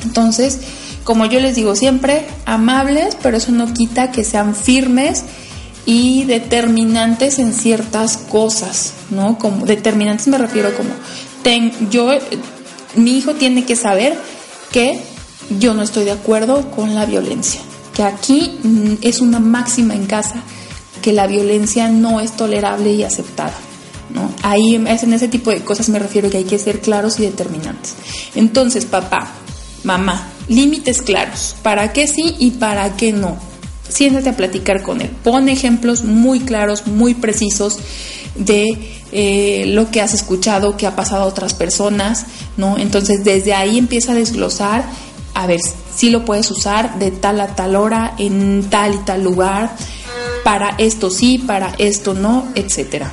Entonces, 0.02 0.58
como 1.04 1.26
yo 1.26 1.38
les 1.38 1.54
digo 1.54 1.76
siempre, 1.76 2.26
amables, 2.46 3.16
pero 3.22 3.36
eso 3.36 3.52
no 3.52 3.72
quita 3.72 4.10
que 4.10 4.24
sean 4.24 4.56
firmes 4.56 5.22
y 5.86 6.24
determinantes 6.24 7.38
en 7.38 7.54
ciertas 7.54 8.16
cosas, 8.16 8.92
¿no? 9.10 9.38
Como 9.38 9.64
determinantes 9.64 10.26
me 10.26 10.36
refiero 10.36 10.74
como 10.76 10.90
ten, 11.44 11.72
yo 11.90 12.10
mi 12.96 13.16
hijo 13.16 13.34
tiene 13.34 13.64
que 13.64 13.76
saber 13.76 14.18
que 14.72 15.00
yo 15.60 15.74
no 15.74 15.82
estoy 15.82 16.04
de 16.04 16.10
acuerdo 16.10 16.72
con 16.72 16.96
la 16.96 17.06
violencia, 17.06 17.60
que 17.94 18.02
aquí 18.02 18.58
mm, 18.64 18.94
es 19.00 19.20
una 19.20 19.38
máxima 19.38 19.94
en 19.94 20.06
casa 20.06 20.42
que 21.00 21.12
la 21.12 21.26
violencia 21.26 21.88
no 21.88 22.20
es 22.20 22.36
tolerable 22.36 22.92
y 22.92 23.04
aceptada. 23.04 23.54
¿no? 24.10 24.32
Ahí 24.42 24.82
es 24.88 25.02
en 25.02 25.12
ese 25.12 25.28
tipo 25.28 25.50
de 25.50 25.60
cosas 25.60 25.88
me 25.88 25.98
refiero 25.98 26.30
que 26.30 26.38
hay 26.38 26.44
que 26.44 26.58
ser 26.58 26.80
claros 26.80 27.18
y 27.18 27.22
determinantes. 27.22 27.94
Entonces, 28.34 28.86
papá, 28.86 29.28
mamá, 29.84 30.28
límites 30.48 31.02
claros, 31.02 31.56
para 31.62 31.92
qué 31.92 32.06
sí 32.06 32.36
y 32.38 32.52
para 32.52 32.96
qué 32.96 33.12
no. 33.12 33.36
Siéntate 33.88 34.30
a 34.30 34.36
platicar 34.36 34.82
con 34.82 35.00
él. 35.00 35.10
Pon 35.24 35.48
ejemplos 35.48 36.04
muy 36.04 36.40
claros, 36.40 36.86
muy 36.86 37.14
precisos 37.14 37.78
de 38.34 38.78
eh, 39.12 39.64
lo 39.68 39.90
que 39.90 40.02
has 40.02 40.12
escuchado, 40.12 40.76
que 40.76 40.86
ha 40.86 40.94
pasado 40.94 41.22
a 41.22 41.26
otras 41.26 41.54
personas, 41.54 42.26
¿no? 42.56 42.76
Entonces, 42.76 43.24
desde 43.24 43.54
ahí 43.54 43.78
empieza 43.78 44.12
a 44.12 44.14
desglosar, 44.14 44.84
a 45.34 45.46
ver 45.46 45.60
si 45.94 46.10
lo 46.10 46.24
puedes 46.24 46.50
usar 46.50 46.98
de 46.98 47.10
tal 47.10 47.40
a 47.40 47.54
tal 47.54 47.76
hora, 47.76 48.14
en 48.18 48.68
tal 48.68 48.94
y 48.94 48.98
tal 48.98 49.24
lugar, 49.24 49.74
para 50.48 50.70
esto 50.78 51.10
sí, 51.10 51.36
para 51.36 51.74
esto 51.76 52.14
no, 52.14 52.48
etcétera. 52.54 53.12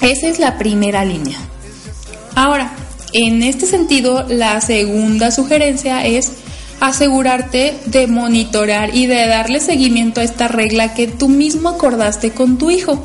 Esa 0.00 0.28
es 0.28 0.38
la 0.38 0.56
primera 0.56 1.04
línea. 1.04 1.36
Ahora, 2.36 2.70
en 3.12 3.42
este 3.42 3.66
sentido, 3.66 4.24
la 4.28 4.60
segunda 4.60 5.32
sugerencia 5.32 6.06
es 6.06 6.30
asegurarte 6.78 7.76
de 7.86 8.06
monitorar 8.06 8.94
y 8.94 9.06
de 9.06 9.26
darle 9.26 9.58
seguimiento 9.58 10.20
a 10.20 10.22
esta 10.22 10.46
regla 10.46 10.94
que 10.94 11.08
tú 11.08 11.28
mismo 11.28 11.70
acordaste 11.70 12.30
con 12.30 12.56
tu 12.56 12.70
hijo. 12.70 13.02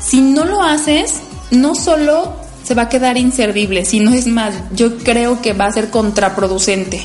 Si 0.00 0.20
no 0.20 0.44
lo 0.44 0.62
haces, 0.62 1.14
no 1.50 1.74
solo 1.74 2.32
se 2.62 2.76
va 2.76 2.82
a 2.82 2.88
quedar 2.88 3.18
inservible, 3.18 3.84
sino 3.84 4.14
es 4.14 4.28
más, 4.28 4.54
yo 4.72 4.98
creo 4.98 5.42
que 5.42 5.52
va 5.52 5.66
a 5.66 5.72
ser 5.72 5.90
contraproducente. 5.90 7.02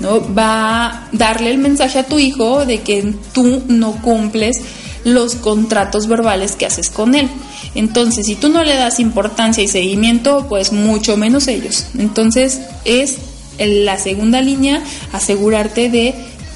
¿no? 0.00 0.20
Va 0.34 0.84
a 0.84 1.08
darle 1.12 1.50
el 1.50 1.56
mensaje 1.56 1.98
a 1.98 2.04
tu 2.04 2.18
hijo 2.18 2.66
de 2.66 2.82
que 2.82 3.14
tú 3.32 3.62
no 3.68 3.92
cumples 4.02 4.60
los 5.04 5.34
contratos 5.34 6.06
verbales 6.06 6.56
que 6.56 6.66
haces 6.66 6.90
con 6.90 7.14
él. 7.14 7.28
Entonces, 7.74 8.26
si 8.26 8.34
tú 8.34 8.48
no 8.48 8.64
le 8.64 8.74
das 8.74 9.00
importancia 9.00 9.62
y 9.62 9.68
seguimiento, 9.68 10.46
pues 10.48 10.72
mucho 10.72 11.16
menos 11.16 11.48
ellos. 11.48 11.86
Entonces, 11.98 12.60
es 12.84 13.18
la 13.58 13.98
segunda 13.98 14.40
línea 14.40 14.82
asegurarte 15.12 15.90
de 15.90 16.14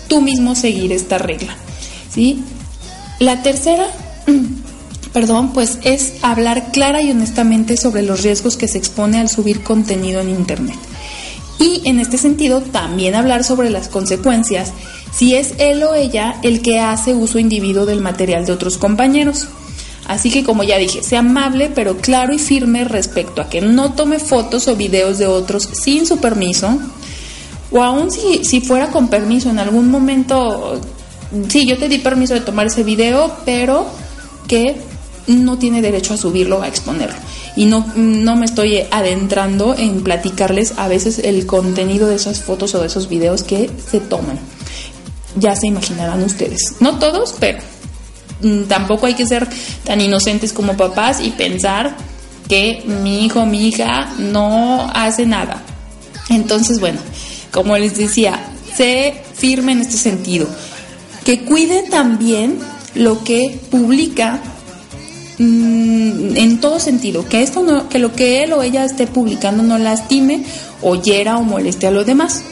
tú 0.08 0.20
mismo 0.20 0.54
seguir 0.54 0.92
esta 0.92 1.18
regla. 1.18 1.56
¿sí? 2.12 2.42
La 3.18 3.42
tercera, 3.42 3.86
perdón, 5.12 5.52
pues 5.52 5.78
es 5.82 6.14
hablar 6.22 6.70
clara 6.72 7.02
y 7.02 7.10
honestamente 7.10 7.76
sobre 7.76 8.02
los 8.02 8.22
riesgos 8.22 8.56
que 8.56 8.68
se 8.68 8.78
expone 8.78 9.18
al 9.18 9.28
subir 9.28 9.62
contenido 9.62 10.20
en 10.20 10.28
Internet. 10.28 10.76
Y 11.58 11.82
en 11.84 12.00
este 12.00 12.18
sentido, 12.18 12.60
también 12.60 13.14
hablar 13.14 13.44
sobre 13.44 13.70
las 13.70 13.88
consecuencias 13.88 14.72
si 15.12 15.36
es 15.36 15.54
él 15.58 15.82
o 15.82 15.94
ella 15.94 16.36
el 16.42 16.62
que 16.62 16.80
hace 16.80 17.14
uso 17.14 17.38
individuo 17.38 17.86
del 17.86 18.00
material 18.00 18.46
de 18.46 18.52
otros 18.52 18.78
compañeros. 18.78 19.46
Así 20.06 20.30
que 20.30 20.42
como 20.42 20.64
ya 20.64 20.78
dije, 20.78 21.02
sea 21.02 21.20
amable 21.20 21.70
pero 21.72 21.96
claro 21.98 22.32
y 22.32 22.38
firme 22.38 22.84
respecto 22.84 23.40
a 23.40 23.48
que 23.48 23.60
no 23.60 23.92
tome 23.92 24.18
fotos 24.18 24.66
o 24.68 24.76
videos 24.76 25.18
de 25.18 25.26
otros 25.26 25.68
sin 25.72 26.06
su 26.06 26.18
permiso, 26.18 26.78
o 27.70 27.82
aún 27.82 28.10
si, 28.10 28.44
si 28.44 28.60
fuera 28.60 28.90
con 28.90 29.08
permiso 29.08 29.48
en 29.48 29.58
algún 29.58 29.90
momento, 29.90 30.80
sí, 31.48 31.66
yo 31.66 31.78
te 31.78 31.88
di 31.88 31.98
permiso 31.98 32.34
de 32.34 32.40
tomar 32.40 32.66
ese 32.66 32.82
video, 32.82 33.32
pero 33.44 33.86
que 34.46 34.76
no 35.26 35.56
tiene 35.56 35.80
derecho 35.80 36.14
a 36.14 36.16
subirlo 36.16 36.58
o 36.58 36.62
a 36.62 36.68
exponerlo. 36.68 37.16
Y 37.56 37.66
no, 37.66 37.86
no 37.94 38.36
me 38.36 38.44
estoy 38.44 38.82
adentrando 38.90 39.74
en 39.76 40.02
platicarles 40.02 40.74
a 40.76 40.88
veces 40.88 41.18
el 41.20 41.46
contenido 41.46 42.08
de 42.08 42.16
esas 42.16 42.40
fotos 42.40 42.74
o 42.74 42.80
de 42.80 42.86
esos 42.86 43.08
videos 43.08 43.42
que 43.42 43.70
se 43.90 44.00
toman. 44.00 44.38
Ya 45.36 45.56
se 45.56 45.66
imaginarán 45.66 46.22
ustedes. 46.22 46.76
No 46.80 46.98
todos, 46.98 47.34
pero 47.38 47.58
mm, 48.42 48.64
tampoco 48.64 49.06
hay 49.06 49.14
que 49.14 49.26
ser 49.26 49.48
tan 49.84 50.00
inocentes 50.00 50.52
como 50.52 50.76
papás 50.76 51.20
y 51.20 51.30
pensar 51.30 51.96
que 52.48 52.82
mi 52.86 53.24
hijo, 53.24 53.46
mi 53.46 53.68
hija 53.68 54.12
no 54.18 54.90
hace 54.94 55.26
nada. 55.26 55.62
Entonces, 56.28 56.80
bueno, 56.80 56.98
como 57.50 57.76
les 57.76 57.96
decía, 57.96 58.40
sé 58.76 59.22
firme 59.34 59.72
en 59.72 59.80
este 59.80 59.96
sentido. 59.96 60.46
Que 61.24 61.44
cuide 61.44 61.84
también 61.84 62.58
lo 62.94 63.22
que 63.24 63.58
publica 63.70 64.40
mm, 65.38 66.36
en 66.36 66.60
todo 66.60 66.80
sentido, 66.80 67.28
que 67.28 67.42
esto 67.42 67.62
no, 67.62 67.88
que 67.88 67.98
lo 67.98 68.12
que 68.12 68.42
él 68.42 68.52
o 68.52 68.62
ella 68.62 68.84
esté 68.84 69.06
publicando 69.06 69.62
no 69.62 69.78
lastime 69.78 70.44
o 70.82 70.96
o 70.96 71.42
moleste 71.42 71.86
a 71.86 71.90
los 71.90 72.06
demás. 72.06 72.42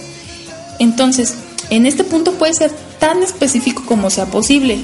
Entonces, 0.78 1.34
en 1.70 1.86
este 1.86 2.04
punto 2.04 2.32
puede 2.32 2.54
ser 2.54 2.72
tan 2.98 3.22
específico 3.22 3.82
como 3.86 4.10
sea 4.10 4.26
posible. 4.26 4.78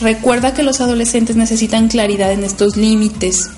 Recuerda 0.00 0.54
que 0.54 0.62
los 0.62 0.80
adolescentes 0.80 1.36
necesitan 1.36 1.88
claridad 1.88 2.32
en 2.32 2.44
estos 2.44 2.76
límites. 2.76 3.50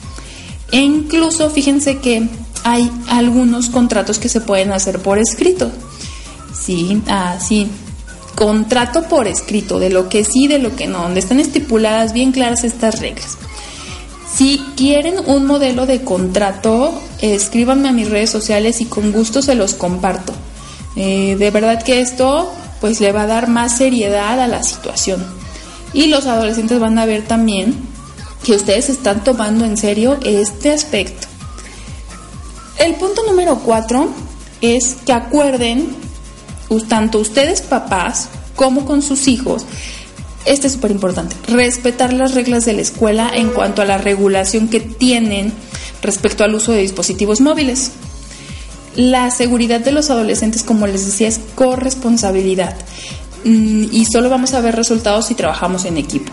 E 0.73 0.81
incluso 0.81 1.51
fíjense 1.51 1.99
que 1.99 2.29
hay 2.65 2.91
algunos 3.09 3.69
contratos 3.69 4.19
que 4.19 4.29
se 4.29 4.41
pueden 4.41 4.73
hacer 4.73 4.99
por 5.01 5.19
escrito. 5.19 5.71
Sí, 6.59 7.03
así. 7.09 7.69
Contrato 8.35 9.03
por 9.03 9.29
escrito, 9.29 9.79
de 9.79 9.91
lo 9.91 10.09
que 10.09 10.25
sí, 10.25 10.47
de 10.47 10.59
lo 10.59 10.75
que 10.75 10.87
no, 10.87 11.03
donde 11.03 11.21
están 11.21 11.39
estipuladas 11.39 12.15
bien 12.15 12.33
claras 12.33 12.65
estas 12.65 13.01
reglas. 13.01 13.37
Si 14.35 14.59
quieren 14.77 15.17
un 15.27 15.45
modelo 15.45 15.85
de 15.85 16.03
contrato, 16.03 16.95
escríbanme 17.21 17.91
a 17.91 17.93
mis 17.93 18.09
redes 18.09 18.31
sociales 18.31 18.81
y 18.81 18.87
con 18.87 19.13
gusto 19.13 19.43
se 19.43 19.55
los 19.55 19.75
comparto. 19.75 20.33
Eh, 20.97 21.37
de 21.39 21.51
verdad 21.51 21.83
que 21.83 22.01
esto 22.01 22.51
pues 22.83 23.01
le 23.01 23.13
va 23.13 23.23
a 23.23 23.27
dar 23.29 23.49
más 23.49 23.79
seriedad 23.79 24.41
a 24.41 24.49
la 24.49 24.65
situación. 24.65 25.25
Y 25.93 26.09
los 26.09 26.27
adolescentes 26.27 26.81
van 26.81 26.99
a 26.99 27.07
ver 27.07 27.23
también 27.23 27.77
que 28.43 28.57
ustedes 28.57 28.91
están 28.91 29.23
tomando 29.23 29.65
en 29.65 29.77
serio 29.77 30.19
este 30.25 30.73
aspecto. 30.73 31.29
El 32.79 32.97
punto 32.97 33.25
número 33.25 33.61
cuatro 33.61 34.09
es 34.61 34.97
que 35.07 35.13
acuerden, 35.13 35.95
tanto 36.89 37.21
ustedes 37.21 37.63
papás 37.63 38.29
como 38.57 38.85
con 38.85 39.01
sus 39.01 39.29
hijos, 39.29 39.65
este 40.45 40.67
es 40.67 40.73
súper 40.73 40.91
importante, 40.91 41.37
respetar 41.47 42.13
las 42.13 42.35
reglas 42.35 42.65
de 42.65 42.73
la 42.73 42.83
escuela 42.83 43.31
en 43.33 43.51
cuanto 43.51 43.81
a 43.83 43.85
la 43.85 43.99
regulación 43.99 44.67
que 44.67 44.81
tienen 44.81 45.53
respecto 46.03 46.43
al 46.43 46.57
uso 46.57 46.73
de 46.73 46.81
dispositivos 46.81 47.41
móviles. 47.41 47.93
La 48.97 49.31
seguridad 49.31 49.81
de 49.81 49.93
los 49.93 50.11
adolescentes, 50.11 50.63
como 50.63 50.87
les 50.87 51.07
decía, 51.07 51.29
es 51.29 51.41
corresponsabilidad 51.55 52.75
mm, 53.45 53.85
y 53.91 54.05
solo 54.05 54.29
vamos 54.29 54.55
a 54.55 54.61
ver 54.61 54.77
resultados 54.77 55.27
si 55.27 55.35
trabajamos 55.35 55.85
en 55.85 55.97
equipo. 55.97 56.33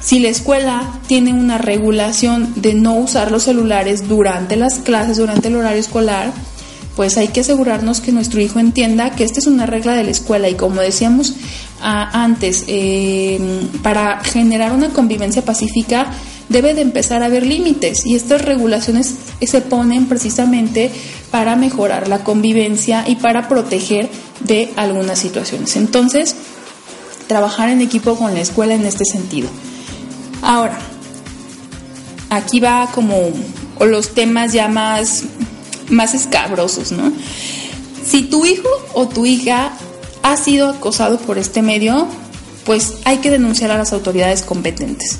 Si 0.00 0.18
la 0.18 0.28
escuela 0.28 0.98
tiene 1.06 1.32
una 1.32 1.58
regulación 1.58 2.54
de 2.56 2.74
no 2.74 2.94
usar 2.94 3.30
los 3.30 3.44
celulares 3.44 4.08
durante 4.08 4.56
las 4.56 4.80
clases, 4.80 5.16
durante 5.16 5.46
el 5.46 5.54
horario 5.54 5.78
escolar, 5.78 6.32
pues 6.96 7.16
hay 7.16 7.28
que 7.28 7.40
asegurarnos 7.40 8.00
que 8.00 8.10
nuestro 8.10 8.40
hijo 8.40 8.58
entienda 8.58 9.10
que 9.10 9.22
esta 9.24 9.38
es 9.38 9.46
una 9.46 9.64
regla 9.64 9.94
de 9.94 10.04
la 10.04 10.10
escuela 10.10 10.48
y 10.48 10.54
como 10.54 10.80
decíamos 10.80 11.34
ah, 11.80 12.10
antes, 12.24 12.64
em, 12.66 13.68
para 13.82 14.20
generar 14.24 14.72
una 14.72 14.90
convivencia 14.90 15.44
pacífica 15.44 16.10
debe 16.52 16.74
de 16.74 16.82
empezar 16.82 17.22
a 17.22 17.26
haber 17.26 17.46
límites 17.46 18.06
y 18.06 18.14
estas 18.14 18.42
regulaciones 18.42 19.14
se 19.40 19.60
ponen 19.60 20.06
precisamente 20.06 20.90
para 21.30 21.56
mejorar 21.56 22.08
la 22.08 22.22
convivencia 22.22 23.04
y 23.06 23.16
para 23.16 23.48
proteger 23.48 24.08
de 24.40 24.70
algunas 24.76 25.18
situaciones. 25.18 25.76
Entonces, 25.76 26.36
trabajar 27.26 27.70
en 27.70 27.80
equipo 27.80 28.16
con 28.16 28.34
la 28.34 28.40
escuela 28.40 28.74
en 28.74 28.84
este 28.84 29.04
sentido. 29.04 29.48
Ahora, 30.42 30.78
aquí 32.30 32.60
va 32.60 32.90
como 32.94 33.30
los 33.80 34.14
temas 34.14 34.52
ya 34.52 34.68
más, 34.68 35.24
más 35.88 36.14
escabrosos, 36.14 36.92
¿no? 36.92 37.12
Si 38.04 38.22
tu 38.22 38.44
hijo 38.44 38.68
o 38.94 39.08
tu 39.08 39.24
hija 39.24 39.72
ha 40.22 40.36
sido 40.36 40.68
acosado 40.68 41.18
por 41.18 41.38
este 41.38 41.62
medio, 41.62 42.06
pues 42.64 42.94
hay 43.04 43.18
que 43.18 43.30
denunciar 43.30 43.70
a 43.70 43.78
las 43.78 43.92
autoridades 43.92 44.42
competentes. 44.42 45.18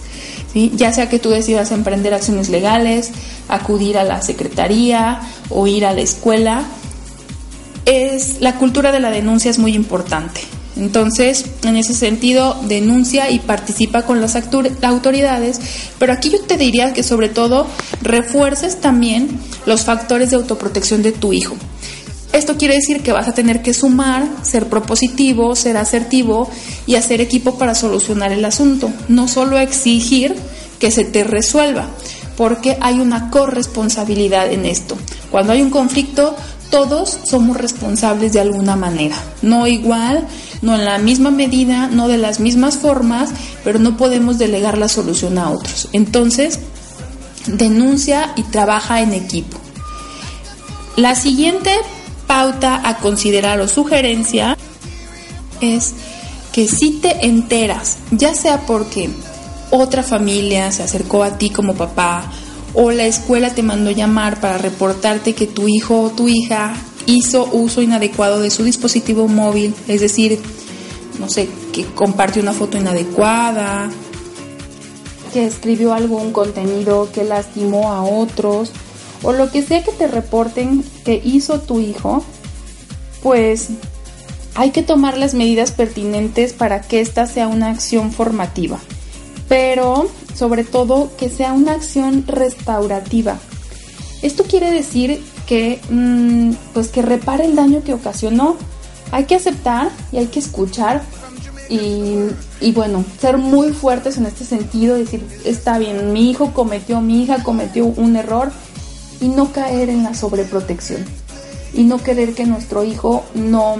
Ya 0.55 0.93
sea 0.93 1.09
que 1.09 1.19
tú 1.19 1.31
decidas 1.31 1.71
emprender 1.73 2.15
acciones 2.15 2.49
legales, 2.49 3.11
acudir 3.49 3.97
a 3.99 4.05
la 4.05 4.21
secretaría 4.23 5.21
o 5.49 5.67
ir 5.67 5.87
a 5.87 5.95
la 5.95 6.03
escuela, 6.03 6.65
es 7.87 8.41
la 8.41 8.57
cultura 8.57 8.93
de 8.93 9.01
la 9.01 9.11
denuncia 9.11 9.51
es 9.51 9.59
muy 9.59 9.75
importante. 9.75 10.41
Entonces, 10.77 11.45
en 11.65 11.77
ese 11.77 11.93
sentido, 11.93 12.59
denuncia 12.67 13.31
y 13.31 13.41
participa 13.41 14.03
con 14.03 14.21
las 14.21 14.37
autoridades, 14.37 15.61
pero 15.99 16.13
aquí 16.13 16.31
yo 16.31 16.41
te 16.41 16.57
diría 16.57 16.95
que 16.95 17.03
sobre 17.03 17.29
todo 17.29 17.67
refuerces 18.01 18.81
también 18.81 19.39
los 19.67 19.83
factores 19.83 20.31
de 20.31 20.37
autoprotección 20.37 21.03
de 21.03 21.13
tu 21.13 21.33
hijo. 21.33 21.57
Esto 22.33 22.57
quiere 22.57 22.75
decir 22.75 23.03
que 23.03 23.13
vas 23.13 23.29
a 23.29 23.35
tener 23.35 23.63
que 23.63 23.75
sumar, 23.75 24.27
ser 24.43 24.69
propositivo, 24.69 25.55
ser 25.55 25.77
asertivo 25.77 26.49
y 26.87 26.95
hacer 26.95 27.21
equipo 27.21 27.59
para 27.59 27.75
solucionar 27.75 28.33
el 28.33 28.45
asunto, 28.45 28.91
no 29.09 29.29
solo 29.29 29.59
exigir 29.59 30.35
que 30.79 30.91
se 30.91 31.05
te 31.05 31.25
resuelva, 31.25 31.87
porque 32.37 32.79
hay 32.81 33.01
una 33.01 33.31
corresponsabilidad 33.31 34.51
en 34.51 34.65
esto. 34.65 34.97
Cuando 35.31 35.53
hay 35.53 35.61
un 35.61 35.71
conflicto, 35.71 36.35
todos 36.71 37.19
somos 37.25 37.59
responsables 37.59 38.33
de 38.33 38.41
alguna 38.41 38.77
manera, 38.77 39.17
no 39.43 39.67
igual, 39.67 40.27
no 40.63 40.75
en 40.75 40.87
la 40.87 40.97
misma 40.97 41.31
medida, 41.31 41.89
no 41.89 42.09
de 42.09 42.17
las 42.17 42.41
mismas 42.41 42.79
formas, 42.79 43.29
pero 43.63 43.79
no 43.79 43.99
podemos 43.99 44.39
delegar 44.39 44.79
la 44.79 44.89
solución 44.89 45.37
a 45.37 45.51
otros. 45.51 45.89
Entonces, 45.93 46.61
denuncia 47.47 48.33
y 48.37 48.43
trabaja 48.45 49.03
en 49.03 49.13
equipo. 49.13 49.59
La 50.97 51.15
siguiente 51.15 51.71
pauta 52.33 52.81
a 52.89 52.97
considerar 52.97 53.61
o 53.61 53.69
sugerencia 53.69 54.57
es 55.61 55.93
que 56.51 56.67
si 56.67 56.93
te 56.93 57.27
enteras, 57.27 57.99
ya 58.11 58.35
sea 58.35 58.65
porque 58.65 59.11
otra 59.71 60.03
familia 60.03 60.73
se 60.73 60.83
acercó 60.83 61.25
a 61.25 61.37
ti 61.37 61.51
como 61.51 61.75
papá 61.75 62.25
o 62.73 62.91
la 62.91 63.05
escuela 63.05 63.51
te 63.51 63.63
mandó 63.63 63.91
llamar 63.91 64.41
para 64.41 64.57
reportarte 64.57 65.35
que 65.35 65.47
tu 65.47 65.69
hijo 65.69 66.01
o 66.01 66.09
tu 66.09 66.27
hija 66.27 66.75
hizo 67.05 67.51
uso 67.53 67.83
inadecuado 67.83 68.41
de 68.41 68.49
su 68.49 68.65
dispositivo 68.65 69.29
móvil, 69.29 69.75
es 69.87 70.01
decir, 70.01 70.41
no 71.21 71.29
sé, 71.29 71.51
que 71.75 71.85
compartió 71.85 72.41
una 72.41 72.55
foto 72.55 72.79
inadecuada, 72.79 73.91
que 75.35 75.45
escribió 75.45 75.93
algún 75.93 76.33
contenido 76.33 77.11
que 77.13 77.25
lastimó 77.25 77.93
a 77.93 78.03
otros, 78.03 78.73
o 79.23 79.33
lo 79.33 79.51
que 79.51 79.63
sea 79.63 79.83
que 79.83 79.93
te 79.93 80.09
reporten 80.09 80.85
que 81.05 81.21
hizo 81.23 81.61
tu 81.61 81.81
hijo, 81.81 82.25
pues 83.23 83.69
hay 84.55 84.71
que 84.71 84.83
tomar 84.83 85.17
las 85.17 85.35
medidas 85.35 85.73
pertinentes 85.73 86.53
para 86.53 86.83
que 86.83 87.01
esta 87.01 87.27
sea 87.27 87.49
una 87.49 87.71
acción 87.71 88.13
formativa, 88.13 88.79
pero 89.49 90.11
sobre 90.35 90.65
todo 90.65 91.11
que 91.17 91.29
sea 91.29 91.53
una 91.53 91.73
acción 91.73 92.25
restaurativa. 92.27 93.39
Esto 94.23 94.45
quiere 94.45 94.71
decir 94.71 95.23
que, 95.47 95.81
mm, 95.91 96.53
pues 96.75 96.89
que 96.89 97.03
repare 97.03 97.45
el 97.45 97.57
daño 97.57 97.83
que 97.83 97.95
ocasionó. 97.95 98.57
Hay 99.11 99.25
que 99.25 99.35
aceptar 99.35 99.91
y 100.13 100.19
hay 100.19 100.27
que 100.27 100.39
escuchar 100.39 101.03
y, 101.69 102.29
y, 102.61 102.73
bueno, 102.73 103.05
ser 103.21 103.39
muy 103.39 103.73
fuertes 103.73 104.19
en 104.19 104.27
este 104.27 104.45
sentido, 104.45 104.97
decir, 104.97 105.27
está 105.45 105.79
bien, 105.79 106.13
mi 106.13 106.31
hijo 106.31 106.53
cometió, 106.53 107.01
mi 107.01 107.23
hija 107.23 107.43
cometió 107.43 107.87
un 107.87 108.17
error 108.17 108.53
y 109.23 109.29
no 109.29 109.53
caer 109.53 109.89
en 109.89 110.03
la 110.03 110.15
sobreprotección 110.15 111.05
y 111.73 111.85
no 111.85 111.99
querer 111.99 112.35
que 112.35 112.45
nuestro 112.45 112.85
hijo 112.85 113.25
no 113.35 113.77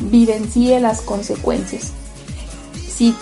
vivencie 0.00 0.80
las 0.80 1.00
consecuencias. 1.00 1.92
Si, 2.92 3.14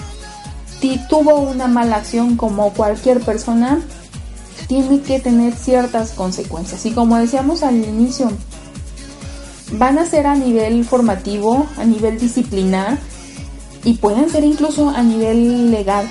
tuvo 1.08 1.36
una 1.36 1.68
mala 1.68 1.96
acción 1.96 2.36
como 2.36 2.72
cualquier 2.72 3.20
persona, 3.20 3.80
tiene 4.66 5.00
que 5.02 5.20
tener 5.20 5.54
ciertas 5.54 6.12
consecuencias. 6.12 6.84
Y 6.86 6.92
como 6.92 7.16
decíamos 7.16 7.62
al 7.62 7.76
inicio, 7.76 8.30
van 9.72 9.98
a 9.98 10.06
ser 10.06 10.26
a 10.26 10.36
nivel 10.36 10.84
formativo, 10.84 11.66
a 11.76 11.84
nivel 11.84 12.18
disciplinar 12.18 12.98
y 13.84 13.94
pueden 13.94 14.30
ser 14.30 14.44
incluso 14.44 14.88
a 14.88 15.02
nivel 15.02 15.70
legal. 15.70 16.08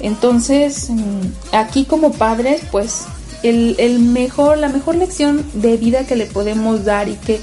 Entonces, 0.00 0.90
mm, 0.90 1.54
aquí 1.54 1.84
como 1.84 2.12
padres, 2.12 2.62
pues 2.70 3.04
el, 3.42 3.76
el, 3.78 3.98
mejor, 4.00 4.58
la 4.58 4.68
mejor 4.68 4.94
lección 4.94 5.44
de 5.54 5.76
vida 5.76 6.06
que 6.06 6.16
le 6.16 6.26
podemos 6.26 6.84
dar 6.84 7.08
y 7.08 7.14
que 7.14 7.40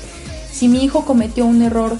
si 0.51 0.67
mi 0.67 0.83
hijo 0.83 1.05
cometió 1.05 1.45
un 1.45 1.61
error 1.61 1.97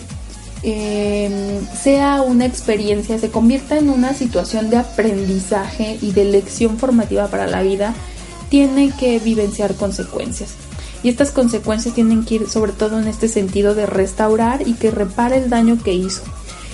eh, 0.62 1.62
sea 1.82 2.22
una 2.22 2.46
experiencia, 2.46 3.18
se 3.18 3.30
convierta 3.30 3.78
en 3.78 3.90
una 3.90 4.14
situación 4.14 4.70
de 4.70 4.78
aprendizaje 4.78 5.98
y 6.02 6.12
de 6.12 6.26
lección 6.26 6.78
formativa 6.78 7.28
para 7.28 7.48
la 7.48 7.62
vida, 7.62 7.94
tiene 8.50 8.92
que 8.92 9.20
vivenciar 9.20 9.76
consecuencias. 9.76 10.56
Y 11.02 11.08
estas 11.08 11.32
consecuencias 11.32 11.96
tienen 11.96 12.26
que 12.26 12.36
ir 12.36 12.50
sobre 12.50 12.74
todo 12.74 13.00
en 13.00 13.08
este 13.08 13.30
sentido 13.30 13.74
de 13.74 13.86
restaurar 13.86 14.68
y 14.68 14.74
que 14.74 14.92
repare 14.92 15.38
el 15.38 15.50
daño 15.50 15.82
que 15.82 15.94
hizo. 15.94 16.24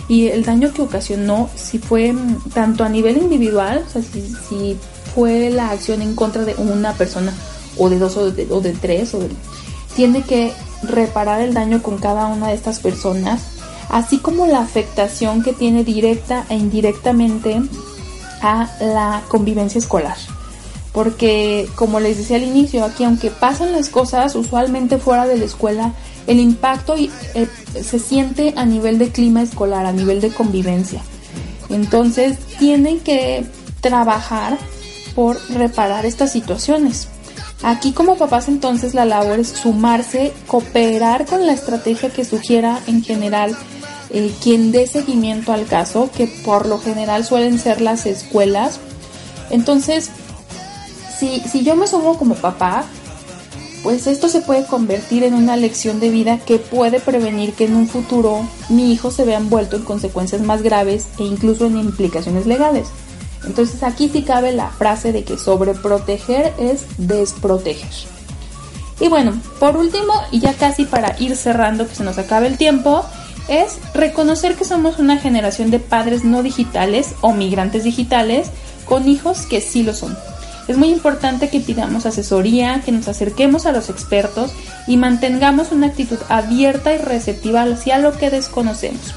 Y 0.07 0.27
el 0.27 0.43
daño 0.43 0.73
que 0.73 0.81
ocasionó, 0.81 1.49
si 1.55 1.77
fue 1.77 2.13
mm, 2.13 2.49
tanto 2.53 2.83
a 2.83 2.89
nivel 2.89 3.17
individual, 3.17 3.83
o 3.87 3.89
sea, 3.89 4.01
si, 4.01 4.77
fue 5.15 5.49
la 5.49 5.71
acción 5.71 6.01
en 6.01 6.13
contra 6.13 6.43
de 6.43 6.53
una 6.55 6.93
persona 6.93 7.33
o 7.77 7.89
de 7.89 7.97
dos 7.97 8.17
o 8.17 8.29
de, 8.29 8.47
o 8.51 8.61
de 8.61 8.73
tres, 8.73 9.13
o 9.15 9.19
tiene 9.95 10.21
que 10.21 10.53
reparar 10.83 11.41
el 11.41 11.53
daño 11.53 11.81
con 11.81 11.97
cada 11.97 12.27
una 12.27 12.49
de 12.49 12.53
estas 12.53 12.79
personas 12.79 13.55
así 13.89 14.17
como 14.17 14.47
la 14.47 14.59
afectación 14.59 15.43
que 15.43 15.53
tiene 15.53 15.83
directa 15.83 16.45
e 16.49 16.55
indirectamente 16.55 17.61
a 18.41 18.69
la 18.79 19.23
convivencia 19.27 19.79
escolar. 19.79 20.17
Porque, 20.91 21.67
como 21.75 21.99
les 21.99 22.17
decía 22.17 22.37
al 22.37 22.43
inicio, 22.43 22.85
aquí 22.85 23.03
aunque 23.03 23.29
pasan 23.29 23.73
las 23.73 23.89
cosas 23.89 24.35
usualmente 24.35 24.97
fuera 24.97 25.27
de 25.27 25.37
la 25.37 25.45
escuela, 25.45 25.93
el 26.25 26.39
impacto 26.39 26.95
eh, 26.97 27.47
se 27.83 27.99
siente 27.99 28.53
a 28.55 28.65
nivel 28.65 28.97
de 28.97 29.09
clima 29.09 29.41
escolar, 29.41 29.85
a 29.85 29.91
nivel 29.91 30.21
de 30.21 30.29
convivencia. 30.29 31.01
Entonces, 31.69 32.37
tienen 32.59 32.99
que 32.99 33.45
trabajar 33.81 34.57
por 35.15 35.39
reparar 35.49 36.05
estas 36.05 36.31
situaciones. 36.31 37.07
Aquí 37.63 37.93
como 37.93 38.17
papás 38.17 38.47
entonces 38.47 38.93
la 38.93 39.05
labor 39.05 39.39
es 39.39 39.49
sumarse, 39.49 40.33
cooperar 40.45 41.25
con 41.25 41.47
la 41.47 41.53
estrategia 41.53 42.09
que 42.09 42.25
sugiera 42.25 42.79
en 42.85 43.01
general 43.01 43.57
eh, 44.11 44.31
quien 44.43 44.71
dé 44.71 44.85
seguimiento 44.87 45.51
al 45.51 45.65
caso, 45.65 46.09
que 46.15 46.27
por 46.27 46.67
lo 46.67 46.79
general 46.79 47.25
suelen 47.25 47.57
ser 47.57 47.81
las 47.81 48.05
escuelas. 48.05 48.79
Entonces, 49.49 50.09
si, 51.17 51.39
si 51.39 51.63
yo 51.63 51.75
me 51.75 51.87
sumo 51.87 52.17
como 52.17 52.35
papá, 52.35 52.85
pues 53.83 54.07
esto 54.07 54.29
se 54.29 54.41
puede 54.41 54.65
convertir 54.65 55.23
en 55.23 55.33
una 55.33 55.55
lección 55.55 55.99
de 55.99 56.09
vida 56.09 56.39
que 56.39 56.57
puede 56.57 56.99
prevenir 56.99 57.53
que 57.53 57.65
en 57.65 57.75
un 57.75 57.87
futuro 57.87 58.41
mi 58.67 58.91
hijo 58.91 59.11
se 59.11 59.25
vea 59.25 59.37
envuelto 59.37 59.75
en 59.75 59.83
consecuencias 59.83 60.41
más 60.41 60.61
graves 60.61 61.05
e 61.19 61.23
incluso 61.23 61.67
en 61.67 61.77
implicaciones 61.77 62.47
legales. 62.47 62.87
Entonces 63.45 63.83
aquí 63.83 64.09
sí 64.09 64.23
cabe 64.23 64.51
la 64.51 64.69
frase 64.69 65.11
de 65.11 65.23
que 65.23 65.37
sobreproteger 65.37 66.53
es 66.57 66.85
desproteger. 66.97 67.89
Y 68.99 69.07
bueno, 69.07 69.33
por 69.59 69.75
último, 69.77 70.13
y 70.31 70.39
ya 70.39 70.53
casi 70.53 70.85
para 70.85 71.15
ir 71.19 71.35
cerrando 71.35 71.87
que 71.87 71.95
se 71.95 72.03
nos 72.03 72.17
acabe 72.17 72.47
el 72.47 72.57
tiempo, 72.57 73.05
es 73.47 73.77
reconocer 73.93 74.55
que 74.55 74.65
somos 74.65 74.97
una 74.99 75.17
generación 75.17 75.69
de 75.69 75.79
padres 75.79 76.23
no 76.23 76.41
digitales 76.43 77.13
o 77.21 77.33
migrantes 77.33 77.83
digitales 77.83 78.49
con 78.85 79.07
hijos 79.07 79.45
que 79.45 79.61
sí 79.61 79.83
lo 79.83 79.93
son. 79.93 80.17
Es 80.67 80.77
muy 80.77 80.89
importante 80.89 81.49
que 81.49 81.59
pidamos 81.59 82.07
asesoría, 82.07 82.81
que 82.83 82.91
nos 82.91 83.07
acerquemos 83.07 83.67
a 83.67 83.71
los 83.71 83.89
expertos 83.89 84.51
y 84.87 84.97
mantengamos 84.97 85.71
una 85.71 85.87
actitud 85.87 86.17
abierta 86.27 86.93
y 86.93 86.97
receptiva 86.97 87.63
hacia 87.63 87.99
lo 87.99 88.17
que 88.17 88.31
desconocemos. 88.31 89.13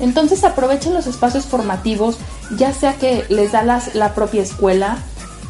Entonces 0.00 0.44
aprovechen 0.44 0.94
los 0.94 1.06
espacios 1.06 1.44
formativos, 1.44 2.18
ya 2.56 2.72
sea 2.72 2.94
que 2.94 3.24
les 3.28 3.52
da 3.52 3.62
la 3.62 4.14
propia 4.14 4.42
escuela, 4.42 4.98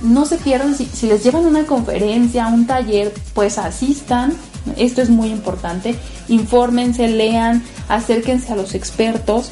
no 0.02 0.26
se 0.26 0.36
pierdan, 0.36 0.76
si, 0.76 0.86
si 0.86 1.06
les 1.06 1.22
llevan 1.22 1.46
una 1.46 1.64
conferencia, 1.64 2.48
un 2.48 2.66
taller, 2.66 3.14
pues 3.34 3.58
asistan, 3.58 4.34
esto 4.76 5.02
es 5.02 5.10
muy 5.10 5.28
importante. 5.28 5.94
Infórmense, 6.28 7.08
lean, 7.08 7.62
acérquense 7.88 8.52
a 8.52 8.56
los 8.56 8.74
expertos. 8.74 9.50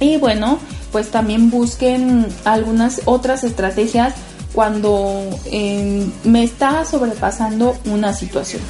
Y 0.00 0.16
bueno, 0.16 0.58
pues 0.90 1.10
también 1.10 1.50
busquen 1.50 2.26
algunas 2.44 3.02
otras 3.06 3.44
estrategias 3.44 4.14
cuando 4.52 5.28
em, 5.46 6.10
me 6.24 6.44
está 6.44 6.84
sobrepasando 6.84 7.76
una 7.86 8.12
situación. 8.12 8.62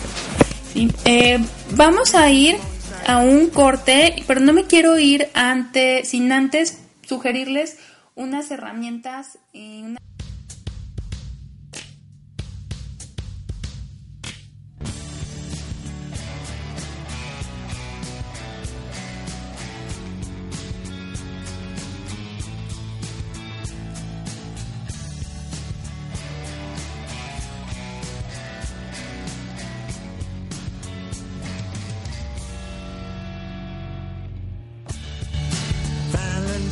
Eh, 1.04 1.38
vamos 1.74 2.14
a 2.14 2.30
ir 2.30 2.56
a 3.06 3.18
un 3.18 3.50
corte, 3.50 4.16
pero 4.26 4.40
no 4.40 4.52
me 4.52 4.64
quiero 4.64 4.98
ir 4.98 5.28
ante, 5.34 6.04
sin 6.04 6.32
antes 6.32 6.80
sugerirles 7.06 7.78
unas 8.14 8.50
herramientas. 8.50 9.38
y 9.52 9.84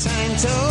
time 0.01 0.34
to 0.34 0.70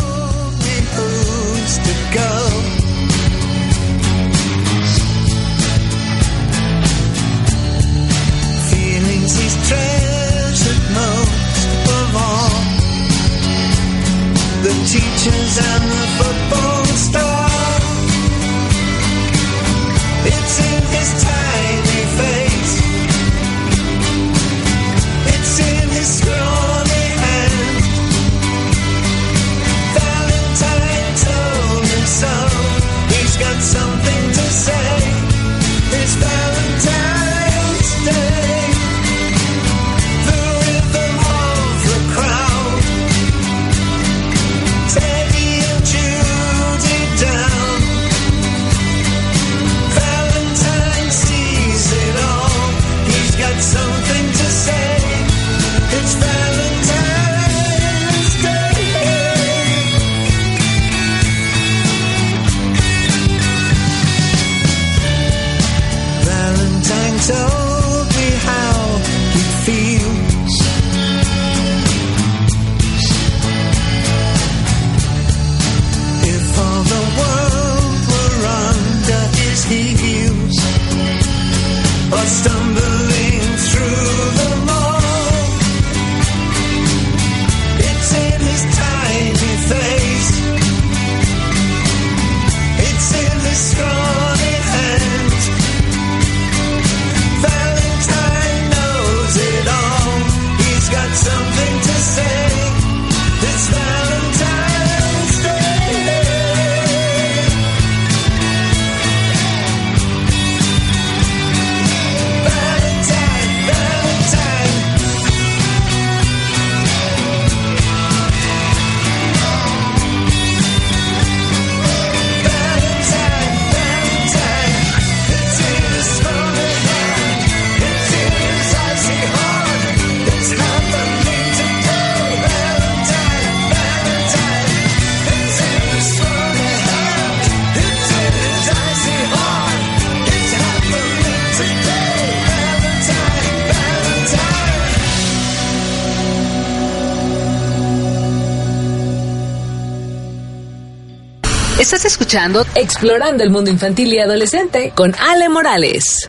Estás 151.92 152.04
escuchando 152.04 152.64
Explorando 152.76 153.42
el 153.42 153.50
Mundo 153.50 153.68
Infantil 153.68 154.14
y 154.14 154.20
Adolescente 154.20 154.92
con 154.94 155.12
Ale 155.18 155.48
Morales. 155.48 156.28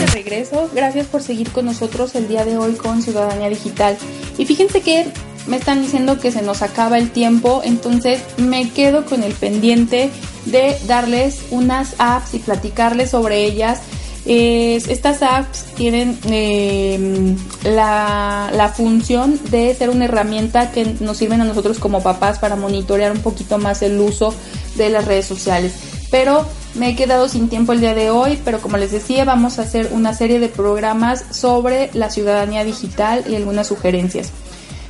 De 0.00 0.06
regreso, 0.06 0.68
gracias 0.74 1.06
por 1.06 1.22
seguir 1.22 1.52
con 1.52 1.66
nosotros 1.66 2.16
el 2.16 2.26
día 2.26 2.44
de 2.44 2.58
hoy 2.58 2.72
con 2.72 3.02
Ciudadanía 3.02 3.48
Digital. 3.50 3.96
Y 4.36 4.46
fíjense 4.46 4.80
que 4.80 5.06
me 5.46 5.58
están 5.58 5.80
diciendo 5.80 6.18
que 6.18 6.32
se 6.32 6.42
nos 6.42 6.60
acaba 6.60 6.98
el 6.98 7.12
tiempo, 7.12 7.62
entonces 7.62 8.20
me 8.36 8.70
quedo 8.70 9.04
con 9.04 9.22
el 9.22 9.32
pendiente 9.32 10.10
de 10.46 10.76
darles 10.88 11.38
unas 11.52 11.94
apps 11.98 12.34
y 12.34 12.40
platicarles 12.40 13.10
sobre 13.10 13.44
ellas. 13.44 13.78
Estas 14.26 15.22
apps 15.22 15.64
tienen 15.74 16.18
eh, 16.30 17.36
la, 17.64 18.50
la, 18.54 18.68
función 18.70 19.38
de 19.50 19.74
ser 19.74 19.90
una 19.90 20.06
herramienta 20.06 20.70
que 20.72 20.96
nos 21.00 21.18
sirven 21.18 21.42
a 21.42 21.44
nosotros 21.44 21.78
como 21.78 22.02
papás 22.02 22.38
para 22.38 22.56
monitorear 22.56 23.12
un 23.12 23.20
poquito 23.20 23.58
más 23.58 23.82
el 23.82 24.00
uso 24.00 24.34
de 24.76 24.88
las 24.88 25.04
redes 25.04 25.26
sociales. 25.26 25.74
Pero 26.10 26.46
me 26.74 26.90
he 26.90 26.96
quedado 26.96 27.28
sin 27.28 27.48
tiempo 27.48 27.72
el 27.72 27.80
día 27.80 27.94
de 27.94 28.10
hoy, 28.10 28.38
pero 28.44 28.60
como 28.60 28.78
les 28.78 28.92
decía, 28.92 29.24
vamos 29.24 29.58
a 29.58 29.62
hacer 29.62 29.90
una 29.92 30.14
serie 30.14 30.40
de 30.40 30.48
programas 30.48 31.24
sobre 31.30 31.90
la 31.92 32.10
ciudadanía 32.10 32.64
digital 32.64 33.24
y 33.28 33.34
algunas 33.34 33.66
sugerencias. 33.66 34.30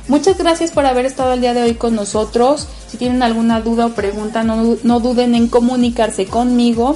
Muchas 0.07 0.37
gracias 0.37 0.71
por 0.71 0.85
haber 0.85 1.05
estado 1.05 1.33
el 1.33 1.41
día 1.41 1.53
de 1.53 1.63
hoy 1.63 1.73
con 1.73 1.95
nosotros. 1.95 2.67
Si 2.87 2.97
tienen 2.97 3.23
alguna 3.23 3.61
duda 3.61 3.87
o 3.87 3.89
pregunta, 3.89 4.43
no, 4.43 4.77
no 4.83 4.99
duden 4.99 5.33
en 5.33 5.47
comunicarse 5.47 6.27
conmigo. 6.27 6.95